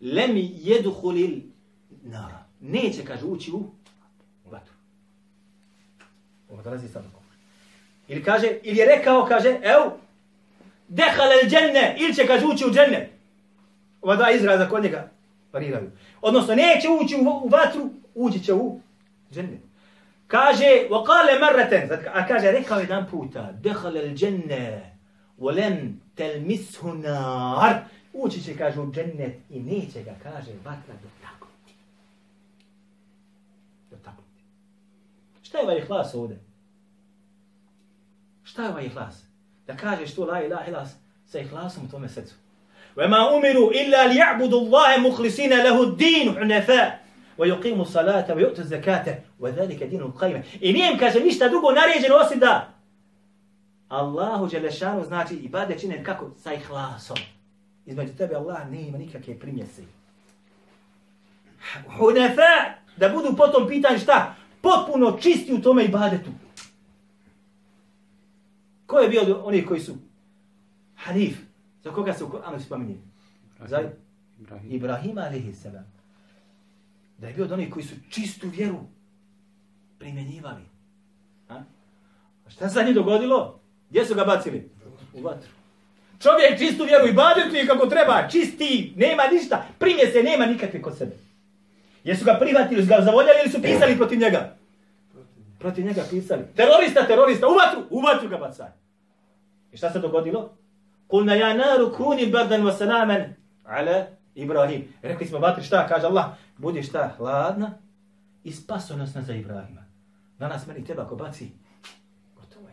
Lemi 0.00 0.50
jeduhulil 0.62 1.40
nara. 2.02 2.44
Neće, 2.60 3.04
kaže, 3.04 3.24
ući 3.24 3.52
u 3.52 3.64
vatru. 4.50 4.72
Ovo 6.50 6.62
dolazi 6.62 6.88
sad 6.88 7.04
Ili 8.08 8.24
kaže, 8.24 8.58
ili 8.62 8.78
je 8.78 8.86
rekao, 8.86 9.26
kaže, 9.26 9.60
evo, 9.62 9.98
dehal 10.87 11.31
el 11.31 11.49
dženne, 11.49 11.95
ili 11.99 12.13
će, 12.15 12.27
kaže, 12.27 12.45
ući 12.45 12.65
u 12.65 12.73
dženne. 12.73 13.09
Ova 14.01 14.15
dva 14.15 14.31
izraza 14.31 14.69
kod 14.69 14.83
njega 14.83 15.09
pariraju. 15.51 15.91
Odnosno, 16.21 16.55
neće 16.55 16.87
ući 16.89 17.15
u, 17.15 17.45
u 17.45 17.49
vatru, 17.49 17.89
ući 18.15 18.43
će 18.43 18.53
u 18.53 18.79
dženne. 19.31 19.57
Kaže, 20.27 20.87
وقال 20.89 21.27
مرة, 21.41 21.99
a 22.13 22.27
kaže, 22.27 22.51
rekao 22.51 22.79
jedan 22.79 23.05
puta, 23.11 23.51
dehal 23.63 23.97
el 23.97 24.13
dženne, 24.13 24.93
ولم 25.39 25.99
تلمسه 26.15 26.93
نار 26.93 27.75
ući 28.13 28.41
će, 28.43 28.57
kaže, 28.57 28.79
u 28.79 28.91
džennet 28.91 29.35
i 29.49 29.59
neće 29.59 30.03
ga, 30.03 30.15
kaže, 30.23 30.51
vatra 30.63 30.93
dotaknuti. 30.93 31.73
Dotaknuti. 33.91 34.43
Šta 35.41 35.57
je 35.57 35.63
ovaj 35.63 35.77
ihlas 35.77 36.15
ovdje? 36.15 36.39
Šta 38.43 38.63
je 38.63 38.69
ovaj 38.69 38.85
ihlas? 38.85 39.23
Da 39.67 39.77
kažeš 39.77 40.15
to 40.15 40.25
la 40.25 40.43
ilaha 40.43 40.69
ilas 40.69 40.89
sa 41.25 41.39
ihlasom 41.39 41.85
u 41.85 41.91
tome 41.91 42.09
srcu. 42.09 42.33
وَمَا 42.97 43.37
أُمِرُوا 43.37 43.71
إِلَّا 43.71 44.07
لِيَعْبُدُوا 44.07 44.61
اللَّهَ 44.61 44.97
مُخْلِسِينَ 44.97 45.49
لَهُ 45.49 45.83
الدِّينُ 45.83 46.27
حُنَفَاء 46.37 47.03
وَيُقِيمُوا 47.37 47.85
الصَّلَاةَ 47.85 48.33
وَيُؤْتُوا 48.35 48.63
الزَّكَاةَ 48.63 49.19
وَذَلِكَ 49.39 49.83
دِينُ 49.83 50.01
الْقَيْمَ 50.01 50.41
I 50.61 50.73
nije 50.73 50.91
im, 50.91 50.99
kaže, 50.99 51.19
ništa 51.19 51.49
drugo 51.49 51.71
naređeno 51.71 52.15
osim 52.15 52.39
da 52.39 52.73
Allahu 53.87 54.47
Đelešanu 54.47 55.03
znači 55.03 55.35
i 55.35 55.49
bade 55.49 55.79
čine 55.79 56.03
kako? 56.03 56.31
Sa 56.37 56.53
ihlasom. 56.53 57.17
Između 57.85 58.13
tebe 58.17 58.35
Allah 58.35 58.69
ne 58.69 58.81
ima 58.81 58.97
nikakve 58.97 59.39
primjese. 59.39 59.81
Hunefa, 61.97 62.53
da 62.97 63.09
budu 63.09 63.35
potom 63.37 63.67
pitanju 63.67 63.99
šta? 63.99 64.35
Potpuno 64.61 65.17
čisti 65.21 65.53
u 65.53 65.61
tome 65.61 65.85
ibadetu. 65.85 66.29
Ko 68.88 68.98
je 68.98 69.08
bio 69.08 69.42
oni 69.44 69.66
koji 69.66 69.80
su? 69.80 69.96
Hanif. 70.96 71.36
Za 71.84 71.92
koga 71.92 72.12
se 72.12 72.24
u 72.24 72.30
Koranu 72.30 72.60
spominje? 72.60 72.96
Za 73.66 73.82
Ibrahim. 74.40 74.72
Ibrahim. 74.72 75.16
Da 77.18 77.26
je 77.28 77.34
bio 77.34 77.44
od 77.44 77.52
onih 77.52 77.70
koji 77.70 77.84
su 77.84 77.94
čistu 78.10 78.48
vjeru 78.48 78.78
primjenjivali. 79.98 80.62
A? 81.48 81.54
A 82.46 82.50
šta 82.50 82.68
se 82.68 82.84
njih 82.84 82.94
dogodilo? 82.94 83.60
Gdje 83.90 84.04
su 84.04 84.14
ga 84.14 84.24
bacili? 84.24 84.70
U 85.14 85.22
vatru. 85.22 85.50
Čovjek 86.22 86.58
čistu 86.58 86.84
vjeru 86.84 87.08
i 87.08 87.12
badetu 87.12 87.66
kako 87.66 87.86
treba, 87.86 88.28
čisti, 88.28 88.92
nema 88.96 89.22
ništa, 89.32 89.66
primje 89.78 90.06
se, 90.12 90.22
nema 90.22 90.46
nikakve 90.46 90.82
kod 90.82 90.98
sebe. 90.98 91.16
Jesu 92.04 92.24
ga 92.24 92.36
prihvatili, 92.40 92.82
su 92.82 92.88
ga 92.88 93.00
zavoljali 93.04 93.38
ili 93.42 93.52
su 93.52 93.62
pisali 93.62 93.96
protiv 93.96 94.18
njega? 94.18 94.56
Protiv 95.58 95.86
njega 95.86 96.02
pisali. 96.10 96.44
Terorista, 96.56 97.06
terorista, 97.06 97.46
u 97.48 97.54
vatru, 97.54 97.82
u 97.90 98.00
vatru 98.00 98.28
ga 98.28 98.36
bacaj. 98.36 98.68
I 99.72 99.76
šta 99.76 99.90
se 99.90 99.98
dogodilo? 99.98 100.50
Kulna 101.06 101.34
ja 101.34 101.54
naru 101.54 101.92
kuni 101.96 102.26
bardan 102.26 102.62
wa 102.62 102.78
salamen 102.78 103.34
ala 103.64 104.06
Ibrahim. 104.34 104.94
Rekli 105.02 105.26
smo 105.26 105.38
vatri 105.38 105.64
šta, 105.64 105.86
kaže 105.88 106.06
Allah, 106.06 106.24
budi 106.56 106.82
šta, 106.82 107.14
hladna 107.16 107.70
i 108.44 108.52
spasonosna 108.52 109.22
za 109.22 109.34
Ibrahima. 109.34 109.84
Danas 110.38 110.66
meni 110.66 110.84
teba 110.84 111.04
ko 111.04 111.16
baci, 111.16 111.50
gotovo 112.36 112.68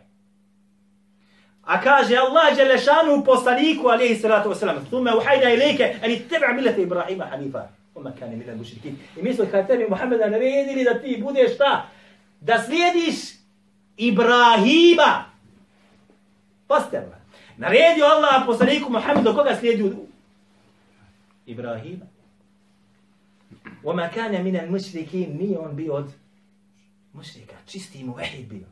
A 1.64 1.82
kaže 1.82 2.16
Allah 2.18 2.56
Đelešanu 2.56 3.24
poslaniku 3.26 3.88
alaihi 3.88 4.16
salatu 4.16 4.50
wasalam. 4.50 4.86
Thumme 4.90 5.16
uhajna 5.16 5.50
ilike 5.50 5.96
an 6.04 6.12
teba 6.30 6.54
milete 6.54 6.82
Ibrahima 6.82 7.26
hanifa. 7.26 7.68
Oma 7.96 8.12
kane 8.20 8.36
milan 8.36 8.58
mušrikin. 8.58 8.98
I 9.18 9.24
mi 9.24 9.34
smo 9.34 9.46
kada 9.52 9.68
tebi 9.68 9.86
Muhammeda 9.90 10.30
naredili 10.30 10.84
da 10.84 11.02
ti 11.02 11.22
budeš 11.24 11.56
šta? 11.56 11.90
Da 12.46 12.64
slijediš 12.66 13.16
Ibrahima. 13.98 15.26
Postavlja. 16.68 17.18
Naredio 17.58 18.06
Allah 18.06 18.44
poslaniku 18.46 18.92
Muhammedu 18.92 19.34
koga 19.36 19.56
slijedi 19.60 19.96
Ibrahima. 21.46 22.06
Oma 23.84 24.10
kane 24.14 24.44
milan 24.44 24.70
mušrikin. 24.70 25.38
Nije 25.38 25.60
on 25.60 25.76
bio 25.76 25.94
od 25.94 26.12
mušrika. 27.14 27.56
Čisti 27.66 28.04
mu 28.04 28.20
ehid 28.20 28.48
bio. 28.48 28.68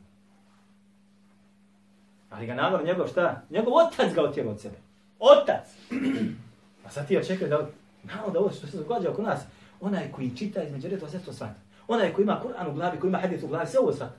Ali 2.30 2.46
ga 2.46 2.54
namor 2.54 2.84
njegov 2.84 3.08
šta? 3.08 3.42
Njegov 3.50 3.72
otac 3.76 4.14
ga 4.14 4.22
otjeva 4.22 4.50
od 4.50 4.60
sebe. 4.60 4.76
Otac! 5.18 5.66
A 5.90 6.84
pa 6.84 6.90
sad 6.90 7.08
ti 7.08 7.18
očekaj 7.18 7.48
da... 7.48 7.68
Malo 8.02 8.30
da 8.30 8.38
ovo 8.38 8.50
što 8.50 8.66
se 8.66 8.76
događa 8.76 9.10
oko 9.10 9.22
nas, 9.22 9.40
onaj 9.80 10.12
koji 10.12 10.36
čita 10.36 10.62
između 10.62 10.88
redova 10.88 11.10
sve 11.10 11.20
to 11.20 11.32
svata. 11.32 11.63
Onaj 11.88 12.12
koji 12.12 12.22
ima 12.22 12.40
Kur'an 12.44 12.70
u 12.70 12.74
glavi, 12.74 13.00
koji 13.00 13.08
ima 13.08 13.18
hadith 13.18 13.44
u 13.44 13.48
glavi, 13.48 13.66
sve 13.66 13.80
ovo 13.80 13.92
svata. 13.92 14.18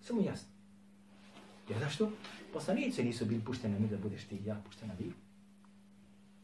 Sve 0.00 0.16
mu 0.16 0.22
jasno. 0.22 0.48
Jer 1.68 1.78
zašto? 1.78 2.10
Poslanice 2.52 3.04
nisu 3.04 3.24
bili 3.24 3.44
puštene 3.44 3.78
mi 3.78 3.88
da 3.88 3.96
budeš 3.96 4.24
ti 4.24 4.38
ja 4.44 4.56
puštena 4.66 4.94
vi. 4.98 5.12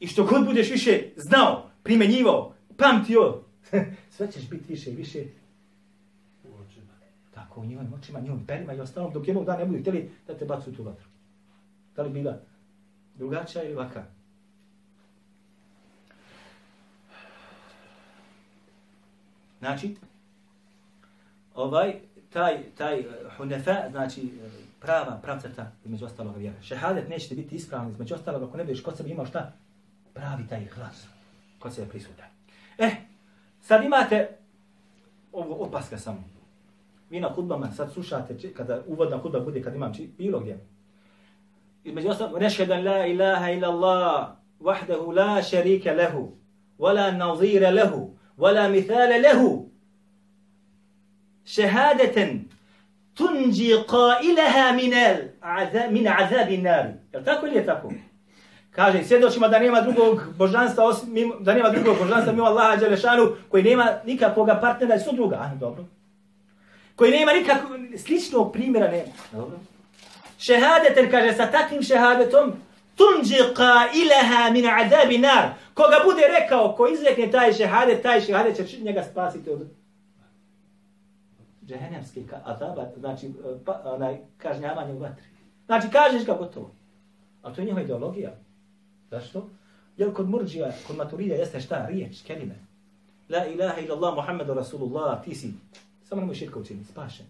I 0.00 0.06
što 0.06 0.24
god 0.24 0.44
budeš 0.44 0.70
više 0.70 1.02
znao, 1.16 1.70
primenjivao, 1.82 2.54
pamtio, 2.76 3.40
sve 4.16 4.32
ćeš 4.32 4.50
biti 4.50 4.64
više 4.68 4.90
i 4.90 4.96
više 4.96 5.24
Tako 7.34 7.60
u 7.60 7.64
njihovim 7.64 7.94
očima, 7.94 8.20
njihovim 8.20 8.46
perima 8.46 8.74
i 8.74 8.80
ostalom, 8.80 9.12
dok 9.12 9.28
jednog 9.28 9.44
dana 9.44 9.58
ne 9.58 9.64
budu 9.64 9.80
htjeli 9.80 10.10
da 10.26 10.38
te 10.38 10.44
bacu 10.44 10.70
u 10.70 10.72
tu 10.72 10.82
vatru. 10.82 11.06
Da 11.96 12.02
li 12.02 12.10
bila 12.10 12.40
drugačija 13.14 13.64
ili 13.64 13.74
vaka? 13.74 14.04
Znači, 19.62 19.96
ovaj, 21.54 21.94
taj, 22.32 22.62
taj 22.78 23.00
uh, 23.00 23.06
hunefa, 23.36 23.74
znači 23.90 24.20
eh, 24.20 24.50
prava 24.80 25.20
pravcata 25.22 25.72
između 25.84 26.04
ostalog 26.04 26.36
vjera. 26.36 26.62
Šehadet 26.62 27.08
nećete 27.08 27.34
biti 27.34 27.56
ispravni 27.56 27.90
između 27.90 28.14
ostalog 28.14 28.42
ako 28.42 28.56
ne 28.56 28.64
budeš 28.64 28.82
kod 28.82 28.96
sebe 28.96 29.10
imao 29.10 29.26
šta? 29.26 29.52
Pravi 30.14 30.48
taj 30.48 30.66
hlas 30.66 31.06
kod 31.58 31.74
sebe 31.74 31.88
prisutan. 31.88 32.26
Eh, 32.78 32.90
sad 33.60 33.84
imate 33.84 34.28
ovo 35.32 35.64
opaska 35.64 35.98
samo 35.98 36.24
vi 37.10 37.20
na 37.20 37.28
hudbama 37.28 37.70
sad 37.70 37.92
slušate, 37.92 38.52
kada 38.52 38.82
uvodna 38.86 39.18
hudba 39.18 39.40
bude, 39.40 39.62
kad 39.62 39.74
imam 39.74 39.94
či, 39.94 40.10
bilo 40.18 40.40
gdje. 40.40 40.58
Između 41.84 42.08
ostalog, 42.08 42.40
nešhedan 42.40 42.84
la 42.84 43.06
ilaha 43.06 43.50
illa 43.50 43.68
Allah, 43.68 44.28
wahdahu 44.60 45.16
la 45.16 45.42
šarika 45.42 45.92
lehu, 45.92 46.32
wala 46.78 47.16
nazira 47.16 47.70
lehu, 47.70 48.11
ولا 48.42 48.64
مثال 48.68 49.22
له 49.22 49.40
šehadeten 51.44 52.30
تنجي 53.16 53.74
قائلها 53.74 54.72
من 55.90 56.06
azabi 56.08 56.58
nari. 56.58 56.92
Je 57.12 57.24
tako 57.24 57.46
ili 57.46 57.56
je 57.56 57.66
tako? 57.66 57.92
Kaže, 58.70 59.04
svjedočima 59.04 59.48
da 59.48 59.58
nema 59.58 59.80
drugog 59.80 60.22
božanstva, 60.38 60.84
osim, 60.84 61.32
da 61.40 61.54
nema 61.54 61.68
drugog 61.70 61.98
božanstva 61.98 62.32
mimo 62.32 62.46
Allaha 62.46 62.76
dželešanu 62.76 63.36
koji 63.48 63.62
nema 63.62 63.86
nikakvog 64.06 64.48
partnera 64.60 64.94
i 64.94 65.00
sudruga 65.00 65.36
ah 65.36 65.52
A, 65.52 65.54
dobro 65.54 65.84
koji 66.96 67.10
nema 67.10 67.32
nikakvog 67.32 67.72
sličnog 67.96 68.52
primjera 68.52 68.90
nema. 68.90 69.12
Dobro. 69.32 69.58
Šehadeten 70.38 71.10
kaže 71.10 71.32
sa 71.32 71.50
takvim 71.50 71.82
šehadetom 71.82 72.52
tunđi 72.96 73.36
qailaha 73.54 74.52
min 74.52 74.66
adabi 74.66 75.18
nar. 75.18 75.48
Koga 75.74 75.96
bude 76.04 76.22
rekao, 76.40 76.74
ko 76.76 76.88
izrekne 76.88 77.30
taj 77.30 77.52
šehadet, 77.52 78.02
taj 78.02 78.20
šehadet 78.20 78.70
će 78.70 78.80
njega 78.80 79.02
spasiti 79.02 79.50
od 79.50 79.68
džehennemske 81.66 82.20
azaba, 82.44 82.86
znači 82.96 83.26
e, 83.26 83.30
pa, 83.64 83.82
onaj, 83.84 84.18
kažnjavanje 84.38 84.92
u 84.92 84.98
vatri. 84.98 85.24
Znači, 85.66 85.90
kažeš 85.90 86.26
ga 86.26 86.34
gotovo. 86.34 86.70
A 87.42 87.52
to 87.52 87.60
je 87.60 87.64
njihova 87.64 87.82
ideologija. 87.82 88.32
Zašto? 89.10 89.48
Jer 89.96 90.12
kod 90.12 90.28
murđija, 90.28 90.72
kod 90.86 90.96
maturija 90.96 91.36
jeste 91.36 91.60
šta? 91.60 91.86
Riječ, 91.86 92.22
kelime. 92.26 92.54
La 93.28 93.46
ilaha 93.46 93.80
illallah 93.80 94.14
Muhammedu 94.14 94.54
Rasulullah, 94.54 95.24
ti 95.24 95.34
si. 95.34 95.52
Samo 96.02 96.20
nemoj 96.20 96.34
širka 96.34 96.58
učiniti, 96.58 96.88
spašen. 96.88 97.26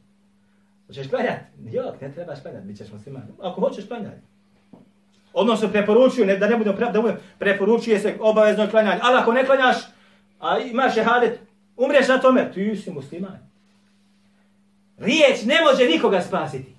Hoćeš 0.87 1.09
klanjati? 1.09 1.45
Jok, 1.73 2.01
ne 2.01 2.13
trebaš 2.13 2.43
klanjati, 2.43 2.67
bit 2.67 2.77
ćeš 2.77 2.93
musliman. 2.93 3.23
Ako 3.43 3.61
hoćeš 3.61 3.87
klanjati. 3.87 4.32
Odnosno 5.35 5.69
preporučuju, 5.69 6.27
ne, 6.27 6.37
da 6.37 6.49
ne 6.49 6.57
budemo, 6.57 6.77
pre, 6.77 6.91
da 6.93 7.01
budem, 7.01 7.17
preporučuje 7.39 8.01
se 8.01 8.17
obavezno 8.21 8.71
klanjanje. 8.71 9.01
Ali 9.03 9.19
ako 9.19 9.33
ne 9.33 9.45
klanjaš, 9.47 9.77
a 10.41 10.59
imaš 10.59 10.95
šehadet, 10.95 11.41
umreš 11.77 12.09
na 12.09 12.21
tome, 12.21 12.53
ti 12.53 12.77
si 12.77 12.91
musliman. 12.91 13.39
Riječ 14.99 15.45
ne 15.45 15.61
može 15.61 15.85
nikoga 15.85 16.21
spasiti. 16.21 16.75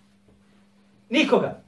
Nikoga. 1.10 1.64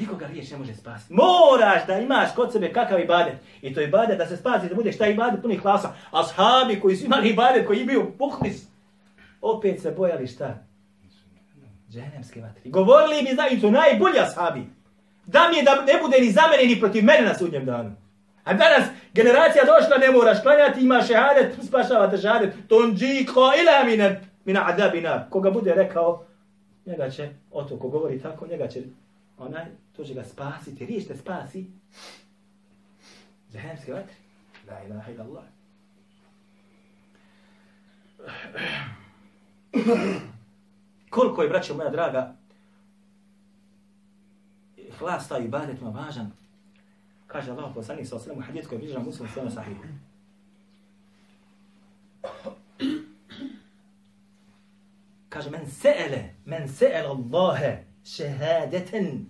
Nikoga 0.00 0.26
riječ 0.26 0.50
ne 0.50 0.56
može 0.56 0.74
spasiti. 0.74 1.14
Moraš 1.14 1.86
da 1.86 1.98
imaš 1.98 2.34
kod 2.34 2.52
sebe 2.52 2.72
kakav 2.72 3.00
ibadet. 3.00 3.34
I 3.62 3.74
to 3.74 3.80
ibadet 3.80 4.18
da 4.18 4.26
se 4.26 4.36
spasi, 4.36 4.68
da 4.68 4.74
budeš 4.74 4.98
taj 4.98 5.12
ibadet 5.12 5.42
punih 5.42 5.60
klasa. 5.60 5.94
Ashabi 6.10 6.80
koji 6.80 6.96
su 6.96 7.04
imali 7.04 7.28
ibadet, 7.28 7.66
koji 7.66 7.84
bio 7.84 8.06
puhlis, 8.18 8.62
opet 9.40 9.80
se 9.82 9.90
bojali 9.90 10.26
šta? 10.26 10.58
Džehennemske 11.92 12.40
vatre. 12.40 12.70
Govorili 12.70 13.22
mi, 13.22 13.34
znaju, 13.34 13.60
su 13.60 13.70
najbolji 13.70 14.18
ashabi. 14.18 14.66
Da 15.26 15.48
mi 15.48 15.56
je 15.56 15.62
da 15.62 15.74
ne 15.74 15.92
bude 16.02 16.18
ni 16.20 16.32
za 16.32 16.42
mene, 16.50 16.74
ni 16.74 16.80
protiv 16.80 17.04
mene 17.04 17.22
na 17.22 17.34
sudnjem 17.34 17.66
danu. 17.66 17.96
A 18.44 18.54
danas 18.54 18.84
generacija 19.14 19.64
došla, 19.64 19.98
ne 19.98 20.10
moraš 20.10 20.42
klanjati, 20.42 20.80
ima 20.80 21.02
šehadet, 21.02 21.54
spašava 21.66 22.18
šehadet. 22.18 22.54
Tonđi 22.68 23.26
ko 23.34 23.40
ila 23.40 23.84
mine, 23.84 24.20
mina 24.44 24.64
adabina. 24.66 25.26
Koga 25.30 25.50
bude 25.50 25.74
rekao, 25.74 26.24
njega 26.86 27.10
će, 27.10 27.30
o 27.50 27.62
to 27.62 27.78
ko 27.78 27.88
govori 27.88 28.22
tako, 28.22 28.46
njega 28.46 28.68
će, 28.68 28.82
onaj, 29.38 29.64
to 29.96 30.04
će 30.04 30.14
ga 30.14 30.24
spasiti. 30.24 30.86
Riješ 30.86 31.06
te 31.06 31.16
spasi. 31.16 31.66
Dženemske 33.52 33.92
vatre. 33.92 34.14
La 34.68 34.84
ilaha 34.84 35.10
ila 35.12 35.24
Allah. 35.24 35.44
Koliko 41.12 41.42
je, 41.42 41.48
braćo 41.48 41.74
moja 41.74 41.90
draga, 41.90 42.36
hlas 44.98 45.28
taj 45.28 45.44
ibadetima 45.44 45.90
važan, 45.90 46.32
kaže 47.26 47.50
Allah 47.50 47.74
poslanik 47.74 48.08
sa 48.08 48.16
osremu 48.16 48.40
hadith 48.40 48.68
koji 48.68 48.78
je 48.78 48.80
viđena 48.80 49.04
muslim 49.04 49.28
svema 49.28 49.50
sahibu. 49.50 49.80
Kaže, 55.28 55.50
men 55.50 55.66
se'ele, 55.66 56.34
men 56.44 56.68
se'ele 56.68 57.08
Allahe 57.08 57.84
šehadeten, 58.04 59.26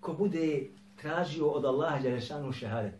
ko 0.00 0.12
bude 0.12 0.70
tražio 0.96 1.48
od 1.48 1.64
Allaha 1.64 1.98
Đerešanu 1.98 2.52
šehadet. 2.52 2.94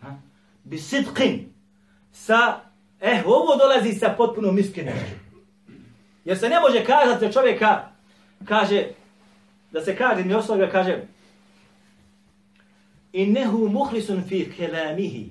Ha? 0.00 0.16
Bi 0.64 0.76
sidqin, 0.76 1.48
sa, 2.12 2.69
eh, 3.00 3.22
ovo 3.26 3.56
dolazi 3.56 3.92
sa 3.92 4.14
potpunom 4.18 4.58
iskrenošću. 4.58 5.14
Jer 6.24 6.38
se 6.38 6.48
ne 6.48 6.60
može 6.60 6.84
kazati 6.84 7.26
za 7.26 7.32
čovjeka, 7.32 7.88
kaže, 8.44 8.84
da 9.70 9.80
se 9.84 9.96
kaže, 9.96 10.24
mi 10.24 10.34
osoba 10.34 10.66
kaže, 10.66 11.02
innehu 13.12 13.68
muhlisun 13.68 14.22
fi 14.28 14.52
kelamihi. 14.56 15.30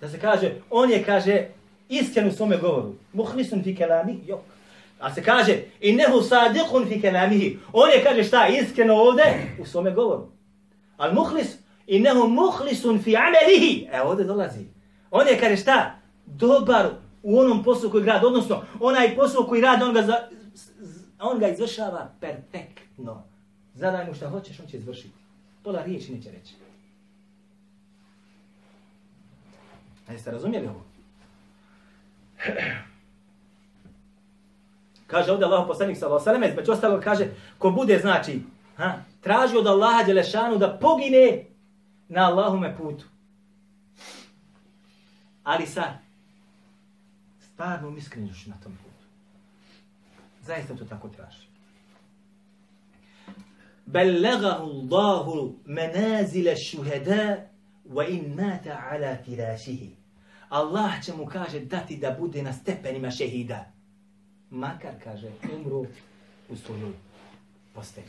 Da 0.00 0.08
se 0.08 0.20
kaže, 0.20 0.52
on 0.70 0.90
je, 0.90 1.04
kaže, 1.04 1.46
iskren 1.88 2.28
u 2.28 2.32
svome 2.32 2.56
govoru. 2.56 2.94
Muhlisun 3.12 3.62
fi 3.62 3.76
kelamihi, 3.76 4.20
jok. 4.26 4.40
A 4.98 5.14
se 5.14 5.22
kaže, 5.22 5.58
innehu 5.80 6.22
sadiqun 6.22 6.88
fi 6.88 7.00
kelamihi. 7.00 7.58
On 7.72 7.90
je, 7.90 8.04
kaže, 8.04 8.24
šta, 8.24 8.46
iskreno 8.46 8.94
ovde 8.94 9.22
u 9.58 9.66
svome 9.66 9.90
govoru. 9.90 10.28
Al 10.96 11.14
muhlis, 11.14 11.56
innehu 11.86 12.28
muhlisun 12.28 13.02
fi 13.02 13.16
amelihi. 13.16 13.88
E, 13.92 14.02
ovde 14.02 14.24
dolazi. 14.24 14.64
On 15.10 15.26
je, 15.26 15.38
kaže, 15.40 15.56
šta, 15.56 15.97
dobar 16.36 16.90
u 17.22 17.38
onom 17.38 17.64
poslu 17.64 17.90
koji 17.90 18.04
radi, 18.04 18.26
odnosno 18.26 18.62
onaj 18.80 19.16
posao 19.16 19.44
koji 19.44 19.60
radi, 19.60 19.84
on 19.84 19.94
ga, 19.94 20.02
za, 20.02 20.28
on 21.20 21.38
ga 21.38 21.48
izvršava 21.48 22.10
perfektno. 22.20 23.22
Zadaj 23.74 24.06
mu 24.06 24.14
šta 24.14 24.28
hoćeš, 24.28 24.60
on 24.60 24.66
će 24.66 24.76
izvršiti. 24.76 25.14
Pola 25.62 25.82
riječi 25.82 26.12
neće 26.12 26.30
reći. 26.30 26.54
A 30.08 30.12
jeste 30.12 30.30
razumjeli 30.30 30.66
ovo? 30.66 30.82
kaže 35.06 35.32
ovdje 35.32 35.46
Allah 35.46 35.64
poslanik 35.66 35.96
sallallahu 35.98 36.28
alejhi 36.28 36.40
ve 36.40 36.46
sellem, 36.46 36.52
između 36.52 36.72
ostalog 36.72 37.02
kaže 37.04 37.28
ko 37.58 37.70
bude 37.70 37.98
znači, 37.98 38.42
ha, 38.76 38.94
traži 39.20 39.56
od 39.56 39.66
Allaha 39.66 40.04
dželešanu 40.04 40.58
da 40.58 40.78
pogine 40.78 41.44
na 42.08 42.26
Allahume 42.26 42.76
putu. 42.76 43.04
Ali 45.44 45.66
sa 45.66 46.07
stvarnom 47.57 47.97
iskrenošću 47.97 48.49
na 48.49 48.55
tom 48.63 48.71
putu. 48.71 49.05
Zaista 50.41 50.75
to 50.75 50.85
tako 50.85 51.09
traži. 51.09 51.47
بلغه 53.87 54.63
الله 54.63 55.55
منازل 55.65 56.47
الشهداء 56.47 57.51
وإن 57.85 58.35
مات 58.35 58.67
على 58.67 59.19
فراشه 59.25 59.87
Allah 60.49 61.03
će 61.05 61.13
mu 61.13 61.25
kaže 61.25 61.59
dati 61.59 61.97
da 61.97 62.11
bude 62.11 62.43
na 62.43 62.53
stepenima 62.53 63.11
šehida. 63.11 63.65
Makar 64.49 64.91
kaže 65.03 65.27
umru 65.55 65.85
u 66.49 66.55
svojoj 66.55 66.91
postelji. 67.73 68.07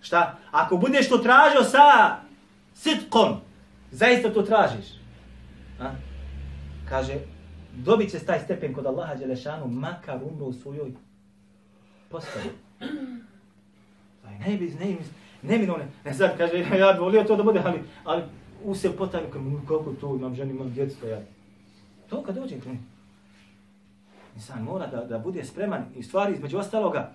Šta? 0.00 0.38
Ako 0.50 0.76
budeš 0.76 1.08
to 1.08 1.18
tražio 1.18 1.64
sa 1.64 2.16
sitkom, 2.74 3.40
zaista 3.90 4.32
to 4.32 4.42
tražiš. 4.42 4.86
A? 5.80 5.90
Kaže, 6.88 7.14
dobit 7.75 8.11
će 8.11 8.19
taj 8.19 8.39
stepen 8.39 8.73
kod 8.73 8.85
Allaha 8.85 9.15
Đelešanu, 9.15 9.67
makar 9.67 10.19
umro 10.23 10.45
u 10.45 10.53
svojoj 10.53 10.91
postelji. 12.09 12.49
Ne 14.39 14.57
bi, 14.57 14.75
ne 14.79 14.85
bi, 14.85 14.97
ne 15.41 15.57
bi, 15.57 15.67
ne, 15.67 15.87
ne 16.05 16.13
sad 16.13 16.37
kaže, 16.37 16.57
ja 16.79 16.93
bi 16.93 16.99
volio 16.99 17.23
to 17.23 17.35
da 17.35 17.43
bude, 17.43 17.61
ali, 17.65 17.79
ali 18.03 18.23
u 18.63 18.75
se 18.75 18.89
kao 18.97 19.07
kako 19.67 19.93
to, 20.01 20.15
imam 20.15 20.35
ženu, 20.35 20.51
imam 20.51 20.73
djecu, 20.73 21.07
ja. 21.07 21.21
To 22.09 22.23
kad 22.23 22.35
dođe, 22.35 22.59
kreni. 22.59 22.79
Insan 24.35 24.63
mora 24.63 24.87
da, 24.87 25.05
da 25.05 25.19
bude 25.19 25.43
spreman 25.43 25.85
i 25.95 26.03
stvari 26.03 26.33
između 26.33 26.57
ostaloga. 26.57 27.13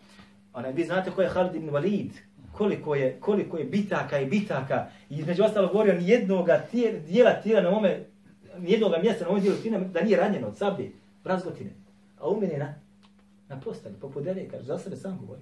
Onaj, 0.52 0.72
vi 0.72 0.84
znate 0.84 1.11
ko 1.11 1.22
je 1.22 1.28
Halid 1.28 1.54
ibn 1.54 1.70
Walid, 1.70 2.11
koliko 2.52 2.94
je, 2.94 3.20
koliko 3.20 3.59
je 3.59 3.64
bitaka 3.64 4.20
i 4.20 4.26
bitaka. 4.26 4.86
I 5.11 5.18
između 5.18 5.44
ostalog 5.44 5.70
govorio 5.70 5.94
nijednog 5.94 6.48
dijela 7.07 7.32
tijela 7.42 7.62
na 7.62 7.76
ome, 7.76 8.04
nijednog 8.59 8.92
mjesta 9.02 9.24
na 9.24 9.30
ovom 9.30 9.42
dijelu 9.42 9.59
tijela 9.59 9.84
da 9.84 10.00
nije 10.00 10.16
ranjeno 10.16 10.48
od 10.48 10.57
sablje, 10.57 10.92
razgotine. 11.24 11.70
A 12.20 12.28
u 12.28 12.40
na, 12.40 12.74
na 13.48 13.61
postali, 13.61 13.94
poput 14.00 14.24
deleka, 14.24 14.62
za 14.62 14.78
sebe 14.78 14.96
sam 14.96 15.18
govori. 15.18 15.40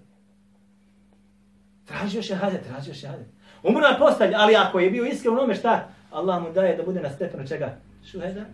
Tražio 1.85 2.23
šehadet, 2.23 2.63
tražio 2.67 2.95
šehadet. 2.95 3.27
Umro 3.63 3.81
na 3.81 3.99
postalj, 3.99 4.35
ali 4.37 4.57
ako 4.57 4.81
je 4.81 4.91
bio 4.91 5.05
iskren 5.05 5.35
onome 5.35 5.55
šta, 5.55 5.89
Allah 6.11 6.43
mu 6.43 6.53
daje 6.53 6.77
da 6.77 6.83
bude 6.83 7.01
na 7.01 7.11
stepenu 7.11 7.47
čega? 7.47 7.77
Šuheda. 8.05 8.45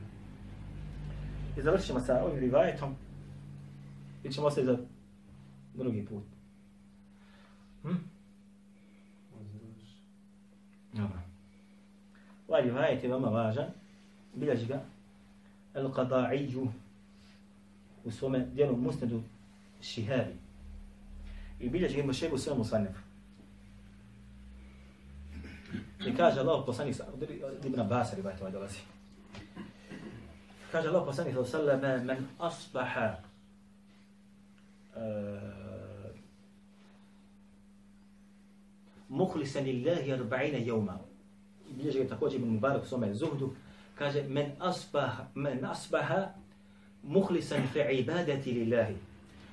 I 1.59 1.63
završit 1.63 1.87
ćemo 1.87 2.01
sa 2.01 2.25
ovim 2.25 2.39
rivajetom. 2.39 2.95
I 4.25 4.33
ćemo 4.33 4.47
ostaviti 4.47 4.73
za 4.73 4.79
drugi 5.75 6.07
put. 6.07 6.25
Hm? 7.83 7.95
Dobro. 10.93 11.19
Ovaj 12.49 12.63
rivajet 12.63 13.03
je 13.03 13.09
veoma 13.09 13.29
važan. 13.29 13.80
بلاشكا 14.35 14.85
القضاعي 15.77 16.69
وسوما 18.07 18.39
ديالو 18.39 18.77
مسند 18.77 19.23
الشهابي. 19.81 20.37
بلاشكا 21.61 22.03
ماشي 22.03 22.31
هو 22.31 22.37
سوما 22.37 22.61
مصنف. 22.61 22.97
كاجا 26.01 26.41
الله 26.41 26.61
قصاني 26.61 26.93
ابن 27.65 27.81
عباس 27.81 28.15
رواية 28.15 28.35
هذا 28.35 28.59
غازي 28.59 28.79
كاجا 30.73 30.89
الله 30.89 31.01
قصاني 31.01 31.33
صلى 31.33 31.41
الله 31.41 31.73
عليه 31.73 31.79
وسلم 31.79 32.07
من 32.07 32.27
أصبح 32.41 33.21
آه، 34.97 36.13
مخلصا 39.11 39.61
لله 39.61 40.15
أربعين 40.15 40.67
يوما. 40.67 41.01
بلاش 41.79 41.95
تقول 41.95 42.35
ابن 42.35 42.49
مبارك 42.49 42.85
صوم 42.85 43.13
زهدو 43.13 43.53
Kaže 44.01 44.23
men 44.29 44.53
asbaha 44.59 45.29
men 45.35 45.65
asbaha 45.65 46.33
muhlisan 47.03 47.67
fi 47.73 47.81
ibadati 48.01 48.53
lillahi. 48.53 48.97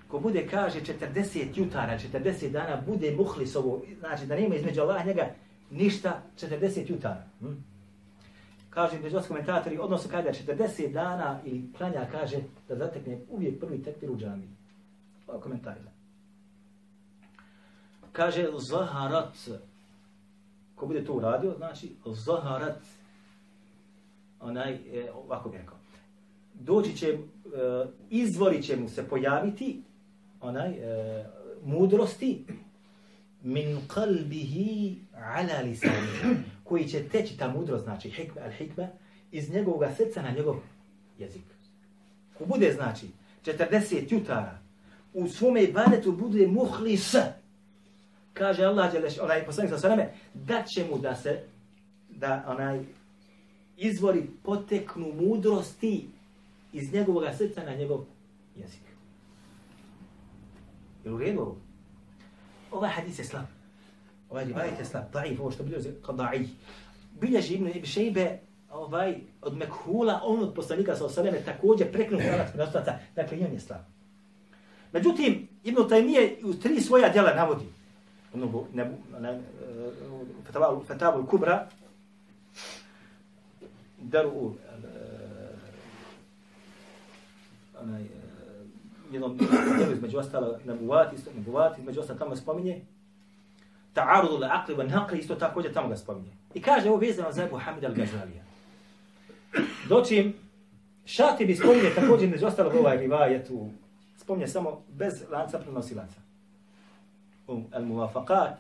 Ko 0.08 0.20
bude 0.20 0.48
kaže 0.48 0.80
40 0.80 1.60
jutara, 1.60 1.98
40 2.00 2.52
dana 2.52 2.82
bude 2.86 3.12
muhlis 3.12 3.56
ovo, 3.56 3.82
znači 4.00 4.26
da 4.26 4.36
nema 4.36 4.56
između 4.56 4.82
Allah 4.82 5.06
njega 5.06 5.28
ništa 5.72 6.22
40 6.40 6.92
jutara. 6.92 7.24
Hm? 7.40 7.54
Kaže 8.70 9.00
među 9.00 9.20
komentatori, 9.28 9.78
odnosno 9.78 10.12
kada 10.12 10.30
40 10.30 10.94
dana 10.94 11.40
ili 11.46 11.74
klanja 11.78 12.08
kaže 12.12 12.38
da 12.70 12.76
zatekne 12.76 13.20
uvijek 13.30 13.60
prvi 13.60 13.84
tekbir 13.84 14.12
u 14.12 14.18
džamii 14.18 14.50
Ovo 15.28 15.40
komentari 15.40 15.80
kaže 18.18 18.50
zaharat. 18.58 19.38
Ko 20.76 20.86
bude 20.86 21.06
to 21.06 21.14
uradio, 21.14 21.54
znači 21.58 21.96
zaharat. 22.06 22.82
Onaj, 24.40 24.74
e, 24.74 25.12
ovako 25.14 25.50
bi 25.50 25.58
rekao. 25.58 25.78
Doći 26.54 26.98
će, 26.98 27.08
e, 27.08 27.18
izvori 28.10 28.64
će 28.64 28.76
mu 28.76 28.90
se 28.90 29.10
pojaviti, 29.10 29.82
onaj, 30.42 30.70
e, 30.72 31.26
mudrosti, 31.66 32.46
min 33.44 33.78
qalbihi 33.88 34.96
ala 35.14 35.62
lisani 35.62 36.08
koji 36.64 36.88
će 36.88 37.04
teći 37.04 37.38
ta 37.38 37.48
mudrost 37.48 37.84
znači 37.84 38.10
hikma 38.10 38.42
al 38.42 38.52
hikma 38.52 38.88
iz 39.32 39.54
njegovog 39.54 39.84
srca 39.98 40.22
na 40.22 40.32
njegov 40.32 40.56
jezik 41.20 41.42
ko 42.38 42.46
bude 42.46 42.74
znači 42.74 43.08
40 43.46 44.14
jutara 44.14 44.60
u 45.14 45.28
svome 45.28 45.64
ibadetu 45.64 46.12
bude 46.12 46.48
muhlis 46.48 47.16
kaže 48.34 48.64
Allah 48.64 48.94
onaj 49.22 49.46
poslanik 49.46 49.72
sa 49.72 49.80
sveme 49.80 50.10
da 50.34 50.64
će 50.64 50.86
mu 50.92 50.98
da 50.98 51.16
se 51.16 51.44
da 52.10 52.46
onaj 52.48 52.80
izvori 53.78 54.30
poteknu 54.44 55.14
mudrosti 55.14 56.08
iz 56.74 56.94
njegovog 56.94 57.24
srca 57.38 57.64
na 57.64 57.76
njegov 57.76 58.06
jezik. 58.56 58.82
Jel 61.06 61.16
u 61.16 61.18
redu 61.18 61.42
ovo? 61.42 61.58
Ovaj 62.72 62.90
hadis 62.90 63.20
je 63.20 63.26
slab. 63.26 63.46
Ovaj 64.30 64.46
rivajet 64.46 64.80
je 64.80 64.86
slab, 64.86 65.04
daif, 65.14 65.40
ovo 65.40 65.52
što 65.52 65.64
bilježi 65.64 65.90
qada'i. 66.04 66.48
Bilježi 67.22 67.54
Ibn 67.54 67.68
Ibn 67.68 67.86
Šejbe 67.86 68.40
ovaj, 68.72 69.16
od 69.42 69.58
Mekhula, 69.58 70.22
on 70.24 70.44
od 70.44 70.54
poslanika 70.54 70.96
sa 70.96 71.06
osaleme 71.06 71.42
također 71.46 71.92
preknu 71.92 72.18
pravac 72.18 72.52
prenostaca, 72.52 73.00
dakle 73.16 73.38
i 73.38 73.46
on 73.46 73.54
je 73.54 73.60
slab. 73.60 73.82
Međutim, 74.92 75.48
Ibn 75.64 75.78
Taymiye 75.78 76.46
u 76.46 76.54
tri 76.54 76.82
svoja 76.82 77.10
djela 77.10 77.34
navodi, 77.34 77.66
ono, 78.34 78.66
ne, 78.74 78.92
ne, 79.20 79.42
Fatavu 80.88 81.26
Kubra, 81.26 81.68
Daru, 84.10 84.56
eh, 84.84 84.98
onaj, 87.82 88.02
eh, 88.02 88.08
jednom 89.12 89.38
djelu 89.78 89.92
između 89.94 90.18
ostalo 90.18 90.60
Nebuvat, 90.66 91.14
isto 91.14 91.32
Nebuvat, 91.36 91.80
između 91.80 92.00
ostalo 92.00 92.20
tamo 92.20 92.36
spominje, 92.36 92.82
ta'arudu 93.94 94.40
le 94.40 94.48
aqli 94.48 94.76
wa 94.76 94.90
naqli, 94.90 95.20
isto 95.20 95.36
također 95.36 95.74
tamo 95.74 95.90
ga 95.90 95.96
spominje. 95.96 96.32
I 96.54 96.62
kaže 96.62 96.90
ovo 96.90 96.98
vezano 96.98 97.32
za 97.32 97.44
Ebu 97.44 97.58
Hamid 97.58 97.84
al-Gazalija. 97.84 98.44
Dočim, 99.90 100.34
šati 101.06 101.46
bi 101.46 101.56
spominje 101.56 101.90
također 101.96 102.28
između 102.28 102.46
ostalo 102.46 102.72
ovaj 102.80 102.98
rivajet 102.98 103.52
spominje 104.18 104.48
samo 104.48 104.84
bez 104.90 105.24
lanca 105.32 105.60
prenosilaca. 105.60 106.20
Um, 107.48 107.66
al-Muwafaqat. 107.72 108.54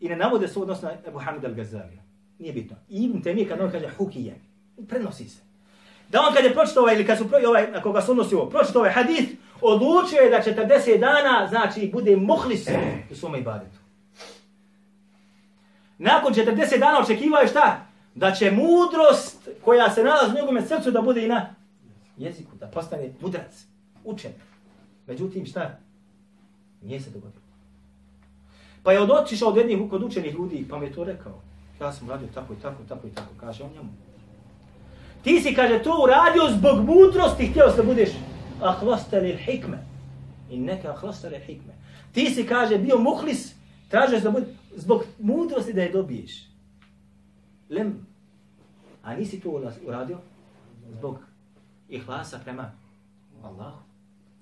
I 0.00 0.08
ne 0.08 0.16
navode 0.16 0.48
se 0.48 0.58
odnosno 0.58 0.90
Ebu 1.06 1.18
Hamid 1.18 1.44
al-Gazalija. 1.44 2.02
Nije 2.38 2.52
bitno. 2.52 2.76
I 2.88 3.04
Ibn 3.04 3.22
Temije 3.22 3.48
kad 3.48 3.60
on 3.60 3.70
kaže 3.70 3.88
hukije, 3.88 4.34
prenosi 4.88 5.28
se. 5.28 5.40
Da 6.08 6.20
on 6.20 6.34
kad 6.34 6.44
je 6.44 6.52
pročito 6.52 6.80
ovaj, 6.80 6.94
ili 6.94 7.06
kad 7.06 7.18
su 7.18 7.28
pro, 7.28 7.38
ovaj, 7.48 7.70
na 7.70 7.82
koga 7.82 8.02
su 8.02 8.10
odnosi 8.10 8.34
ovo, 8.34 8.50
pročito 8.50 8.78
ovaj 8.78 8.92
hadith, 8.92 9.32
odlučio 9.60 10.20
je 10.20 10.30
da 10.30 10.42
40 10.66 10.98
dana, 10.98 11.46
znači, 11.48 11.90
bude 11.92 12.16
muhlis 12.16 12.68
u 13.10 13.14
svome 13.14 13.38
ibadetu. 13.38 13.78
Nakon 15.98 16.34
40 16.34 16.78
dana 16.78 17.00
očekivao 17.02 17.40
je 17.40 17.48
šta? 17.48 17.86
Da 18.14 18.32
će 18.32 18.50
mudrost 18.50 19.48
koja 19.64 19.90
se 19.90 20.04
nalazi 20.04 20.30
u 20.30 20.34
njegovome 20.34 20.62
srcu 20.62 20.90
da 20.90 21.02
bude 21.02 21.24
i 21.24 21.28
na 21.28 21.54
jeziku, 22.16 22.56
da 22.56 22.66
postane 22.66 23.12
mudrac, 23.20 23.64
učen. 24.04 24.32
Međutim, 25.06 25.46
šta? 25.46 25.78
Nije 26.82 27.00
se 27.00 27.10
dogodilo. 27.10 27.42
Pa 28.82 28.92
je 28.92 29.00
odotišao 29.00 29.48
od 29.48 29.56
jednih 29.56 29.90
kod 29.90 30.02
učenih 30.02 30.34
ljudi, 30.34 30.66
pa 30.70 30.78
mi 30.78 30.86
je 30.86 30.92
to 30.92 31.04
rekao. 31.04 31.40
Ja 31.80 31.92
sam 31.92 32.10
radio 32.10 32.28
tako 32.34 32.52
i 32.52 32.56
tako, 32.56 32.82
tako 32.88 33.06
i 33.06 33.10
tako, 33.10 33.28
kaže 33.40 33.62
on 33.62 33.70
njemu. 33.72 33.88
Ti 35.24 35.40
si, 35.40 35.54
kaže, 35.54 35.82
to 35.82 36.02
uradio 36.04 36.50
zbog 36.50 36.84
mudrosti, 36.84 37.46
htio 37.46 37.70
se 37.70 37.76
da 37.76 37.82
budeš 37.82 38.10
ahlasta 38.60 39.18
lil 39.18 39.36
hikme. 39.36 39.78
I 40.50 40.58
neka 40.58 40.90
ahlasta 40.90 41.28
lil 41.28 41.40
hikme. 41.40 41.72
Ti 42.12 42.30
si, 42.30 42.46
kaže, 42.46 42.78
bio 42.78 42.98
muhlis, 42.98 43.54
tražeš 43.88 44.22
da 44.22 44.30
budeš 44.30 44.48
zbog 44.76 45.04
mudrosti 45.18 45.72
da 45.72 45.82
je 45.82 45.92
dobiješ. 45.92 46.32
Lem, 47.70 48.06
a 49.02 49.14
nisi 49.16 49.40
to 49.40 49.60
uradio 49.86 50.18
zbog 50.98 51.18
ihlasa 51.88 52.38
prema 52.44 52.72
Allahu. 53.42 53.78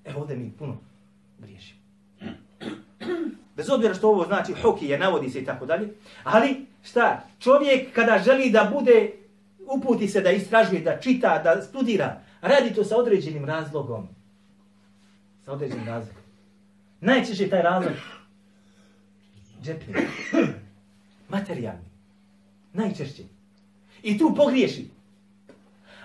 E, 0.05 0.15
ovdje 0.15 0.37
mi 0.37 0.51
puno 0.51 0.77
griješimo. 1.39 1.79
Bez 3.55 3.69
obzira 3.69 3.93
što 3.93 4.09
ovo 4.09 4.25
znači 4.25 4.53
hoki 4.53 4.87
je, 4.87 4.99
navodi 4.99 5.29
se 5.29 5.39
i 5.39 5.45
tako 5.45 5.65
dalje. 5.65 5.93
Ali, 6.23 6.65
šta, 6.83 7.23
čovjek 7.39 7.93
kada 7.93 8.21
želi 8.25 8.49
da 8.49 8.71
bude, 8.73 9.11
uputi 9.67 10.07
se 10.07 10.21
da 10.21 10.31
istražuje, 10.31 10.81
da 10.81 10.99
čita, 10.99 11.41
da 11.43 11.61
studira, 11.61 12.21
radi 12.41 12.73
to 12.73 12.83
sa 12.83 12.97
određenim 12.97 13.45
razlogom. 13.45 14.07
Sa 15.45 15.51
određenim 15.51 15.87
razlogom. 15.87 16.23
Najčešće 17.01 17.49
taj 17.49 17.61
razlog 17.61 17.93
džepni. 19.63 19.93
Materijalni. 21.29 21.85
Najčešće. 22.73 23.23
I 24.03 24.17
tu 24.17 24.33
pogriješi. 24.35 24.87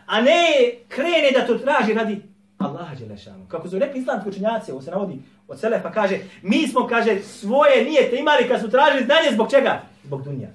A 0.06 0.20
ne 0.20 0.72
krene 0.88 1.30
da 1.34 1.46
to 1.46 1.58
traži 1.58 1.94
radi 1.94 2.22
Allaha 2.58 2.94
Đelešanu. 2.94 3.46
Kako 3.48 3.68
su 3.68 3.78
rekli 3.78 4.00
islamski 4.00 4.28
učenjaci, 4.28 4.72
ovo 4.72 4.82
se 4.82 4.90
navodi 4.90 5.18
od 5.48 5.60
Selefa, 5.60 5.92
kaže, 5.92 6.18
mi 6.42 6.68
smo, 6.68 6.86
kaže, 6.86 7.22
svoje 7.22 7.84
nijete 7.84 8.16
imali 8.16 8.48
kad 8.48 8.60
su 8.60 8.70
tražili 8.70 9.04
znanje, 9.04 9.28
zbog 9.32 9.50
čega? 9.50 9.82
Zbog 10.04 10.22
dunja. 10.24 10.48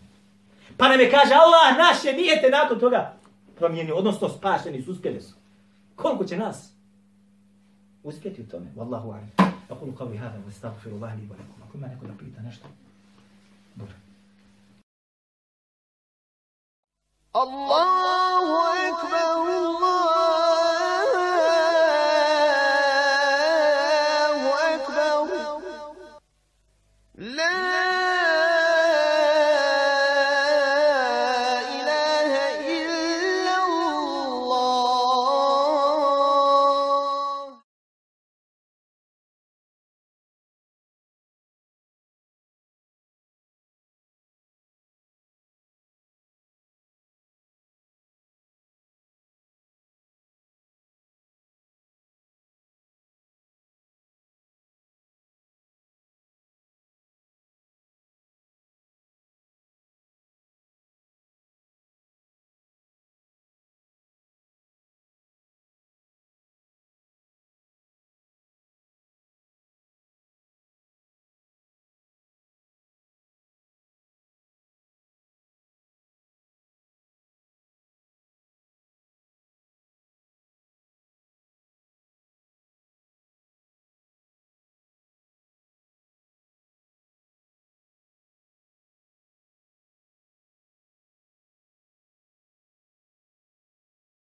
Pa 0.77 0.89
nam 0.89 1.01
je, 1.01 1.11
kaže, 1.11 1.35
Allah 1.35 1.79
naše 1.79 2.13
nijete 2.13 2.51
nakon 2.51 2.79
toga 2.79 3.15
promijenio, 3.57 3.97
odnosno 3.97 4.29
spašeni 4.29 4.83
su, 4.83 4.93
uspjeli 4.93 5.21
su. 5.21 5.35
Koliko 5.97 6.25
će 6.25 6.37
nas 6.37 6.73
uspjeti 8.03 8.43
u 8.43 8.49
tome? 8.49 8.67
Wallahu 8.77 9.13
alim. 9.13 9.31
Aqulu 9.69 9.93
qavli 9.99 10.17
hada, 10.17 10.39
wa 10.47 10.49
astaghfiru 10.49 10.97
Allah 10.97 11.15
li 11.17 11.23
wa 11.23 11.31
lakum. 11.31 11.63
Ako 11.69 11.79
ima 11.79 11.87
neko 11.87 12.07
da 12.07 12.13
pita 12.19 12.43
nešto, 12.43 12.69
dobro. 13.75 13.95
الله 17.35 17.99